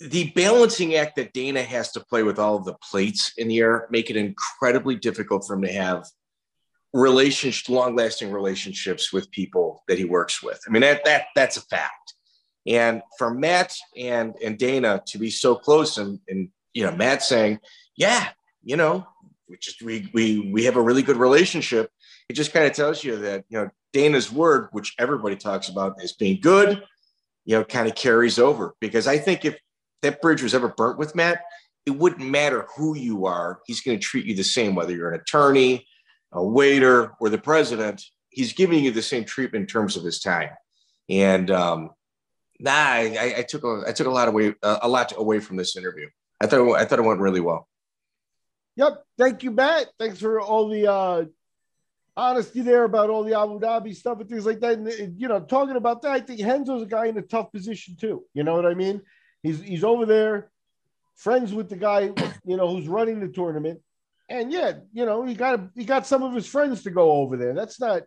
[0.00, 3.58] the balancing act that Dana has to play with all of the plates in the
[3.58, 6.06] air make it incredibly difficult for him to have
[6.94, 10.58] relationship, long-lasting relationships with people that he works with.
[10.66, 12.14] I mean, that that that's a fact.
[12.66, 17.22] And for Matt and and Dana to be so close, and and you know, Matt
[17.22, 17.58] saying,
[17.96, 18.28] "Yeah,
[18.62, 19.06] you know,
[19.48, 21.90] we just we we we have a really good relationship."
[22.28, 25.96] It just kind of tells you that you know Dana's word, which everybody talks about
[26.02, 26.82] as being good,
[27.44, 28.74] you know, kind of carries over.
[28.80, 29.58] Because I think if
[30.02, 31.42] that bridge was ever burnt with Matt,
[31.86, 33.60] it wouldn't matter who you are.
[33.66, 35.86] He's going to treat you the same, whether you're an attorney,
[36.32, 38.04] a waiter, or the president.
[38.28, 40.50] He's giving you the same treatment in terms of his time.
[41.08, 41.90] And um,
[42.60, 45.76] nah, I, I- took a, I took a lot away, a lot away from this
[45.76, 46.06] interview.
[46.40, 47.68] I thought, I thought it went really well.
[48.76, 49.04] Yep.
[49.18, 49.88] Thank you, Matt.
[49.98, 51.24] Thanks for all the uh,
[52.16, 54.78] honesty there about all the Abu Dhabi stuff and things like that.
[54.78, 57.52] And, and, you know, talking about that, I think Renzo's a guy in a tough
[57.52, 58.24] position too.
[58.32, 59.02] You know what I mean?
[59.42, 60.50] He's he's over there,
[61.16, 62.10] friends with the guy,
[62.44, 63.80] you know, who's running the tournament.
[64.28, 67.36] And yeah, you know, he got he got some of his friends to go over
[67.36, 67.54] there.
[67.54, 68.02] That's not,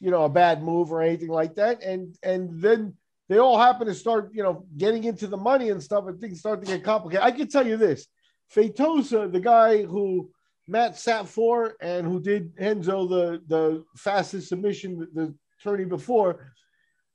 [0.00, 1.82] you know, a bad move or anything like that.
[1.82, 2.94] And and then
[3.32, 6.40] they all happen to start, you know, getting into the money and stuff, and things
[6.40, 7.24] start to get complicated.
[7.24, 8.06] I can tell you this:
[8.54, 10.30] Feitosa, the guy who
[10.68, 16.52] Matt sat for and who did Renzo the the fastest submission, the, the attorney before,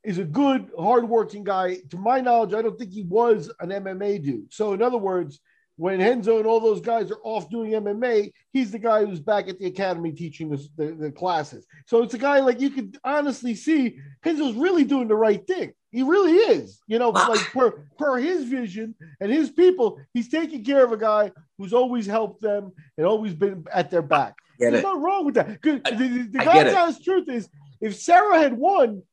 [0.04, 1.78] is a good, hardworking guy.
[1.92, 4.52] To my knowledge, I don't think he was an MMA dude.
[4.52, 5.40] So, in other words,
[5.78, 9.48] when Renzo and all those guys are off doing MMA, he's the guy who's back
[9.48, 11.66] at the academy teaching the, the, the classes.
[11.86, 15.74] So it's a guy like you could honestly see Renzo's really doing the right thing.
[15.92, 16.82] He really is.
[16.88, 20.98] You know, like per, per his vision and his people, he's taking care of a
[20.98, 24.36] guy who's always helped them and always been at their back.
[24.60, 24.84] There's it?
[24.84, 25.62] nothing wrong with that.
[25.62, 27.48] 'Cause I- the, the, God's honest truth is,
[27.80, 29.04] if Serra had won,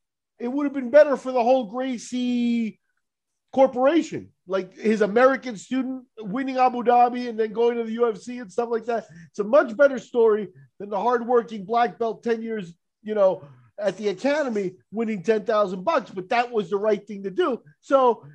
[0.40, 2.80] it would have been better for the whole Gracie
[3.52, 4.30] corporation.
[4.46, 8.68] Like his American student winning Abu Dhabi and then going to the UFC and stuff
[8.70, 9.06] like that.
[9.30, 10.48] It's a much better story
[10.78, 13.42] than the hardworking black belt 10 years, you know,
[13.78, 16.10] at the academy winning 10,000 bucks.
[16.10, 17.62] But that was the right thing to do.
[17.80, 18.26] So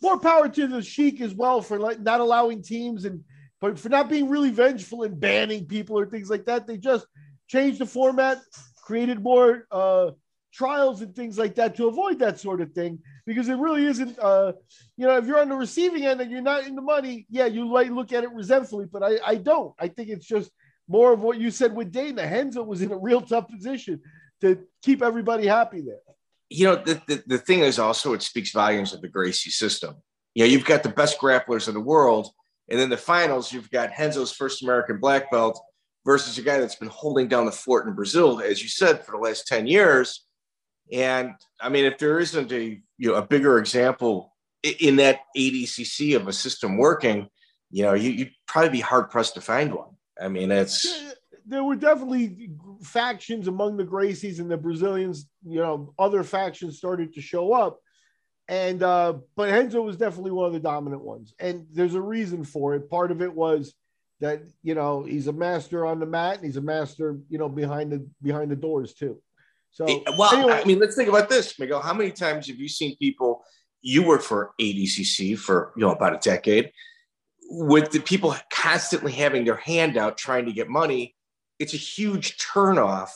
[0.00, 3.22] more power to the Sheik as well for like not allowing teams and
[3.60, 6.66] but for not being really vengeful and banning people or things like that.
[6.66, 7.06] They just
[7.46, 8.38] changed the format,
[8.84, 10.10] created more uh,
[10.52, 12.98] trials and things like that to avoid that sort of thing.
[13.26, 14.18] Because it really isn't.
[14.18, 14.52] Uh,
[14.96, 17.46] you know, if you're on the receiving end and you're not in the money, yeah,
[17.46, 19.74] you might look at it resentfully, but I, I don't.
[19.78, 20.50] I think it's just
[20.88, 22.22] more of what you said with Dana.
[22.22, 24.00] Renzo was in a real tough position
[24.40, 26.00] to keep everybody happy there.
[26.50, 29.96] You know, the, the, the thing is also it speaks volumes of the Gracie system.
[30.34, 32.28] You know, you've got the best grapplers in the world,
[32.68, 35.60] and then the finals, you've got Renzo's first American black belt
[36.04, 39.12] versus a guy that's been holding down the fort in Brazil, as you said, for
[39.12, 40.24] the last 10 years.
[40.92, 46.14] And I mean, if there isn't a you know a bigger example in that ADCC
[46.14, 47.28] of a system working,
[47.70, 49.88] you know, you, would probably be hard pressed to find one.
[50.20, 51.14] I mean, it's
[51.46, 52.50] there were definitely
[52.82, 55.26] factions among the Gracies and the Brazilians.
[55.44, 57.80] You know, other factions started to show up,
[58.46, 62.44] and uh, but Renzo was definitely one of the dominant ones, and there's a reason
[62.44, 62.90] for it.
[62.90, 63.74] Part of it was
[64.20, 67.48] that you know he's a master on the mat, and he's a master, you know,
[67.48, 69.18] behind the behind the doors too.
[69.72, 70.60] So, eh, well, anyway.
[70.60, 71.80] I mean, let's think about this, Miguel.
[71.80, 73.42] How many times have you seen people?
[73.80, 76.70] You work for ADCC for you know about a decade,
[77.48, 81.16] with the people constantly having their hand out trying to get money.
[81.58, 83.10] It's a huge turnoff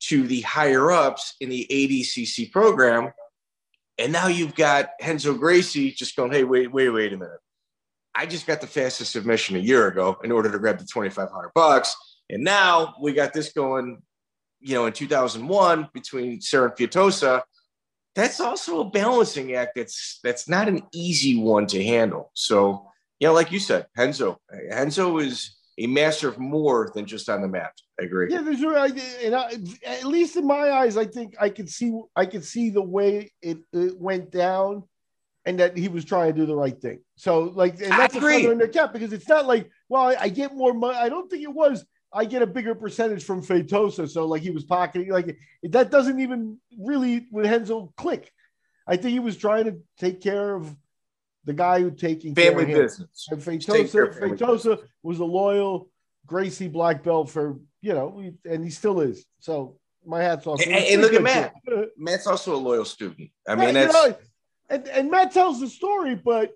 [0.00, 3.12] to the higher ups in the ADCC program.
[3.98, 7.38] And now you've got Renzo Gracie just going, hey, wait, wait, wait a minute.
[8.14, 11.50] I just got the fastest submission a year ago in order to grab the 2,500
[11.54, 11.96] bucks.
[12.28, 14.02] And now we got this going
[14.66, 17.42] you know, in 2001 between Serra and Feitosa,
[18.16, 22.32] that's also a balancing act that's that's not an easy one to handle.
[22.34, 22.88] So,
[23.20, 27.42] you know, like you said, Renzo, Renzo is a master of more than just on
[27.42, 27.74] the map.
[28.00, 28.26] I agree.
[28.28, 29.52] Yeah, there's and I,
[29.86, 33.32] at least in my eyes, I think I could see I could see the way
[33.40, 34.82] it, it went down,
[35.44, 36.98] and that he was trying to do the right thing.
[37.14, 40.16] So, like, and that's a feather in the cap because it's not like, well, I,
[40.22, 40.98] I get more money.
[40.98, 44.08] I don't think it was I get a bigger percentage from Feitosa.
[44.08, 48.32] So like he was pocketing, like that doesn't even really with Renzo click.
[48.86, 50.74] I think he was trying to take care of
[51.44, 53.28] the guy who taking family business.
[53.30, 55.90] And Feitosa, Feitosa was a loyal
[56.26, 59.26] Gracie black belt for you know, and he still is.
[59.38, 60.60] So my hat's off.
[60.60, 61.54] And, and look at Matt.
[61.96, 63.30] Matt's also a loyal student.
[63.46, 64.16] I mean, that's you know,
[64.68, 66.52] and, and Matt tells the story, but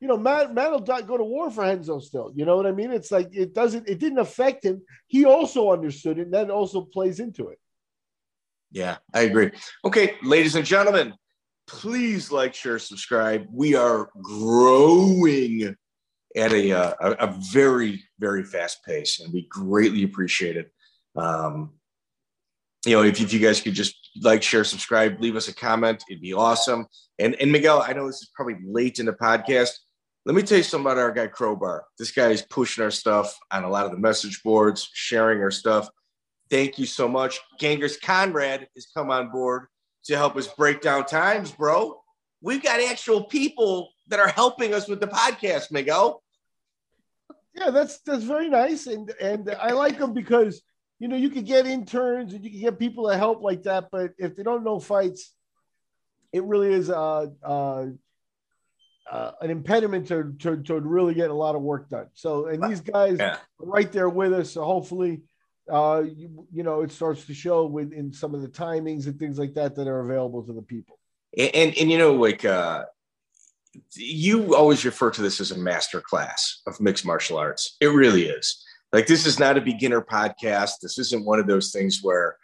[0.00, 2.32] you know, Matt Matt will go to war for Renzo still.
[2.34, 2.90] You know what I mean?
[2.90, 4.82] It's like it doesn't it didn't affect him.
[5.06, 7.58] He also understood it, and that also plays into it.
[8.72, 9.50] Yeah, I agree.
[9.84, 11.14] Okay, ladies and gentlemen,
[11.66, 13.46] please like, share, subscribe.
[13.52, 15.76] We are growing
[16.34, 20.72] at a uh, a, a, very very fast pace, and we greatly appreciate it.
[21.14, 21.72] Um,
[22.86, 26.02] you know, if, if you guys could just like, share, subscribe, leave us a comment,
[26.08, 26.86] it'd be awesome.
[27.18, 29.72] And and Miguel, I know this is probably late in the podcast
[30.26, 31.84] let me tell you something about our guy Crowbar.
[31.98, 35.50] This guy is pushing our stuff on a lot of the message boards, sharing our
[35.50, 35.88] stuff.
[36.50, 37.40] Thank you so much.
[37.58, 39.66] Gangers Conrad has come on board
[40.04, 42.00] to help us break down times, bro.
[42.42, 46.22] We've got actual people that are helping us with the podcast, Miguel.
[47.54, 50.62] Yeah, that's that's very nice, and and I like them because
[50.98, 53.88] you know you can get interns and you can get people to help like that,
[53.90, 55.34] but if they don't know fights,
[56.32, 57.86] it really is uh uh
[59.10, 62.06] uh, an impediment to, to, to really getting a lot of work done.
[62.14, 63.34] So, and these guys yeah.
[63.34, 64.52] are right there with us.
[64.52, 65.22] So hopefully,
[65.70, 69.38] uh, you, you know, it starts to show within some of the timings and things
[69.38, 70.98] like that that are available to the people.
[71.36, 72.84] And, and, and you know, like, uh,
[73.94, 77.76] you always refer to this as a master class of mixed martial arts.
[77.80, 78.64] It really is.
[78.92, 80.80] Like, this is not a beginner podcast.
[80.82, 82.36] This isn't one of those things where,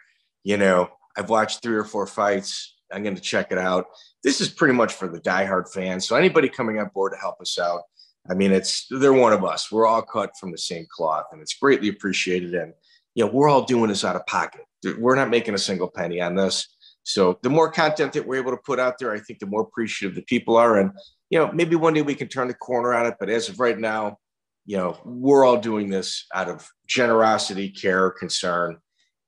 [0.43, 2.76] you know, I've watched three or four fights.
[2.91, 3.87] I'm going to check it out
[4.27, 6.05] this is pretty much for the diehard fans.
[6.05, 7.83] So anybody coming on board to help us out,
[8.29, 9.71] I mean, it's they're one of us.
[9.71, 12.53] We're all cut from the same cloth, and it's greatly appreciated.
[12.53, 12.73] And
[13.15, 14.65] you know, we're all doing this out of pocket.
[14.97, 16.67] We're not making a single penny on this.
[17.03, 19.61] So the more content that we're able to put out there, I think the more
[19.61, 20.77] appreciative the people are.
[20.77, 20.91] And
[21.29, 23.15] you know, maybe one day we can turn the corner on it.
[23.17, 24.17] But as of right now,
[24.65, 28.77] you know, we're all doing this out of generosity, care, concern.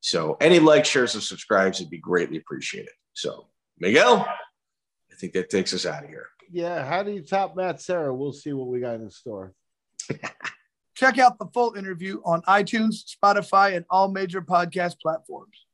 [0.01, 2.91] So any like, shares, and subscribes would be greatly appreciated.
[3.19, 3.47] So
[3.79, 4.25] Miguel
[5.11, 6.27] I think that takes us out of here.
[6.51, 6.85] Yeah.
[6.85, 8.15] How do you top Matt Serra?
[8.15, 9.53] We'll see what we got in store.
[10.95, 15.65] Check out the full interview on iTunes, Spotify, and all major podcast platforms.